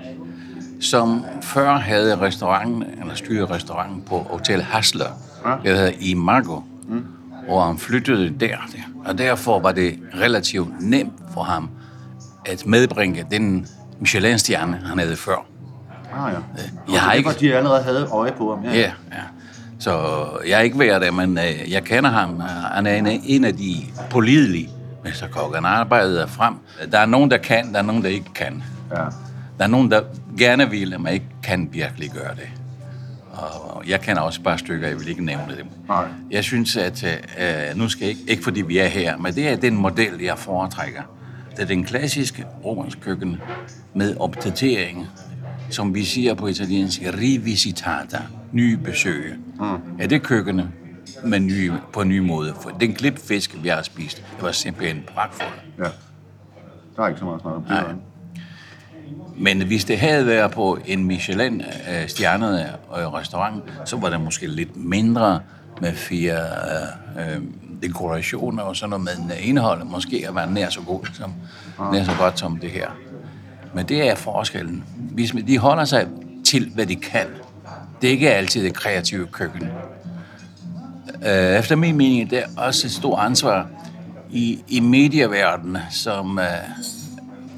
Som 0.81 1.25
før 1.43 1.75
havde 1.77 2.21
restauranten, 2.21 2.85
eller 3.01 3.15
styrede 3.15 3.47
restauranten 3.47 4.03
på 4.03 4.19
Hotel 4.19 4.63
Hasler, 4.63 5.07
Ja. 5.47 5.51
det 5.71 5.79
hedder 5.79 5.93
Imago, 6.01 6.61
mm. 6.89 7.05
og 7.49 7.67
han 7.67 7.79
flyttede 7.79 8.31
der. 8.41 8.57
Og 9.05 9.19
derfor 9.19 9.61
var 9.61 9.73
det 9.73 9.99
relativt 10.21 10.69
nemt 10.81 11.13
for 11.35 11.43
ham 11.43 11.69
at 12.47 12.67
medbringe 12.67 13.27
den 13.31 13.67
Michelin-stjerne, 14.01 14.81
han 14.87 14.99
havde 14.99 15.17
før. 15.17 15.47
Ah, 16.15 16.33
ja. 16.33 16.39
Jeg 16.93 17.01
har 17.01 17.11
det 17.11 17.19
ikke... 17.19 17.29
var, 17.29 17.35
de 17.35 17.55
allerede 17.55 17.83
havde 17.83 18.09
øje 18.13 18.33
på 18.33 18.55
ham. 18.55 18.65
Ja, 18.65 18.79
ja. 18.79 18.93
Så 19.79 20.01
jeg 20.49 20.59
er 20.59 20.61
ikke 20.61 20.79
været 20.79 21.03
der, 21.03 21.11
men 21.11 21.39
øh, 21.39 21.73
jeg 21.73 21.85
kender 21.85 22.11
ham. 22.11 22.41
Han 22.75 22.87
er 22.87 22.95
en, 22.95 23.07
en 23.07 23.45
af 23.45 23.57
de 23.57 23.77
pålidelige 24.11 24.71
mesterkokke. 25.05 25.55
Han 25.55 25.65
arbejder 25.65 26.27
frem. 26.27 26.55
Der 26.93 26.99
er 26.99 27.07
nogen, 27.07 27.31
der 27.31 27.37
kan, 27.37 27.73
der 27.73 27.79
er 27.79 27.83
nogen, 27.83 28.03
der 28.03 28.09
ikke 28.09 28.33
kan. 28.35 28.63
ja. 28.97 29.05
Der 29.59 29.65
er 29.65 29.67
nogen, 29.67 29.91
der 29.91 30.01
gerne 30.39 30.71
vil, 30.71 31.01
men 31.01 31.13
ikke 31.13 31.27
kan 31.43 31.69
virkelig 31.73 32.11
gøre 32.11 32.35
det. 32.35 32.49
Og 33.33 33.83
jeg 33.89 34.01
kender 34.01 34.23
også 34.23 34.41
bare 34.43 34.59
stykker, 34.59 34.89
jeg 34.89 34.99
vil 34.99 35.09
ikke 35.09 35.25
nævne 35.25 35.57
dem. 35.59 35.67
Nej. 35.89 36.05
Jeg 36.31 36.45
synes, 36.45 36.77
at 36.77 37.05
øh, 37.05 37.79
nu 37.79 37.89
skal 37.89 38.01
jeg 38.01 38.11
ikke, 38.11 38.23
ikke 38.31 38.43
fordi 38.45 38.63
vi 38.63 38.79
er 38.79 38.87
her, 38.89 39.17
men 39.17 39.35
det 39.35 39.49
er 39.49 39.57
den 39.57 39.77
model, 39.77 40.21
jeg 40.21 40.39
foretrækker. 40.39 41.03
Det 41.57 41.63
er 41.63 41.67
den 41.67 41.85
klassiske 41.85 42.47
romersk 42.65 43.01
køkken 43.01 43.37
med 43.95 44.17
opdatering, 44.17 45.07
som 45.71 45.95
vi 45.95 46.05
siger 46.05 46.35
på 46.35 46.47
italiensk, 46.47 47.01
rivisitata, 47.21 48.19
nye 48.53 48.77
besøg. 48.77 49.35
Mm. 49.61 49.65
Ja, 49.99 50.07
det 50.07 50.13
er 50.13 50.19
køkkenet 50.19 50.69
med 51.25 51.41
nye, 51.41 51.73
på 51.93 52.01
en 52.01 52.09
ny 52.09 52.19
måde. 52.19 52.55
For 52.61 52.71
den 52.71 52.95
klipfisk, 52.95 53.57
vi 53.63 53.69
har 53.69 53.83
spist, 53.83 54.17
det 54.17 54.43
var 54.43 54.53
simpelthen 54.53 55.03
pragtfuld. 55.15 55.49
ja. 55.79 55.89
Der 56.97 57.03
er 57.03 57.09
ikke 57.09 57.19
så 57.19 57.25
meget 57.25 57.41
snak 57.41 57.55
om 57.55 57.65
det. 57.65 57.97
Men 59.37 59.67
hvis 59.67 59.85
det 59.85 59.99
havde 59.99 60.27
været 60.27 60.51
på 60.51 60.79
en 60.87 61.05
Michelin-stjernet 61.05 62.61
øh, 62.99 63.13
restaurant, 63.13 63.65
så 63.85 63.97
var 63.97 64.11
det 64.11 64.21
måske 64.21 64.47
lidt 64.47 64.77
mindre 64.77 65.41
med 65.81 65.93
fire 65.93 66.39
øh, 67.19 67.37
øh, 67.37 67.43
dekorationer 67.83 68.63
og 68.63 68.77
sådan 68.77 69.01
noget, 69.01 69.19
men 69.19 69.33
indholdet 69.41 69.87
måske 69.87 70.23
har 70.27 70.33
været 70.33 70.53
nær 70.53 70.71
så, 70.71 70.81
god 70.81 71.07
som, 71.15 71.33
nær 71.93 72.05
så 72.05 72.13
godt 72.19 72.39
som 72.39 72.57
det 72.57 72.71
her. 72.71 72.89
Men 73.75 73.87
det 73.89 74.09
er 74.11 74.15
forskellen. 74.15 74.85
Hvis 74.97 75.35
de 75.47 75.59
holder 75.59 75.85
sig 75.85 76.07
til, 76.45 76.71
hvad 76.75 76.87
de 76.87 76.97
kan. 76.97 77.27
Det 78.03 78.09
er 78.09 78.13
ikke 78.13 78.31
altid 78.31 78.65
det 78.65 78.75
kreative 78.75 79.27
køkken. 79.27 79.63
Øh, 81.27 81.59
Efter 81.59 81.77
min 81.77 81.97
mening 81.97 82.31
det 82.31 82.39
er 82.39 82.47
også 82.57 82.87
et 82.87 82.93
stort 82.93 83.19
ansvar 83.25 83.67
i, 84.31 84.63
i 84.69 84.81
medieverdenen, 84.81 85.79
som 85.91 86.39
øh, 86.39 86.45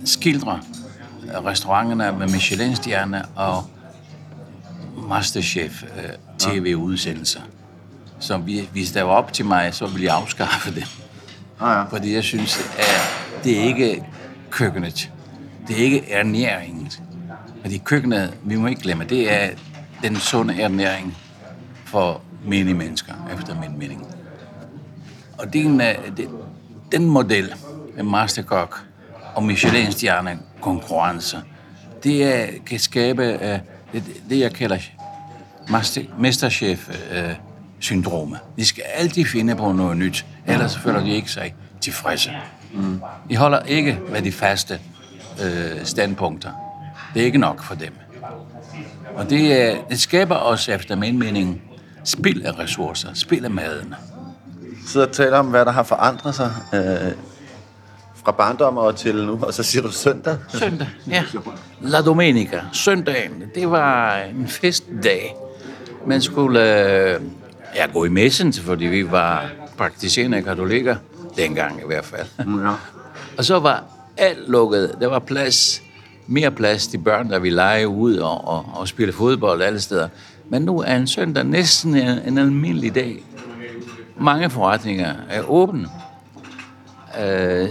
skildrer 0.04 0.58
restauranterne 1.46 2.18
med 2.18 2.28
Michelin-stjerner 2.28 3.22
og 3.36 3.64
Masterchef 5.08 5.82
øh, 5.82 6.10
Så 8.20 8.36
vi, 8.36 8.68
hvis 8.72 8.92
det 8.92 9.04
var 9.04 9.10
op 9.10 9.32
til 9.32 9.44
mig, 9.44 9.74
så 9.74 9.86
ville 9.86 10.06
jeg 10.06 10.14
afskaffe 10.14 10.74
det. 10.74 10.86
Ah, 11.60 11.76
ja. 11.76 11.82
Fordi 11.82 12.14
jeg 12.14 12.24
synes, 12.24 12.58
at 12.78 13.44
det 13.44 13.58
er 13.60 13.62
ikke 13.62 14.04
køkkenet. 14.50 15.10
Det 15.68 15.78
er 15.78 15.84
ikke 15.84 16.12
ernæringen. 16.12 16.92
Fordi 17.60 17.78
køkkenet, 17.78 18.34
vi 18.42 18.56
må 18.56 18.66
ikke 18.66 18.82
glemme, 18.82 19.04
det 19.04 19.32
er 19.32 19.50
den 20.02 20.16
sunde 20.16 20.60
ernæring 20.60 21.16
for 21.84 22.20
menige 22.44 22.74
mennesker, 22.74 23.14
efter 23.34 23.60
min 23.60 23.78
mening. 23.78 24.06
Og 25.38 25.52
den, 25.52 25.80
øh, 25.80 25.94
det, 26.16 26.28
den 26.92 27.04
model 27.04 27.54
med 27.96 28.04
Masterkok 28.04 28.84
og 29.34 29.42
Michelin-stjerne 29.42 30.38
konkurrencer, 30.60 31.40
det 32.04 32.24
er, 32.24 32.46
kan 32.66 32.78
skabe 32.78 33.22
øh, 33.22 33.58
det, 33.92 34.04
det, 34.28 34.38
jeg 34.38 34.52
kalder 34.52 34.78
master, 36.18 36.48
mesterchef-syndromet. 37.84 38.38
De 38.56 38.66
skal 38.66 38.84
altid 38.94 39.24
finde 39.24 39.56
på 39.56 39.72
noget 39.72 39.96
nyt, 39.96 40.26
ellers 40.46 40.78
føler 40.78 41.00
de 41.00 41.10
ikke 41.10 41.30
sig 41.30 41.54
tilfredse. 41.80 42.30
Mm. 42.74 43.00
De 43.30 43.36
holder 43.36 43.60
ikke 43.62 43.98
ved 44.08 44.22
de 44.22 44.32
faste 44.32 44.80
øh, 45.44 45.84
standpunkter. 45.84 46.50
Det 47.14 47.22
er 47.22 47.26
ikke 47.26 47.38
nok 47.38 47.62
for 47.62 47.74
dem. 47.74 47.92
Og 49.16 49.30
det, 49.30 49.62
er- 49.62 49.76
det 49.90 50.00
skaber 50.00 50.34
også, 50.34 50.72
efter 50.72 50.96
min 50.96 51.18
mening, 51.18 51.62
spild 52.04 52.42
af 52.42 52.58
ressourcer, 52.58 53.08
spild 53.14 53.44
af 53.44 53.50
maden. 53.50 53.94
sidder 54.86 55.06
og 55.06 55.12
taler 55.12 55.38
om, 55.38 55.46
hvad 55.46 55.64
der 55.64 55.72
har 55.72 55.82
forandret 55.82 56.34
sig 56.34 56.50
øh, 56.74 57.12
fra 58.24 58.32
barndom 58.32 58.76
og 58.76 58.96
til 58.96 59.26
nu, 59.26 59.38
og 59.42 59.54
så 59.54 59.62
siger 59.62 59.82
du 59.82 59.90
søndag. 59.92 60.36
Søndag, 60.48 60.88
ja. 61.08 61.24
La 61.80 62.02
Domenica, 62.02 62.60
søndagen, 62.72 63.42
det 63.54 63.70
var 63.70 64.16
en 64.18 64.48
festdag. 64.48 65.34
Man 66.06 66.22
skulle 66.22 66.88
øh, 67.14 67.20
ja, 67.74 67.86
gå 67.92 68.04
i 68.04 68.08
messen, 68.08 68.52
fordi 68.52 68.84
vi 68.84 69.10
var 69.10 69.50
praktiserende 69.76 70.42
katolikker, 70.42 70.96
dengang 71.36 71.80
i 71.80 71.86
hvert 71.86 72.04
fald. 72.04 72.46
Mm, 72.46 72.66
ja. 72.66 72.72
Og 73.38 73.44
så 73.44 73.58
var 73.58 73.84
alt 74.16 74.48
lukket. 74.48 74.94
Der 75.00 75.06
var 75.08 75.18
plads, 75.18 75.82
mere 76.26 76.50
plads 76.50 76.86
til 76.86 76.98
børn, 76.98 77.30
der 77.30 77.38
ville 77.38 77.56
lege 77.56 77.88
ud 77.88 78.16
og, 78.16 78.48
og, 78.48 78.66
og 78.74 78.88
spille 78.88 79.12
fodbold 79.12 79.62
alle 79.62 79.80
steder. 79.80 80.08
Men 80.48 80.62
nu 80.62 80.78
er 80.80 80.96
en 80.96 81.06
søndag 81.06 81.44
næsten 81.44 81.96
en, 81.96 82.18
en 82.26 82.38
almindelig 82.38 82.94
dag. 82.94 83.24
Mange 84.20 84.50
forretninger 84.50 85.14
er 85.30 85.42
åbne. 85.42 85.88
Øh, 87.20 87.68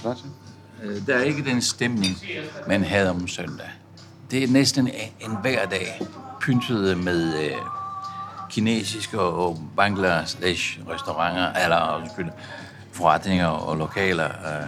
flot. 0.00 0.16
Øh, 0.82 1.06
Der 1.06 1.14
er 1.16 1.22
ikke 1.22 1.44
den 1.44 1.62
stemning, 1.62 2.16
man 2.68 2.84
havde 2.84 3.10
om 3.10 3.28
søndag. 3.28 3.70
Det 4.30 4.44
er 4.44 4.48
næsten 4.48 4.88
en 5.20 5.36
hver 5.42 5.66
dag 5.66 6.00
pyntet 6.40 6.98
med 6.98 7.34
øh, 7.44 7.50
kinesiske 8.50 9.20
og 9.20 9.58
Bangladesh 9.76 10.78
restauranter, 10.90 11.52
eller 11.64 12.00
undskyld, 12.02 12.28
forretninger 12.92 13.46
og 13.46 13.76
lokaler. 13.76 14.24
Øh. 14.26 14.66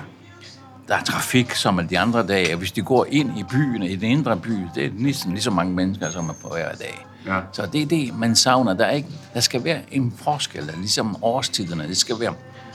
Der 0.89 0.97
er 0.97 1.03
trafik 1.03 1.55
som 1.55 1.79
alle 1.79 1.91
de 1.91 1.99
andre 1.99 2.27
dage, 2.27 2.53
og 2.53 2.59
hvis 2.59 2.73
de 2.73 2.83
går 2.83 3.07
ind 3.09 3.39
i 3.39 3.43
byen, 3.43 3.83
i 3.83 3.97
den 3.97 4.11
indre 4.11 4.37
by, 4.37 4.57
det 4.75 4.85
er 4.85 4.91
næsten 4.95 5.33
lige 5.33 5.43
så 5.43 5.51
mange 5.51 5.73
mennesker, 5.73 6.11
som 6.11 6.29
er 6.29 6.33
på 6.43 6.49
hver 6.49 6.73
dag. 6.73 7.07
Ja. 7.27 7.41
Så 7.53 7.67
det 7.67 7.83
er 7.83 7.87
det, 7.87 8.19
man 8.19 8.37
savner. 8.37 8.75
Der, 8.75 8.85
er 8.85 8.91
ikke, 8.91 9.09
der 9.35 9.41
skal 9.41 9.65
være 9.65 9.81
en 9.91 10.15
forskel, 10.17 10.71
ligesom 10.77 11.17
årstiderne. 11.23 11.89
Det 11.89 11.97
skal 11.97 12.21
være 12.21 12.35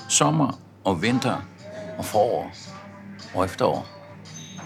sommer 0.09 0.59
og 0.83 1.01
vinter 1.01 1.35
og 1.97 2.05
forår 2.05 2.51
og 3.33 3.45
efterår. 3.45 3.87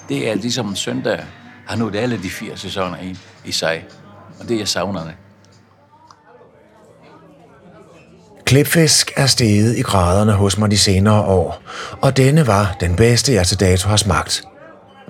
Det 0.09 0.29
er 0.29 0.35
ligesom 0.35 0.75
søndag 0.75 1.25
har 1.69 1.75
nu 1.75 1.91
alle 1.95 2.23
de 2.23 2.29
fire 2.29 2.57
sæsoner 2.57 2.97
i, 3.01 3.17
i 3.45 3.51
sig. 3.51 3.85
Og 4.39 4.49
det, 4.49 4.59
jeg 4.59 4.67
savner 4.67 5.03
det. 5.03 5.13
Klipfisk 8.45 9.11
er 9.15 9.25
steget 9.25 9.77
i 9.77 9.81
graderne 9.81 10.31
hos 10.31 10.57
mig 10.57 10.71
de 10.71 10.77
senere 10.77 11.21
år, 11.21 11.61
og 12.01 12.17
denne 12.17 12.47
var 12.47 12.75
den 12.79 12.95
bedste, 12.95 13.33
jeg 13.33 13.47
til 13.47 13.59
dato 13.59 13.89
har 13.89 13.97
smagt. 13.97 14.43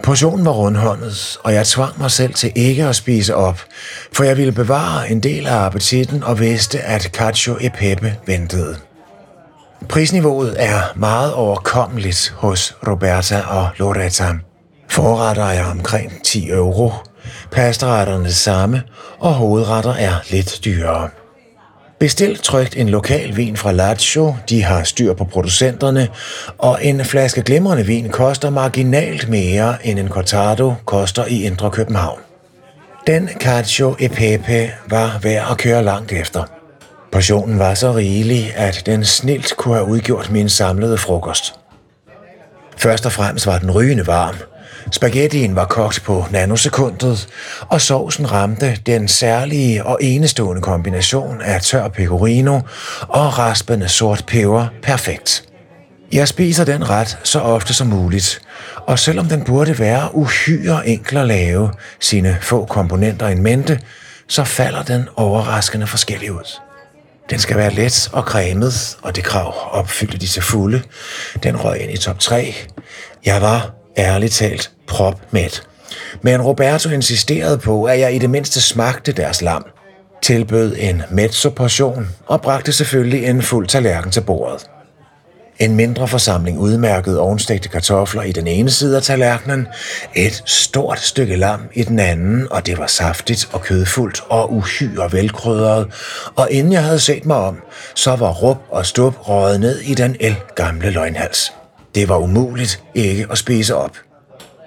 Portionen 0.03 0.45
var 0.45 0.51
rundhåndet, 0.51 1.38
og 1.43 1.53
jeg 1.53 1.67
tvang 1.67 1.99
mig 1.99 2.11
selv 2.11 2.34
til 2.34 2.51
ikke 2.55 2.86
at 2.86 2.95
spise 2.95 3.36
op, 3.36 3.61
for 4.13 4.24
jeg 4.24 4.38
ville 4.38 4.51
bevare 4.51 5.09
en 5.09 5.24
del 5.24 5.47
af 5.47 5.65
appetitten 5.65 6.24
og 6.24 6.39
vidste, 6.39 6.80
at 6.80 7.01
cacio 7.01 7.57
e 7.61 7.70
pepe 7.70 8.15
ventede. 8.26 8.88
Prisniveauet 9.88 10.55
er 10.57 10.82
meget 10.95 11.34
overkommeligt 11.34 12.34
hos 12.38 12.75
Roberta 12.88 13.41
og 13.41 13.69
Loretta. 13.77 14.34
Forretter 14.89 15.43
er 15.43 15.65
omkring 15.65 16.23
10 16.23 16.49
euro, 16.49 16.91
pastaretterne 17.51 18.32
samme, 18.32 18.84
og 19.19 19.34
hovedretter 19.34 19.93
er 19.93 20.13
lidt 20.32 20.59
dyrere. 20.65 21.09
Bestil 21.99 22.38
trygt 22.38 22.77
en 22.77 22.89
lokal 22.89 23.38
vin 23.38 23.57
fra 23.57 23.71
Lazio, 23.71 24.36
de 24.49 24.63
har 24.63 24.84
styr 24.84 25.13
på 25.13 25.25
producenterne, 25.25 26.07
og 26.57 26.86
en 26.86 27.05
flaske 27.05 27.41
glimrende 27.41 27.86
vin 27.86 28.09
koster 28.09 28.49
marginalt 28.49 29.30
mere 29.30 29.88
end 29.88 29.99
en 29.99 30.09
Cortado 30.09 30.73
koster 30.86 31.25
i 31.25 31.43
Indre 31.43 31.71
København. 31.71 32.19
Den 33.07 33.30
Cacio 33.39 33.95
e 33.99 34.09
Pepe 34.09 34.71
var 34.89 35.19
værd 35.23 35.51
at 35.51 35.57
køre 35.57 35.84
langt 35.84 36.11
efter. 36.11 36.59
Portionen 37.12 37.60
var 37.60 37.74
så 37.74 37.95
rigelig, 37.95 38.53
at 38.55 38.84
den 38.86 39.05
snilt 39.05 39.57
kunne 39.57 39.76
have 39.76 39.88
udgjort 39.88 40.32
min 40.32 40.49
samlede 40.49 40.97
frokost. 40.97 41.53
Først 42.78 43.05
og 43.05 43.12
fremmest 43.12 43.47
var 43.47 43.60
den 43.60 43.72
rygende 43.72 44.07
varm. 44.07 44.36
Spaghettien 44.91 45.55
var 45.55 45.66
kogt 45.66 46.01
på 46.05 46.26
nanosekundet, 46.32 47.28
og 47.70 47.82
sovsen 47.82 48.32
ramte 48.32 48.78
den 48.86 49.07
særlige 49.07 49.86
og 49.86 49.97
enestående 50.01 50.62
kombination 50.62 51.41
af 51.41 51.62
tør 51.62 51.88
pecorino 51.88 52.60
og 53.01 53.38
raspende 53.39 53.88
sort 53.88 54.24
peber 54.28 54.68
perfekt. 54.84 55.43
Jeg 56.12 56.28
spiser 56.28 56.66
den 56.66 56.89
ret 56.89 57.18
så 57.24 57.39
ofte 57.39 57.74
som 57.74 57.88
muligt, 57.88 58.41
og 58.76 58.99
selvom 58.99 59.26
den 59.26 59.43
burde 59.43 59.80
være 59.80 60.16
uhyre 60.16 60.88
enkel 60.88 61.18
at 61.18 61.28
lave 61.28 61.72
sine 61.99 62.38
få 62.41 62.66
komponenter 62.66 63.28
en 63.28 63.43
mente, 63.43 63.80
så 64.28 64.43
falder 64.43 64.84
den 64.84 65.07
overraskende 65.16 65.88
forskellig 65.88 66.32
ud. 66.32 66.68
Den 67.30 67.39
skal 67.39 67.57
være 67.57 67.73
let 67.73 68.09
og 68.13 68.23
cremet, 68.23 68.97
og 69.01 69.15
det 69.15 69.23
krav 69.23 69.53
opfyldte 69.71 70.17
de 70.17 70.27
til 70.27 70.41
fulde. 70.41 70.82
Den 71.43 71.63
røg 71.63 71.82
ind 71.82 71.91
i 71.91 71.97
top 71.97 72.19
3. 72.19 72.55
Jeg 73.25 73.41
var 73.41 73.71
ærligt 73.97 74.34
talt 74.34 74.71
propmæt. 74.88 75.63
Men 76.21 76.41
Roberto 76.41 76.89
insisterede 76.89 77.57
på, 77.57 77.84
at 77.84 77.99
jeg 77.99 78.15
i 78.15 78.19
det 78.19 78.30
mindste 78.30 78.61
smagte 78.61 79.11
deres 79.11 79.41
lam. 79.41 79.65
Tilbød 80.21 80.75
en 80.80 81.01
mezzo-portion 81.11 82.07
og 82.25 82.41
bragte 82.41 82.73
selvfølgelig 82.73 83.25
en 83.25 83.41
fuld 83.41 83.67
tallerken 83.67 84.11
til 84.11 84.21
bordet. 84.21 84.68
En 85.60 85.76
mindre 85.76 86.07
forsamling 86.07 86.60
udmærkede 86.60 87.20
ovnstegte 87.20 87.70
kartofler 87.70 88.24
i 88.24 88.32
den 88.32 88.47
ene 88.47 88.70
side 88.70 88.97
af 88.97 89.03
tallerkenen, 89.03 89.68
et 90.16 90.43
stort 90.45 90.99
stykke 90.99 91.36
lam 91.36 91.62
i 91.74 91.84
den 91.84 91.99
anden, 91.99 92.47
og 92.51 92.66
det 92.66 92.78
var 92.78 92.88
saftigt 92.88 93.49
og 93.51 93.62
kødfuldt 93.62 94.24
og 94.30 94.53
uhyre 94.53 95.12
velkrydret, 95.12 95.88
og 96.36 96.51
inden 96.51 96.74
jeg 96.74 96.84
havde 96.84 96.99
set 96.99 97.26
mig 97.26 97.38
om, 97.38 97.57
så 97.95 98.16
var 98.16 98.32
rup 98.32 98.57
og 98.70 98.86
stup 98.86 99.30
røget 99.30 99.60
ned 99.60 99.80
i 99.80 99.93
den 99.93 100.16
el 100.20 100.36
gamle 100.55 100.89
løgnhals. 100.89 101.53
Det 101.95 102.10
var 102.10 102.18
umuligt 102.18 102.84
ikke 102.95 103.28
at 103.32 103.38
spise 103.38 103.76
op. 103.76 103.97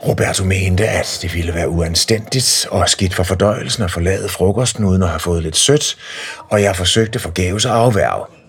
Roberto 0.06 0.44
mente, 0.44 0.88
at 0.88 1.18
det 1.22 1.34
ville 1.34 1.54
være 1.54 1.68
uanstændigt 1.68 2.66
og 2.70 2.88
skidt 2.88 3.14
for 3.14 3.22
fordøjelsen 3.22 3.82
at 3.82 3.90
forlade 3.90 4.28
frokosten 4.28 4.84
uden 4.84 5.02
at 5.02 5.08
have 5.08 5.20
fået 5.20 5.42
lidt 5.42 5.56
sødt, 5.56 5.96
og 6.50 6.62
jeg 6.62 6.76
forsøgte 6.76 7.18
forgæves 7.18 7.66
at 7.66 7.72
afværge. 7.72 8.41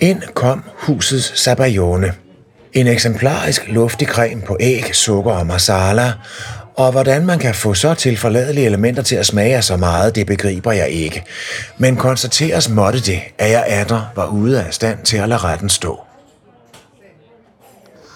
Ind 0.00 0.22
kom 0.34 0.64
husets 0.74 1.40
Sabayone. 1.40 2.12
En 2.72 2.86
eksemplarisk 2.86 3.68
luftig 3.68 4.08
creme 4.08 4.42
på 4.42 4.56
æg, 4.60 4.94
sukker 4.94 5.32
og 5.32 5.46
masala, 5.46 6.12
og 6.76 6.92
hvordan 6.92 7.26
man 7.26 7.38
kan 7.38 7.54
få 7.54 7.74
så 7.74 7.94
tilforladelige 7.94 8.66
elementer 8.66 9.02
til 9.02 9.16
at 9.16 9.26
smage 9.26 9.56
af 9.56 9.64
så 9.64 9.76
meget, 9.76 10.14
det 10.14 10.26
begriber 10.26 10.72
jeg 10.72 10.88
ikke. 10.88 11.24
Men 11.78 11.96
konstateres 11.96 12.68
måtte 12.68 13.00
det, 13.00 13.20
at 13.38 13.50
jeg 13.50 13.64
atter 13.66 14.02
var 14.16 14.26
ude 14.26 14.64
af 14.64 14.74
stand 14.74 14.98
til 15.04 15.16
at 15.16 15.28
lade 15.28 15.40
retten 15.40 15.68
stå. 15.68 16.00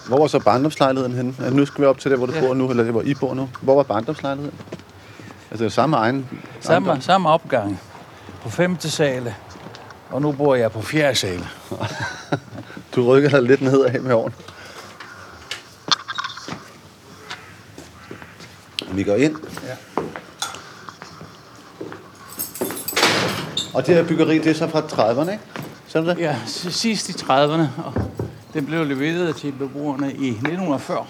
Hvor 0.07 0.19
var 0.19 0.27
så 0.27 0.39
barndomslejligheden 0.39 1.15
henne? 1.15 1.33
Altså, 1.39 1.55
nu 1.55 1.65
skal 1.65 1.81
vi 1.81 1.87
op 1.87 1.99
til 1.99 2.11
der, 2.11 2.17
hvor 2.17 2.25
du 2.25 2.33
ja. 2.33 2.41
bor 2.41 2.53
nu, 2.53 2.69
eller 2.69 2.83
der, 2.83 2.91
hvor 2.91 3.01
I 3.01 3.13
bor 3.13 3.33
nu. 3.33 3.49
Hvor 3.61 3.75
var 3.75 3.83
barndomslejligheden? 3.83 4.59
Altså 5.51 5.69
samme 5.69 5.97
egen 5.97 6.29
Samme, 6.61 6.87
ejendom? 6.87 7.01
samme 7.01 7.29
opgang 7.29 7.79
på 8.41 8.49
femte 8.49 8.89
sale, 8.91 9.35
og 10.13 10.21
nu 10.21 10.31
bor 10.31 10.55
jeg 10.55 10.71
på 10.71 10.81
fjerde 10.81 11.15
sale. 11.15 11.47
Du 12.95 13.07
rykker 13.07 13.29
dig 13.29 13.43
lidt 13.43 13.61
nedad 13.61 13.99
med 13.99 14.13
årene. 14.13 14.35
Vi 18.91 19.03
går 19.03 19.15
ind. 19.15 19.35
Ja. 19.63 20.03
Og 23.73 23.87
det 23.87 23.95
her 23.95 24.03
byggeri, 24.03 24.37
det 24.37 24.47
er 24.47 24.53
så 24.53 24.67
fra 24.67 24.79
30'erne, 24.79 25.31
ikke? 25.31 25.43
Så 25.87 25.97
er 25.99 26.03
det 26.03 26.17
det? 26.17 26.23
Ja, 26.23 26.37
sidst 26.45 27.09
i 27.09 27.11
30'erne, 27.11 27.83
og 27.85 27.93
den 28.53 28.65
blev 28.65 28.85
leveret 28.85 29.35
til 29.35 29.51
beboerne 29.51 30.13
i 30.13 30.29
1940. 30.29 31.05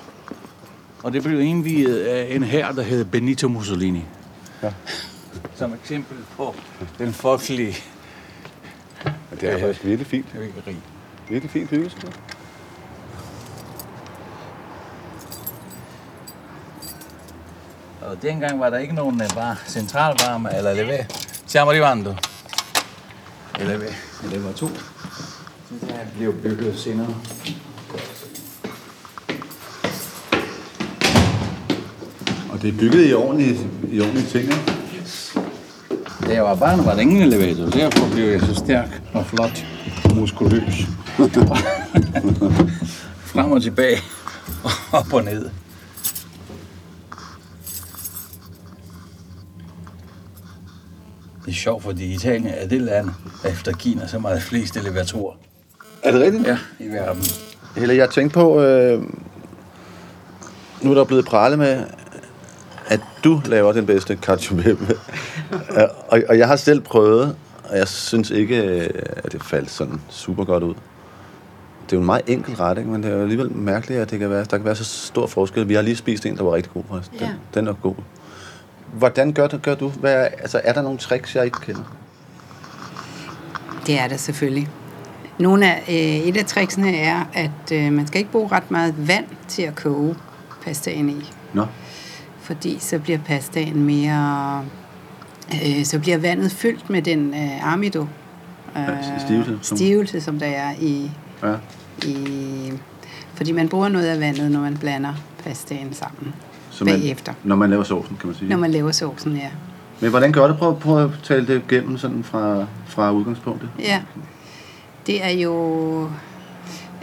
Og 1.04 1.14
det 1.14 1.24
blev 1.24 1.42
indviet 1.42 2.00
af 2.00 2.28
en 2.36 2.44
her, 2.44 2.72
der 2.72 2.82
hed 2.82 3.06
Benito 3.06 3.48
Mussolini. 3.48 4.06
Ja. 4.64 4.74
Som 5.56 5.74
eksempel 5.74 6.18
på 6.38 6.56
den 6.98 7.14
folkelige 7.14 7.78
Men 9.06 9.40
det 9.42 9.50
er 9.50 9.60
faktisk 9.60 9.86
virkelig 9.86 10.08
fint. 10.08 10.26
byggeri. 10.34 10.78
Virkelig 11.30 11.52
fint 11.52 11.70
bygget. 11.70 12.18
Og 18.02 18.22
dengang 18.22 18.60
var 18.60 18.70
der 18.70 18.78
ikke 18.78 18.96
nogen 18.96 19.20
der 19.20 19.34
var 19.36 19.62
centralvarme 19.68 20.56
eller 20.58 20.74
levé. 20.74 21.06
Stiamo 21.48 21.72
arrivando. 21.72 22.16
Det 24.32 24.44
var 24.46 24.52
to. 24.52 24.68
Det 24.68 25.92
her 25.92 26.06
blev 26.18 26.34
bygget 26.42 26.80
senere. 26.80 27.16
Og 32.52 32.62
det 32.62 32.74
er 32.74 32.78
bygget 32.80 33.10
i 33.10 33.14
ordentlige, 33.14 33.70
i 33.92 34.00
ordentlige 34.00 34.28
ting, 34.28 34.44
ikke? 34.44 34.83
Da 36.28 36.34
jeg 36.34 36.44
var 36.44 36.56
barn, 36.56 36.86
var 36.86 36.94
der 36.94 37.00
ingen 37.00 37.22
elevator. 37.22 37.66
Derfor 37.66 38.10
blev 38.14 38.26
jeg 38.26 38.42
så 38.42 38.56
stærk 38.56 39.02
og 39.14 39.26
flot 39.26 39.66
og 40.06 40.16
muskuløs. 40.16 40.88
Frem 43.34 43.52
og 43.52 43.62
tilbage. 43.62 43.98
og 44.64 44.72
Op 44.92 45.14
og 45.14 45.24
ned. 45.24 45.50
Det 51.46 51.52
er 51.52 51.54
sjovt, 51.54 51.84
fordi 51.84 52.14
Italien 52.14 52.48
er 52.48 52.68
det 52.68 52.82
land, 52.82 53.10
der 53.44 53.50
efter 53.50 53.72
Kina 53.72 54.08
så 54.08 54.20
meget 54.20 54.42
flest 54.42 54.78
elevatorer. 54.78 55.36
Er 56.04 56.12
det 56.12 56.22
rigtigt? 56.22 56.48
Ja, 56.48 56.58
i 56.80 56.88
verden. 56.88 57.24
Helle, 57.76 57.96
jeg 57.96 58.10
tænkte 58.10 58.34
på, 58.34 58.62
øh, 58.62 59.04
nu 60.82 60.92
er 60.92 60.96
der 60.96 61.04
blevet 61.04 61.26
prale 61.26 61.58
med, 61.58 61.84
at 62.88 63.00
du 63.24 63.42
laver 63.46 63.72
den 63.72 63.86
bedste 63.86 64.14
e. 64.14 64.18
Øh, 64.68 64.78
og, 66.10 66.22
og 66.30 66.38
jeg 66.38 66.48
har 66.48 66.56
selv 66.56 66.82
prøvet, 66.82 67.36
og 67.64 67.78
jeg 67.78 67.88
synes 67.88 68.30
ikke, 68.30 68.56
at 69.24 69.32
det 69.32 69.44
faldt 69.44 69.72
sådan 69.72 70.02
super 70.10 70.44
godt 70.44 70.64
ud. 70.64 70.74
Det 71.86 71.94
er 71.94 71.98
jo 71.98 72.00
en 72.00 72.06
meget 72.06 72.22
enkel 72.28 72.56
ret, 72.56 72.78
ikke? 72.78 72.90
men 72.90 73.04
det 73.04 73.12
er 73.12 73.16
jo 73.16 73.22
alligevel 73.22 73.52
mærkeligt, 73.52 74.00
at 74.02 74.12
det 74.12 74.20
kan 74.20 74.30
være, 74.30 74.40
der 74.44 74.58
kan 74.58 74.66
være 74.66 74.76
så 74.76 74.84
stor 74.84 75.28
forskel. 75.28 75.70
Vi 75.70 75.74
har 75.74 75.82
lige 75.82 75.96
spist 75.96 76.26
en, 76.26 76.38
der 76.38 76.44
var 76.44 76.54
rigtig 76.54 76.74
god 76.74 76.84
for 76.88 76.96
os. 76.96 77.08
Den, 77.08 77.20
Ja. 77.20 77.30
den 77.54 77.68
er 77.68 77.74
god. 77.74 77.96
Hvordan 78.94 79.34
gør, 79.34 79.48
du- 79.48 79.58
gør 79.58 79.76
du? 79.76 79.90
Hvad 79.90 80.14
er, 80.14 80.18
altså, 80.24 80.62
er 80.64 80.74
der 80.74 80.82
nogle 80.82 80.98
tricks, 80.98 81.36
jeg 81.36 81.46
ikke 81.46 81.58
kender? 81.62 81.82
Det 83.88 84.00
er 84.00 84.08
der 84.08 84.18
selvfølgelig. 84.18 84.70
Nogle 85.40 85.74
af, 85.74 85.84
øh, 85.90 86.28
et 86.28 86.38
af 86.38 86.46
tricksene 86.46 86.98
er, 86.98 87.26
at 87.34 87.72
øh, 87.74 87.92
man 87.94 88.08
skal 88.08 88.20
ikke 88.20 88.32
bruge 88.32 88.48
ret 88.52 88.72
meget 88.72 89.08
vand 89.08 89.26
til 89.48 89.62
at 89.62 89.76
koge 89.76 90.16
pastaen 90.66 91.10
i. 91.10 91.32
Nå. 91.54 91.66
Fordi 92.44 92.78
så 92.80 93.00
bliver 93.00 93.20
pastaen 93.20 93.84
mere... 93.84 94.66
Øh, 95.54 95.86
så 95.86 96.00
bliver 96.00 96.18
vandet 96.18 96.52
fyldt 96.52 96.90
med 96.90 97.02
den 97.02 97.34
øh, 97.34 97.74
amido. 97.74 98.06
Øh, 98.78 98.84
stivelse, 99.26 99.60
som- 99.62 99.78
Stivelse, 99.78 100.22
som 100.22 100.40
der 100.40 100.46
er 100.46 100.74
i, 100.82 101.12
Ja. 101.44 101.54
i... 102.08 102.74
Fordi 103.36 103.52
man 103.52 103.70
bruger 103.70 103.88
noget 103.90 104.06
af 104.06 104.20
vandet, 104.20 104.52
når 104.52 104.60
man 104.60 104.78
blander 104.78 105.14
pastaen 105.44 105.94
sammen 105.94 106.34
Så 106.70 106.86
man, 106.86 106.94
bagefter. 106.94 107.34
når 107.44 107.56
man 107.56 107.70
laver 107.70 107.84
sovsen, 107.84 108.18
kan 108.20 108.28
man 108.28 108.36
sige. 108.36 108.50
Når 108.50 108.58
man 108.58 108.72
laver 108.72 108.92
sovsen, 108.92 109.36
ja. 109.36 109.50
Men 110.02 110.10
hvordan 110.10 110.32
gør 110.32 110.48
du? 110.48 110.54
Prøv, 110.54 110.80
prøv 110.80 111.04
at 111.04 111.10
tale 111.24 111.48
det 111.48 111.62
igennem 111.70 111.98
sådan 111.98 112.24
fra, 112.24 112.66
fra 112.88 113.12
udgangspunktet. 113.12 113.70
Ja, 113.80 114.02
det 115.08 115.24
er 115.26 115.30
jo 115.30 116.04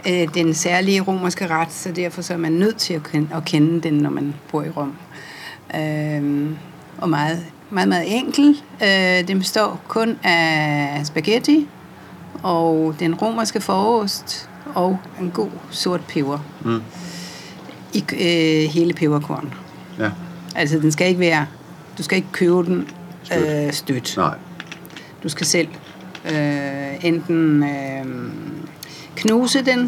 øh, 0.09 0.27
den 0.33 0.53
særlige 0.53 1.01
romerske 1.01 1.47
ret, 1.47 1.71
så 1.71 1.91
derfor 1.91 2.21
så 2.21 2.33
er 2.33 2.37
man 2.37 2.51
nødt 2.51 2.77
til 2.77 2.93
at 2.93 3.03
kende, 3.03 3.27
at 3.35 3.45
kende 3.45 3.81
den, 3.81 3.93
når 3.93 4.09
man 4.09 4.33
bor 4.51 4.63
i 4.63 4.69
Rom. 4.69 4.93
Øh, 5.75 6.49
og 6.97 7.09
meget, 7.09 7.45
meget, 7.69 7.87
meget 7.89 8.17
enkel. 8.17 8.61
Øh, 8.83 9.27
den 9.27 9.39
består 9.39 9.81
kun 9.87 10.17
af 10.23 11.01
spaghetti, 11.05 11.67
og 12.43 12.95
den 12.99 13.15
romerske 13.15 13.61
forost 13.61 14.49
og 14.75 14.97
en 15.21 15.31
god 15.31 15.49
sort 15.69 16.01
peber 16.07 16.39
Mm. 16.65 16.81
i 17.93 18.03
øh, 18.13 18.69
hele 18.69 18.93
peberkorn. 18.93 19.53
Ja. 19.99 20.09
Altså, 20.55 20.79
den 20.79 20.91
skal 20.91 21.07
ikke 21.07 21.19
være... 21.19 21.45
Du 21.97 22.03
skal 22.03 22.15
ikke 22.15 22.31
købe 22.31 22.63
den 22.65 22.87
Stødt. 23.23 23.65
øh, 23.67 23.73
stødt. 23.73 24.13
Nej. 24.17 24.35
Du 25.23 25.29
skal 25.29 25.45
selv 25.47 25.67
øh, 26.31 27.05
enten 27.05 27.63
øh, 27.63 28.05
knuse 29.15 29.65
den, 29.65 29.79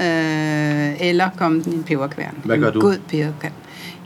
øh, 0.00 1.00
eller 1.08 1.28
komme 1.36 1.62
den 1.62 1.72
i 1.72 1.76
en 1.76 1.82
peberkværn. 1.84 2.34
Hvad 2.44 2.58
gør 2.58 2.68
en 2.68 2.74
du? 2.74 2.80
God 2.80 2.98
peberkværn. 3.08 3.52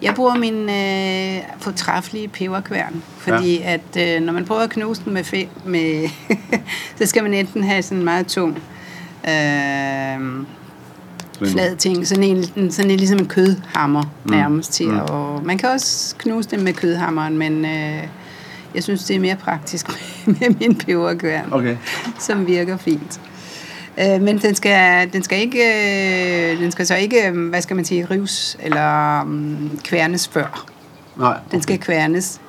Jeg 0.03 0.15
bruger 0.15 0.35
min 0.35 0.71
øh, 0.71 1.43
fortræffelige 1.59 2.29
peberkværn, 2.29 3.03
fordi 3.19 3.59
ja. 3.59 3.73
at 3.97 4.17
øh, 4.17 4.23
når 4.27 4.33
man 4.33 4.45
prøver 4.45 4.61
at 4.61 4.71
knuse 4.71 5.03
den 5.05 5.13
med, 5.15 5.25
fe, 5.25 5.49
med 5.67 6.09
så 6.99 7.07
skal 7.07 7.23
man 7.23 7.35
enten 7.35 7.65
have 7.65 7.83
sådan 7.83 7.99
en 7.99 8.05
meget 8.05 8.27
tung 8.27 8.59
øh, 9.25 10.45
flad 11.51 11.77
ting, 11.77 12.07
sådan 12.07 12.25
en, 12.25 12.71
sådan 12.71 12.91
en 12.91 12.97
ligesom 12.97 13.19
en 13.19 13.27
kødhammer 13.29 14.03
nærmest 14.25 14.73
til, 14.73 14.89
Mm. 14.89 14.99
og 14.99 15.45
man 15.45 15.59
kan 15.59 15.69
også 15.69 16.15
knuse 16.19 16.51
den 16.51 16.65
med 16.65 16.73
kødhammeren, 16.73 17.39
men 17.39 17.65
øh, 17.65 18.03
jeg 18.75 18.83
synes, 18.83 19.05
det 19.05 19.17
er 19.17 19.21
mere 19.21 19.37
praktisk 19.37 19.87
med 20.41 20.59
min 20.61 20.75
peberkværn, 20.79 21.49
Okay. 21.53 21.77
som 22.19 22.47
virker 22.47 22.77
fint. 22.77 23.21
Øh, 23.99 24.23
men 24.23 24.39
den 24.39 24.55
skal, 24.55 25.13
den 25.13 25.23
skal 25.23 25.39
ikke, 25.39 25.63
øh, 26.53 26.61
den 26.61 26.73
skal 26.73 26.87
så 26.87 26.95
ikke, 26.95 27.29
øh, 27.29 27.49
hvad 27.49 27.63
skal 27.63 27.77
man 27.77 27.85
sige, 27.85 28.07
rives 28.11 28.57
eller 28.61 29.21
um, 29.23 29.81
kværnes 29.85 30.29
før. 30.29 30.67
Nej. 31.17 31.39
Den 31.51 31.63
skal 31.63 31.79
kværnes 31.79 32.41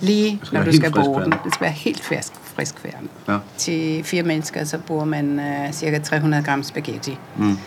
lige, 0.00 0.40
skal 0.44 0.58
når 0.58 0.64
du 0.64 0.72
skal 0.72 0.92
bruge 0.92 1.22
den. 1.22 1.34
Den 1.44 1.52
skal 1.52 1.64
være 1.64 1.70
helt 1.70 2.04
frisk, 2.04 2.32
frisk 2.44 2.74
kværnet. 2.82 3.10
Ja. 3.28 3.36
Til 3.58 4.04
fire 4.04 4.22
mennesker, 4.22 4.64
så 4.64 4.78
bruger 4.78 5.04
man 5.04 5.40
øh, 5.40 5.72
cirka 5.72 5.98
300 5.98 6.42
gram 6.42 6.62
spaghetti. 6.62 7.18
Mm. 7.36 7.58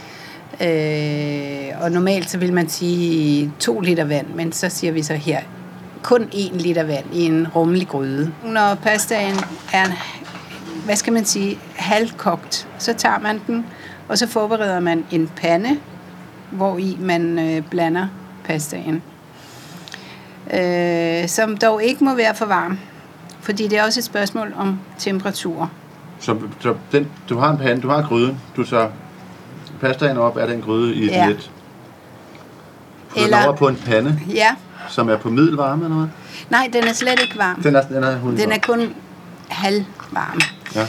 Øh, 0.61 1.81
og 1.81 1.91
normalt 1.91 2.29
så 2.29 2.37
vil 2.37 2.53
man 2.53 2.69
sige 2.69 3.51
2 3.59 3.79
liter 3.79 4.03
vand, 4.03 4.27
men 4.35 4.51
så 4.51 4.69
siger 4.69 4.93
vi 4.93 5.03
så 5.03 5.13
her 5.13 5.39
kun 6.03 6.21
1 6.33 6.51
liter 6.61 6.83
vand 6.83 7.05
i 7.13 7.25
en 7.25 7.47
rummelig 7.47 7.87
gryde. 7.87 8.31
Når 8.45 8.75
pastaen 8.75 9.35
er, 9.73 9.85
hvad 10.85 10.95
skal 10.95 11.13
man 11.13 11.25
sige, 11.25 11.59
halvkogt, 11.75 12.67
så 12.77 12.93
tager 12.93 13.19
man 13.19 13.41
den, 13.47 13.65
og 14.09 14.17
så 14.17 14.27
forbereder 14.27 14.79
man 14.79 15.05
en 15.11 15.27
pande, 15.35 15.77
hvor 16.51 16.77
i 16.77 16.97
man 16.99 17.39
øh, 17.39 17.61
blander 17.69 18.07
pastaen. 18.45 19.01
Øh, 20.53 21.27
som 21.29 21.57
dog 21.57 21.83
ikke 21.83 22.03
må 22.03 22.15
være 22.15 22.35
for 22.35 22.45
varm, 22.45 22.79
fordi 23.41 23.67
det 23.67 23.77
er 23.79 23.83
også 23.83 23.99
et 23.99 24.03
spørgsmål 24.03 24.53
om 24.57 24.79
temperatur. 24.99 25.69
Så, 26.19 26.37
så 26.59 26.75
den, 26.91 27.07
du 27.29 27.37
har 27.39 27.51
en 27.51 27.57
pande, 27.57 27.81
du 27.81 27.89
har 27.89 28.01
gryden, 28.01 28.39
du 28.55 28.63
tager 28.63 28.89
pastaen 29.81 30.17
op 30.17 30.37
af 30.37 30.47
den 30.47 30.61
gryde 30.61 30.95
i 30.95 31.03
et 31.05 31.11
Ja. 31.11 31.27
net. 31.27 31.51
Putter 33.09 33.23
Eller- 33.23 33.37
den 33.37 33.47
over 33.47 33.55
på 33.57 33.67
en 33.67 33.75
pande, 33.75 34.19
Ja, 34.33 34.49
som 34.89 35.09
er 35.09 35.17
på 35.17 35.29
middelvarme 35.29 35.83
eller 35.83 35.95
noget? 35.95 36.11
nej, 36.49 36.69
den 36.73 36.83
er 36.83 36.93
slet 36.93 37.19
ikke 37.21 37.37
varm. 37.37 37.61
Den 37.63 37.75
er, 37.75 37.81
den 37.81 38.03
er 38.03 38.11
100. 38.11 38.43
Den 38.43 38.51
er 38.51 38.57
kun 38.59 38.93
halvvarm. 39.49 40.39
Ja. 40.75 40.81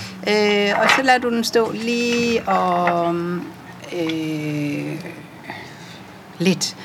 Øh, 0.73 0.81
og 0.83 0.91
så 0.91 1.03
lader 1.03 1.19
du 1.19 1.31
den 1.31 1.45
stå 1.45 1.73
lige 1.73 2.43
og 2.49 3.15
øh, 4.01 5.01
lidt 6.39 6.77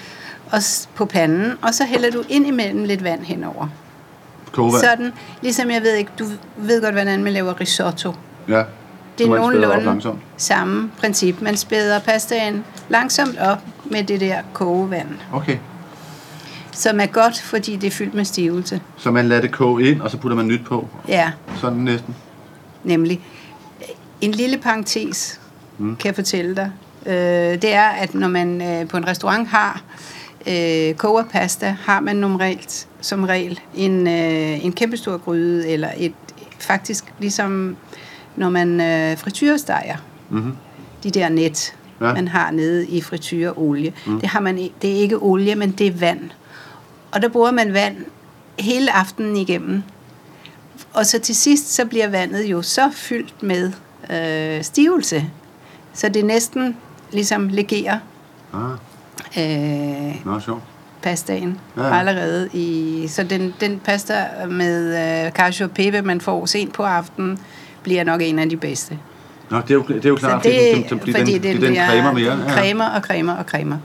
og 0.52 0.60
på 0.96 1.06
panden, 1.06 1.54
og 1.62 1.74
så 1.74 1.86
hælder 1.86 2.12
du 2.12 2.24
ind 2.30 2.48
imellem 2.48 2.84
lidt 2.84 3.04
vand 3.04 3.24
henover. 3.24 3.68
Kogevand. 4.52 4.84
Sådan, 4.84 5.14
ligesom 5.42 5.72
jeg 5.72 5.82
ved 5.82 5.96
ikke, 5.96 6.12
du 6.20 6.26
ved 6.58 6.82
godt, 6.82 6.94
hvordan 6.94 7.24
man 7.24 7.34
laver 7.34 7.62
risotto. 7.62 8.14
Ja. 8.48 8.64
Det 9.18 9.28
er 9.28 9.36
nogenlunde 9.36 10.18
samme 10.38 10.92
princip. 11.00 11.42
Man 11.42 11.58
spæder 11.58 12.00
pastaen 12.00 12.64
langsomt 12.90 13.38
op 13.40 13.62
med 13.86 14.04
det 14.04 14.20
der 14.22 14.38
kogevand, 14.54 15.08
Okay. 15.34 15.58
som 16.72 17.00
er 17.00 17.06
godt, 17.06 17.42
fordi 17.42 17.76
det 17.76 17.88
er 17.88 17.92
fyldt 17.92 18.14
med 18.14 18.26
stivelse. 18.26 18.82
Så 18.98 19.12
man 19.12 19.26
lader 19.28 19.42
det 19.42 19.52
koge 19.52 19.90
ind, 19.92 20.02
og 20.02 20.12
så 20.12 20.18
putter 20.18 20.36
man 20.36 20.48
nyt 20.48 20.66
på. 20.66 20.88
Ja, 21.08 21.32
Sådan 21.62 21.78
næsten. 21.78 22.16
Nemlig. 22.84 23.20
En 24.22 24.32
lille 24.32 24.58
parentes, 24.58 25.40
mm. 25.78 25.96
kan 25.96 26.08
jeg 26.08 26.16
fortælle 26.16 26.56
dig. 26.56 26.72
Øh, 27.06 27.62
det 27.62 27.74
er, 27.74 27.88
at 27.88 28.14
når 28.16 28.28
man 28.28 28.62
øh, 28.62 28.88
på 28.88 28.98
en 28.98 29.08
restaurant 29.08 29.48
har 29.48 29.82
øh, 30.48 30.94
kogerpasta, 30.94 31.78
har 31.82 32.00
man 32.00 32.16
normalt, 32.16 32.88
som 33.02 33.24
regel 33.24 33.60
en, 33.76 34.08
øh, 34.08 34.66
en 34.66 34.72
kæmpestor 34.74 35.18
gryde, 35.18 35.68
eller 35.70 35.90
et, 35.98 36.14
faktisk 36.60 37.06
ligesom 37.20 37.78
når 38.36 38.50
man 38.50 38.82
øh, 38.82 39.18
frityresteger, 39.18 39.98
Mm-hmm. 40.32 40.56
de 41.04 41.10
der 41.12 41.30
net, 41.30 41.76
Ja. 42.02 42.14
man 42.14 42.28
har 42.28 42.52
nede 42.52 42.88
i 42.88 43.02
frityreolie. 43.02 43.94
Mm. 44.06 44.20
Det, 44.20 44.30
har 44.30 44.40
man, 44.40 44.58
det 44.82 44.92
er 44.92 44.96
ikke 44.96 45.18
olie, 45.18 45.56
men 45.56 45.72
det 45.72 45.88
er 45.88 45.92
vand. 45.92 46.20
Og 47.12 47.22
der 47.22 47.30
bruger 47.30 47.52
man 47.52 47.74
vand 47.74 47.96
hele 48.60 48.92
aftenen 48.96 49.38
igennem. 49.38 49.84
Og 50.94 51.06
så 51.06 51.20
til 51.20 51.36
sidst, 51.36 51.74
så 51.76 51.86
bliver 51.86 52.08
vandet 52.08 52.46
jo 52.46 52.62
så 52.62 52.90
fyldt 52.94 53.44
med 53.44 53.72
øh, 54.12 54.64
stivelse, 54.64 55.26
så 55.94 56.10
det 56.10 56.26
næsten 56.26 56.78
ligesom 57.12 57.50
legerer 57.50 58.00
Ah, 58.54 58.72
øh, 59.38 60.26
nå, 60.26 60.40
sjovt. 60.40 60.62
pastaen 61.02 61.60
Ja. 61.78 61.88
ja. 61.88 62.00
allerede. 62.00 62.50
I, 62.54 63.06
så 63.08 63.24
den, 63.24 63.54
den 63.62 63.80
pasta 63.80 64.26
med 64.50 64.98
øh, 65.26 65.32
cacio 65.32 65.66
e 65.66 65.70
pepe, 65.70 66.02
man 66.02 66.22
får 66.22 66.46
sent 66.46 66.74
på 66.74 66.84
aftenen, 66.84 67.40
bliver 67.84 68.04
nok 68.04 68.22
en 68.22 68.40
af 68.40 68.50
de 68.50 68.58
bedste. 68.58 68.98
Nå, 69.50 69.58
det 69.58 69.70
er 69.72 69.74
jo, 69.74 69.84
det 69.88 70.06
er 70.06 70.10
jo 70.10 70.16
klart, 70.16 70.44
det, 70.44 70.54
den, 70.76 70.84
den, 70.84 71.16
den, 71.16 71.26
den, 71.26 71.44
den, 71.44 71.62
den 71.62 71.76
cremer 71.76 72.14
mere. 72.14 72.32
Den 72.32 72.50
cremer 72.50 72.86
og 72.86 73.02
cremer 73.02 73.34
og 73.34 73.46
cremer. 73.46 73.78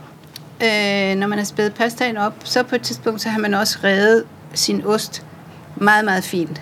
Øh, 0.63 1.15
når 1.15 1.27
man 1.27 1.37
har 1.37 1.45
spædet 1.45 1.73
pastaen 1.73 2.17
op, 2.17 2.33
så 2.43 2.63
på 2.63 2.75
et 2.75 2.81
tidspunkt, 2.81 3.21
så 3.21 3.29
har 3.29 3.39
man 3.39 3.53
også 3.53 3.79
revet 3.83 4.23
sin 4.53 4.85
ost 4.85 5.25
meget, 5.75 6.05
meget 6.05 6.23
fint. 6.23 6.61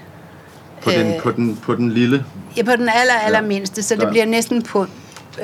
På, 0.83 0.89
den, 0.91 1.13
øh, 1.15 1.21
på, 1.21 1.31
den, 1.31 1.55
på 1.63 1.75
den 1.75 1.91
lille. 1.91 2.25
Ja, 2.57 2.63
på 2.63 2.71
den 2.71 2.89
aller, 2.89 3.13
aller 3.25 3.41
mindste, 3.41 3.83
så 3.83 3.95
det 3.95 4.03
Ja. 4.03 4.09
bliver 4.09 4.25
næsten 4.25 4.63
pul, 4.63 4.87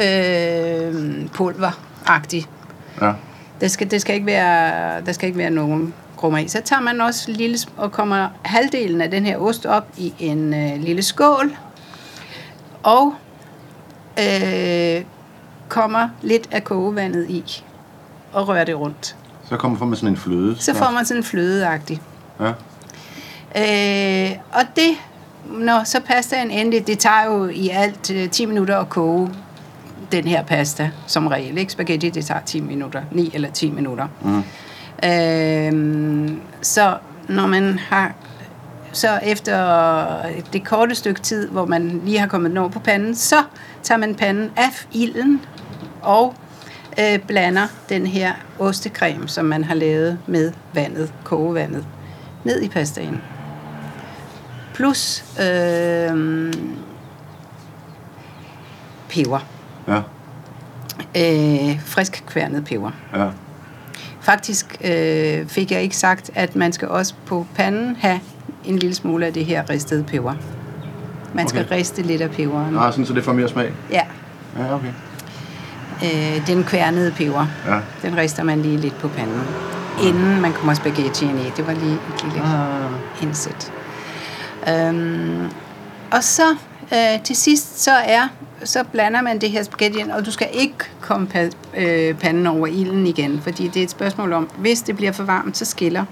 øh, 0.04 1.28
pulveragtigt. 1.34 2.50
Ja. 3.02 3.12
Det 3.62 3.72
skal, 3.72 3.92
det 3.92 4.02
skal 4.02 4.16
ikke 4.16 4.26
være, 4.28 5.02
der 5.06 5.12
skal 5.12 5.28
ikke 5.28 5.38
være 5.40 5.50
nogen 5.50 5.94
krummer 6.18 6.40
i. 6.40 6.48
Så 6.48 6.62
tager 6.66 6.82
man 6.82 7.02
også 7.02 7.32
lille, 7.32 7.58
og 7.78 7.92
kommer 7.92 8.28
halvdelen 8.42 9.02
af 9.02 9.12
den 9.12 9.26
her 9.26 9.38
ost 9.38 9.66
op 9.66 9.88
i 9.98 10.14
en 10.20 10.54
øh, 10.54 10.82
lille 10.84 11.02
skål, 11.02 11.56
og 12.84 13.14
øh, 14.20 15.02
kommer 15.70 16.10
lidt 16.22 16.48
af 16.52 16.64
kogevandet 16.64 17.30
i, 17.30 17.64
og 18.34 18.48
rører 18.48 18.64
det 18.66 18.80
rundt. 18.80 19.16
Så 19.50 19.58
kommer 19.58 19.78
får 19.78 19.86
man 19.86 19.96
sådan 19.96 20.10
en 20.10 20.18
fløde. 20.18 20.56
Så 20.60 20.76
får 20.76 20.92
man 20.92 21.06
sådan 21.06 21.20
en 21.20 21.24
flødeagtig. 21.24 22.02
Ja. 22.40 22.48
Øh, 23.56 24.38
og 24.52 24.62
det, 24.76 24.90
når 25.52 25.84
så 25.84 26.00
pastaen 26.00 26.52
endelig, 26.52 26.88
det 26.88 27.00
tager 27.00 27.26
jo 27.26 27.47
i 27.47 27.70
alt 27.70 28.12
øh, 28.12 28.30
10 28.30 28.45
minutter 28.45 28.78
at 28.78 28.89
koge 28.89 29.30
den 30.12 30.28
her 30.28 30.43
pasta, 30.43 30.91
som 31.08 31.28
regel. 31.28 31.58
Ikke? 31.58 31.72
Spaghetti, 31.72 32.10
det 32.10 32.26
tager 32.26 32.41
10 32.45 32.60
minutter, 32.60 33.02
9 33.12 33.32
eller 33.34 33.52
10 33.52 33.72
minutter. 33.72 34.08
Mm. 34.22 34.43
Øh, 35.10 36.38
så 36.62 36.97
når 37.28 37.47
man 37.47 37.80
har, 37.80 38.14
så 38.91 39.20
efter 39.24 40.41
det 40.54 40.66
korte 40.66 40.95
stykke 40.95 41.22
tid, 41.22 41.47
hvor 41.47 41.66
man 41.66 42.02
lige 42.06 42.20
har 42.20 42.28
kommet 42.28 42.50
den 42.50 42.58
over 42.58 42.70
på 42.70 42.80
panden, 42.80 43.16
så 43.16 43.43
tager 43.84 44.00
man 44.00 44.16
panden 44.16 44.52
af 44.58 44.88
ilden 44.91 45.41
og 46.02 46.36
øh, 47.00 47.20
blander 47.20 47.68
den 47.89 48.08
her 48.08 48.34
ostecreme, 48.60 49.28
som 49.28 49.45
man 49.45 49.64
har 49.64 49.76
lavet 49.76 50.20
med 50.28 50.52
vandet, 50.74 51.14
kogevandet, 51.24 51.86
ned 52.43 52.62
i 52.62 52.70
pastaen. 52.70 53.22
Plus 54.84 55.24
øh, 55.42 56.54
peber. 59.10 59.40
Ja. 59.88 60.02
Øh, 61.18 61.80
frisk 61.86 62.24
kværnet 62.28 62.66
peber. 62.66 62.92
Ja. 63.16 63.28
Faktisk 64.22 64.78
øh, 64.84 65.48
fik 65.48 65.72
jeg 65.72 65.82
ikke 65.82 65.98
sagt, 65.98 66.32
at 66.36 66.56
man 66.56 66.74
skal 66.74 66.88
også 66.88 67.14
på 67.26 67.48
panden 67.56 67.96
have 68.00 68.20
en 68.66 68.78
lille 68.80 68.96
smule 68.96 69.26
af 69.26 69.34
det 69.34 69.46
her 69.46 69.70
ristede 69.70 70.04
peber. 70.04 70.34
Man 71.34 71.48
skal 71.48 71.66
Okay. 71.66 71.76
riste 71.76 72.02
lidt 72.02 72.22
af 72.22 72.32
peberen. 72.32 72.78
Ah, 72.78 72.92
sådan, 72.92 73.06
så 73.06 73.14
det 73.14 73.24
får 73.24 73.34
mere 73.34 73.48
smag. 73.50 73.72
Ja, 73.92 74.02
Ja, 74.58 74.74
okay. 74.76 74.92
øh, 76.04 76.48
den 76.48 76.64
kværnede 76.64 77.12
peber, 77.12 77.48
Ja. 77.68 77.80
den 78.02 78.18
rister 78.18 78.44
man 78.44 78.62
lige 78.62 78.78
lidt 78.78 78.98
på 79.00 79.08
panden, 79.08 79.42
inden 80.04 80.42
man 80.42 80.54
kommer 80.54 80.74
spaghettien 80.74 81.38
i. 81.40 81.44
Det 81.58 81.68
var 81.68 81.74
lige 81.74 81.94
et 81.94 82.24
lille 82.24 82.42
Ah. 82.48 82.92
indsæt. 83.24 83.72
Øhm, 84.70 85.45
og 86.11 86.24
så 86.24 86.55
øh, 86.93 87.24
til 87.24 87.36
sidst, 87.36 87.82
så 87.84 87.91
er 87.91 88.28
så 88.63 88.84
blander 88.91 89.22
man 89.22 89.41
det 89.41 89.51
her 89.51 89.63
spaghetti 89.63 89.99
ind, 89.99 90.11
og 90.11 90.26
du 90.26 90.32
skal 90.32 90.47
ikke 90.53 90.76
komme 91.01 91.28
pa- 91.36 91.80
øh, 91.82 92.15
panden 92.15 92.47
over 92.47 92.67
ilden 92.67 93.07
igen, 93.07 93.41
fordi 93.43 93.67
det 93.67 93.80
er 93.80 93.84
et 93.84 93.89
spørgsmål 93.91 94.34
om, 94.34 94.49
hvis 94.57 94.82
det 94.82 94.95
bliver 94.97 95.11
for 95.11 95.24
varmt, 95.24 95.57
så 95.57 95.65
skiller. 95.65 96.05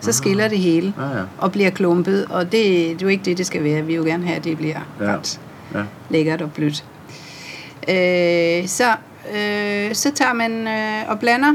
Så 0.00 0.12
skiller 0.12 0.48
det 0.48 0.58
hele 0.58 0.94
Ja, 0.98 1.18
ja. 1.18 1.22
og 1.38 1.52
bliver 1.52 1.70
klumpet, 1.70 2.26
og 2.30 2.44
det, 2.44 2.52
det 2.52 2.90
er 2.90 2.96
jo 3.02 3.08
ikke 3.08 3.24
det, 3.24 3.38
det 3.38 3.46
skal 3.46 3.64
være. 3.64 3.80
Vi 3.80 3.86
vil 3.86 3.94
jo 3.94 4.02
gerne 4.04 4.24
have, 4.26 4.36
at 4.36 4.44
det 4.44 4.56
bliver 4.56 4.80
Ja. 5.00 5.04
ret 5.16 5.40
Ja. 5.74 5.82
Lækkert 6.10 6.42
og 6.42 6.52
blødt. 6.52 6.84
Øh, 7.88 8.68
så, 8.68 8.84
øh, 9.34 9.94
så 9.94 10.10
tager 10.14 10.32
man 10.32 10.68
øh, 10.68 11.08
og 11.10 11.18
blander 11.20 11.52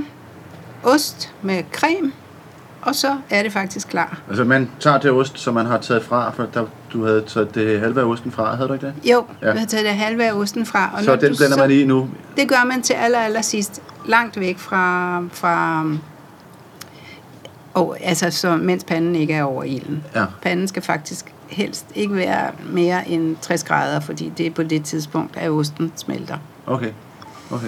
ost 0.83 1.33
med 1.41 1.63
creme, 1.73 2.11
og 2.87 2.95
så 2.95 3.17
er 3.29 3.43
det 3.43 3.53
faktisk 3.53 3.87
klar. 3.87 4.21
Altså, 4.27 4.43
man 4.43 4.69
tager 4.79 4.97
det 4.97 5.11
ost, 5.11 5.39
som 5.39 5.53
man 5.53 5.65
har 5.65 5.77
taget 5.77 6.03
fra, 6.03 6.31
for 6.31 6.43
der, 6.53 6.65
du 6.93 7.05
havde 7.05 7.21
taget 7.21 7.55
det 7.55 7.79
halve 7.79 8.01
af 8.01 8.05
osten 8.05 8.31
fra, 8.31 8.55
havde 8.55 8.67
du 8.69 8.73
ikke 8.73 8.85
det? 8.85 8.93
Jo, 9.11 9.25
Ja. 9.41 9.51
jeg 9.51 9.59
har 9.59 9.65
taget 9.67 9.85
det 9.85 9.93
halve 9.93 10.25
af 10.25 10.33
osten 10.33 10.65
fra. 10.65 10.89
Og 10.97 11.03
så 11.03 11.15
den 11.15 11.35
blander 11.37 11.57
man 11.57 11.71
i 11.71 11.83
nu. 11.85 12.09
Det 12.37 12.47
gør 12.49 12.65
man 12.65 12.81
til 12.81 12.93
aller, 12.93 13.19
aller 13.19 13.41
sidst. 13.41 13.81
Langt 14.05 14.39
væk 14.39 14.57
fra... 14.59 15.19
fra 15.31 15.85
og, 17.73 17.97
altså, 18.01 18.31
så, 18.31 18.57
mens 18.57 18.83
panden 18.83 19.15
ikke 19.15 19.33
er 19.33 19.43
over 19.43 19.63
ilden. 19.63 20.03
Ja. 20.15 20.25
Panden 20.41 20.67
skal 20.67 20.81
faktisk 20.81 21.33
helst 21.47 21.85
ikke 21.95 22.15
være 22.15 22.51
mere 22.69 23.07
end 23.09 23.37
60 23.41 23.63
grader, 23.63 23.99
fordi 23.99 24.33
det 24.37 24.45
er 24.47 24.51
på 24.51 24.63
det 24.63 24.83
tidspunkt, 24.85 25.37
at 25.37 25.49
osten 25.51 25.91
smelter. 25.95 26.37
Okay, 26.65 26.91
okay. 27.51 27.67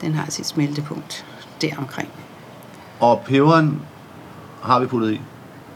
Den 0.00 0.14
har 0.14 0.30
sit 0.30 0.46
smeltepunkt 0.46 1.24
deromkring. 1.60 2.08
Og 3.00 3.22
peberen 3.26 3.82
har 4.66 4.80
vi 4.80 4.86
puttet 4.86 5.12
i. 5.12 5.20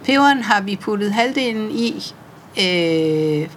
Peberen 0.05 0.43
har 0.43 0.61
vi 0.61 0.77
puttet 0.77 1.13
halvdelen 1.13 1.71
i 1.71 2.15
øh, 2.61 3.49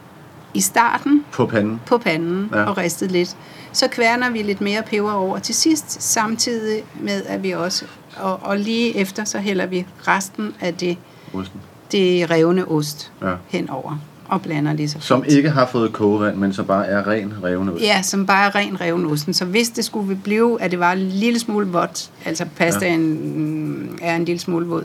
i 0.53 0.61
starten 0.61 1.25
På 1.31 1.45
panden. 1.45 1.81
på 1.85 1.97
panden 1.97 2.49
Ja. 2.53 2.63
og 2.63 2.77
ristet 2.77 3.11
lidt. 3.11 3.35
Så 3.71 3.87
kværner 3.87 4.29
vi 4.29 4.41
lidt 4.41 4.61
mere 4.61 4.81
peber 4.89 5.11
over 5.11 5.39
til 5.39 5.55
sidst, 5.55 6.01
samtidig 6.03 6.83
med 7.01 7.23
at 7.25 7.43
vi 7.43 7.51
også, 7.51 7.85
og, 8.17 8.39
og 8.43 8.57
lige 8.57 8.97
efter, 8.97 9.23
så 9.23 9.37
hælder 9.39 9.65
vi 9.65 9.85
resten 10.07 10.53
af 10.61 10.73
det, 10.73 10.97
Osten. 11.33 11.59
det 11.91 12.31
revne 12.31 12.67
ost 12.67 13.11
Ja. 13.21 13.33
henover 13.47 13.99
og 14.27 14.41
blander 14.41 14.73
det 14.73 14.91
så 14.91 14.97
Som 14.99 15.23
fint. 15.23 15.33
ikke 15.33 15.49
har 15.49 15.65
fået 15.65 15.93
kogevand, 15.93 16.35
men 16.37 16.53
som 16.53 16.65
bare 16.65 16.87
er 16.87 17.07
ren 17.07 17.33
revne 17.43 17.73
ost. 17.73 17.83
Ja, 17.83 18.01
som 18.01 18.25
bare 18.25 18.45
er 18.47 18.55
ren 18.55 18.81
revne 18.81 19.07
osten. 19.07 19.33
Så 19.33 19.45
hvis 19.45 19.69
det 19.69 19.85
skulle 19.85 20.15
blive, 20.15 20.61
at 20.61 20.71
det 20.71 20.79
var 20.79 20.91
en 20.91 20.99
lille 21.09 21.39
smule 21.39 21.67
vådt, 21.67 22.09
altså 22.25 22.45
pastaen 22.57 23.97
ja. 24.01 24.05
er 24.07 24.15
en 24.15 24.25
lille 24.25 24.39
smule 24.39 24.65
våd, 24.65 24.83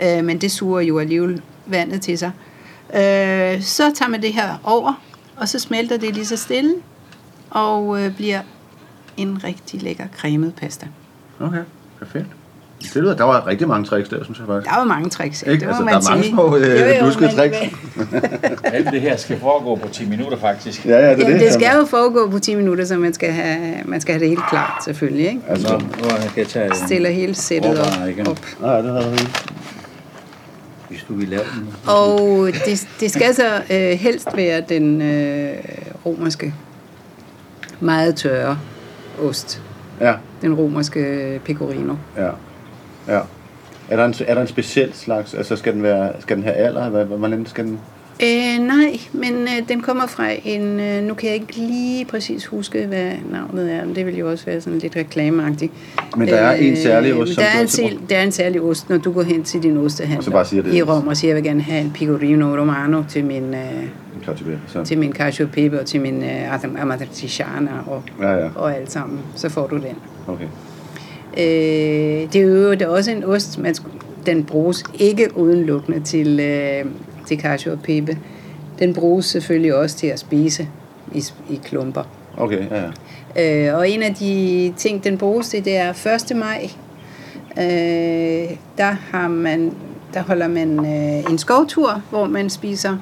øh, 0.00 0.24
men 0.24 0.38
det 0.38 0.50
suger 0.52 0.80
jo 0.80 0.98
alligevel 0.98 1.42
vandet 1.66 2.02
til 2.02 2.18
sig, 2.18 2.30
øh, 2.94 3.62
så 3.62 3.82
tager 3.94 4.08
man 4.08 4.22
det 4.22 4.32
her 4.32 4.60
over, 4.64 5.02
og 5.36 5.48
så 5.48 5.58
smelter 5.58 5.96
det 5.96 6.14
lige 6.14 6.26
så 6.26 6.36
stille, 6.36 6.74
og 7.50 8.02
øh, 8.02 8.14
bliver 8.16 8.40
en 9.16 9.44
rigtig 9.44 9.82
lækker 9.82 10.04
cremet 10.20 10.54
pasta. 10.54 10.86
Okay, 11.40 11.62
perfekt. 11.98 12.26
Det 12.82 12.96
lyder, 13.02 13.16
der 13.16 13.24
var 13.24 13.46
rigtig 13.46 13.68
mange 13.68 13.84
tricks 13.84 14.08
der, 14.08 14.24
synes 14.24 14.38
jeg 14.38 14.46
faktisk. 14.46 14.70
Der 14.70 14.76
var 14.78 14.84
mange 14.84 15.10
tricks, 15.10 15.42
ja, 15.46 15.50
Ikke? 15.50 15.60
det 15.60 15.66
Altså, 15.68 15.82
man 15.84 15.94
der 15.94 16.00
er 16.00 16.10
mange 16.10 16.22
sige. 16.22 16.32
små, 16.34 16.56
øh, 16.56 16.80
Jo, 16.80 16.86
jo, 17.00 17.04
luskede 17.04 17.26
men- 17.26 17.36
tricks. 17.36 17.56
Alt 18.74 18.90
det 18.92 19.00
her 19.00 19.16
skal 19.16 19.40
foregå 19.40 19.74
på 19.74 19.88
10 19.88 20.04
minutter 20.04 20.38
faktisk. 20.38 20.86
Ja, 20.86 20.90
ja, 20.90 20.98
det 20.98 21.04
er 21.04 21.10
Jamen, 21.18 21.32
det. 21.32 21.40
det 21.40 21.52
skal 21.52 21.76
jo 21.78 21.84
foregå 21.84 22.30
på 22.30 22.38
10 22.38 22.54
minutter, 22.54 22.84
så 22.84 22.96
man 22.96 23.14
skal 23.14 23.32
have, 23.32 23.74
man 23.84 24.00
skal 24.00 24.12
have 24.14 24.20
det 24.20 24.28
helt 24.28 24.48
klart, 24.50 24.84
selvfølgelig. 24.84 25.26
Ikke? 25.28 25.40
Altså, 25.48 25.78
Nu 25.78 26.08
kan 26.08 26.20
jeg 26.36 26.46
tage 26.48 26.70
Stiller 26.86 27.10
hele 27.10 27.34
sættet 27.34 27.78
op. 27.80 27.86
op. 28.28 28.38
nej, 28.60 28.80
det 28.80 28.90
havde 28.92 29.12
vi. 29.12 29.18
Hvis 30.94 31.04
du 31.08 31.14
vil 31.14 31.28
lave 31.28 31.42
den. 31.54 31.74
Og 31.86 32.48
det, 32.66 32.88
det 33.00 33.10
skal 33.10 33.34
så 33.34 33.56
øh, 33.70 33.98
helst 33.98 34.28
være 34.36 34.62
den 34.68 35.02
øh, 35.02 35.54
romerske, 36.06 36.54
meget 37.80 38.16
tørre 38.16 38.58
ost. 39.22 39.62
Ja, 40.00 40.14
Den 40.42 40.54
romerske 40.54 41.40
pecorino. 41.44 41.94
ja, 42.16 42.30
ja. 43.08 43.20
Er 43.88 43.96
der, 43.96 44.04
en, 44.04 44.14
er 44.26 44.34
der 44.34 44.40
en 44.40 44.46
speciel 44.46 44.90
slags, 44.94 45.34
altså 45.34 45.56
skal 45.56 45.72
den, 45.72 45.82
være, 45.82 46.12
skal 46.20 46.36
den 46.36 46.44
have 46.44 46.54
alder? 46.54 47.04
Hvordan 47.04 47.46
skal 47.46 47.64
den? 47.64 47.80
Øh, 48.22 48.66
nej, 48.66 49.00
men 49.12 49.32
øh, 49.34 49.68
den 49.68 49.80
kommer 49.80 50.06
fra 50.06 50.26
en... 50.44 50.80
Øh, 50.80 51.02
nu 51.02 51.14
kan 51.14 51.26
jeg 51.26 51.34
ikke 51.34 51.56
lige 51.56 52.04
præcis 52.04 52.46
huske, 52.46 52.86
hvad 52.86 53.10
navnet 53.30 53.72
er, 53.72 53.84
men 53.84 53.94
det 53.94 54.06
vil 54.06 54.18
jo 54.18 54.30
også 54.30 54.44
være 54.46 54.60
sådan 54.60 54.78
lidt 54.78 54.96
reklameagtigt. 54.96 55.72
Men 56.16 56.28
der 56.28 56.36
er 56.36 56.54
en 56.56 56.76
særlig 56.76 57.14
ost, 57.14 57.34
som 57.34 57.42
der 57.42 57.50
er, 57.50 57.60
en, 57.60 57.68
sel, 57.68 57.98
der 58.10 58.16
er 58.16 58.22
en 58.22 58.32
særlig 58.32 58.60
ost, 58.60 58.88
når 58.90 58.98
du 58.98 59.12
går 59.12 59.22
hen 59.22 59.42
til 59.44 59.62
din 59.62 59.76
ostehandler 59.76 60.18
Og 60.18 60.24
så 60.24 60.30
bare 60.30 60.44
siger 60.44 60.62
det. 60.62 60.74
i 60.74 60.82
Rom 60.82 61.06
og 61.08 61.16
siger, 61.16 61.28
jeg 61.30 61.36
vil 61.36 61.44
gerne 61.44 61.62
have 61.62 61.80
en 61.80 61.90
pecorino 61.94 62.56
romano 62.56 63.02
til 63.08 63.24
min, 63.24 63.54
øh, 63.54 63.60
til. 64.36 64.58
Så. 64.66 64.84
til 64.84 64.98
min 64.98 65.12
cacio 65.12 65.46
pepe 65.52 65.80
og 65.80 65.86
til 65.86 66.00
min 66.00 66.22
øh, 66.22 66.82
amatriciana 66.82 67.70
og, 67.86 68.02
Ja, 68.20 68.32
ja, 68.32 68.48
og 68.54 68.76
alt 68.76 68.92
sammen. 68.92 69.18
Så 69.34 69.48
får 69.48 69.66
du 69.66 69.76
den. 69.76 69.96
okay. 70.26 70.46
Øh, 71.38 72.32
det 72.32 72.36
er 72.36 72.40
jo 72.42 72.70
det 72.70 72.82
er 72.82 72.88
også 72.88 73.10
en 73.10 73.24
ost, 73.24 73.58
man, 73.58 73.74
den 74.26 74.44
bruges 74.44 74.84
ikke 74.98 75.28
udelukkende 75.36 76.00
til, 76.00 76.40
øh, 76.40 76.84
til 77.26 77.40
cacio 77.40 77.72
og 77.72 77.78
pepe. 77.82 78.18
Den 78.78 78.94
bruges 78.94 79.26
selvfølgelig 79.26 79.74
også 79.74 79.96
til 79.96 80.06
at 80.06 80.18
spise 80.18 80.68
i, 81.12 81.24
i 81.50 81.60
klumper. 81.64 82.02
Okay, 82.36 82.70
ja, 82.70 82.90
ja. 83.36 83.68
Øh, 83.68 83.78
og 83.78 83.88
en 83.88 84.02
af 84.02 84.14
de 84.14 84.72
ting, 84.76 85.04
den 85.04 85.18
bruges 85.18 85.48
til, 85.48 85.64
det 85.64 85.76
er 85.76 86.16
1. 86.30 86.36
maj. 86.36 86.70
Øh, 87.58 88.56
der, 88.78 88.96
har 89.10 89.28
man, 89.28 89.74
der 90.14 90.22
holder 90.22 90.48
man 90.48 90.78
øh, 90.78 91.30
en 91.30 91.38
skovtur, 91.38 92.02
hvor 92.10 92.26
man 92.26 92.50
spiser 92.50 92.96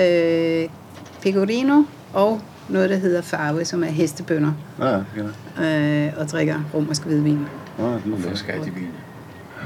øh, 0.00 0.68
pecorino 1.22 1.82
og 2.12 2.40
noget, 2.68 2.90
der 2.90 2.96
hedder 2.96 3.22
farve, 3.22 3.64
som 3.64 3.84
er 3.84 3.88
hestebønder, 3.88 4.52
Ja, 4.80 5.00
ja, 5.60 6.06
øh, 6.06 6.12
og 6.16 6.28
drikker 6.28 6.60
romersk 6.74 7.04
hvidvin. 7.04 7.38
Ja, 7.78 7.84
det 7.84 7.92
er 7.92 8.28
Frisk 8.28 8.48
vin 8.48 8.88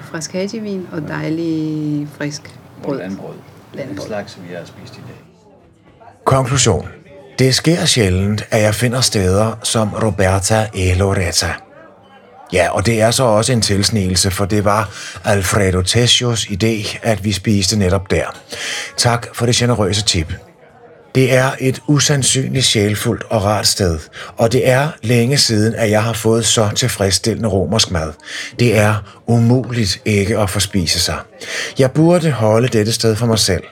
Frascati-vin 0.03 0.87
og 0.93 1.09
dejlig 1.09 2.09
frisk 2.09 2.59
og 2.77 2.83
brød. 2.83 3.01
Den 3.75 4.01
slags, 4.01 4.33
som 4.33 4.43
vi 4.49 4.55
har 4.55 4.65
spist 4.65 4.95
i 4.95 5.01
dag. 5.01 5.17
Konklusion. 6.25 6.89
Det 7.39 7.55
sker 7.55 7.85
sjældent, 7.85 8.47
at 8.51 8.63
jeg 8.63 8.75
finder 8.75 9.01
steder 9.01 9.59
som 9.63 9.95
Roberta 10.03 10.67
e 10.75 10.95
Loretta. 10.95 11.55
Ja, 12.53 12.69
og 12.71 12.87
det 12.87 13.01
er 13.01 13.11
så 13.11 13.25
også 13.25 13.53
en 13.53 13.61
tilsnigelse, 13.61 14.31
for 14.31 14.45
det 14.45 14.65
var 14.65 14.91
Alfredo 15.25 15.83
Tessios 15.83 16.45
idé, 16.45 16.99
at 17.03 17.25
vi 17.25 17.33
spiste 17.33 17.79
netop 17.79 18.11
der. 18.11 18.27
Tak 18.97 19.27
for 19.35 19.47
det 19.47 19.55
generøse 19.55 20.05
tip. 20.05 20.33
Det 21.15 21.35
er 21.35 21.51
et 21.61 21.83
usandsynligt 21.87 22.65
sjælfuldt 22.65 23.25
og 23.31 23.45
rart 23.45 23.67
sted, 23.67 23.99
og 24.37 24.53
det 24.53 24.69
er 24.69 24.89
længe 25.03 25.39
siden, 25.39 25.75
at 25.75 25.91
jeg 25.91 26.03
har 26.03 26.13
fået 26.13 26.47
så 26.47 26.71
tilfredsstillende 26.77 27.49
romersk 27.49 27.91
mad. 27.91 28.13
Det 28.59 28.79
er 28.79 29.21
umuligt 29.27 30.01
ikke 30.05 30.39
at 30.39 30.51
få 30.51 30.61
spise 30.61 31.01
sig. 31.01 31.17
Jeg 31.79 31.91
burde 31.93 32.31
holde 32.31 32.69
dette 32.69 32.93
sted 32.93 33.17
for 33.17 33.27
mig 33.27 33.39
selv, 33.39 33.63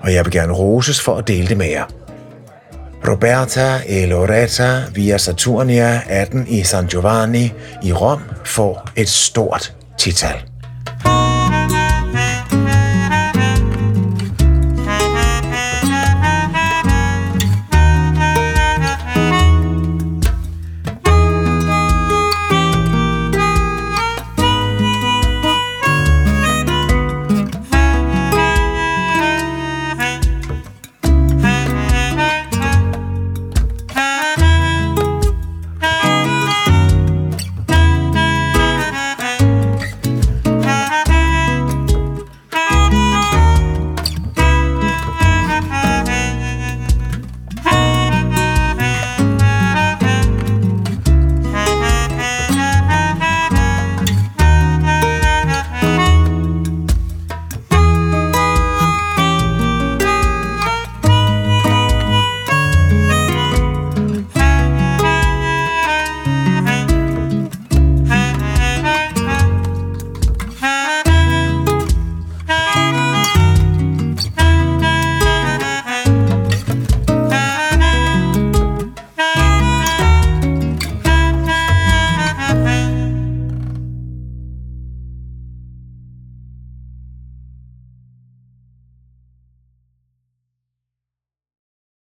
og 0.00 0.14
jeg 0.14 0.24
vil 0.24 0.32
gerne 0.32 0.52
roses 0.52 1.00
for 1.00 1.16
at 1.18 1.28
dele 1.28 1.48
det 1.48 1.56
med 1.56 1.66
jer. 1.66 1.84
Roberta 3.08 3.82
e 3.86 4.06
Loretta 4.06 4.82
via 4.94 5.18
Saturnia 5.18 6.00
18 6.08 6.46
i 6.48 6.62
San 6.62 6.86
Giovanni 6.86 7.52
i 7.82 7.92
Rom 7.92 8.22
får 8.44 8.88
et 8.96 9.08
stort 9.08 9.74
tital. 9.98 10.55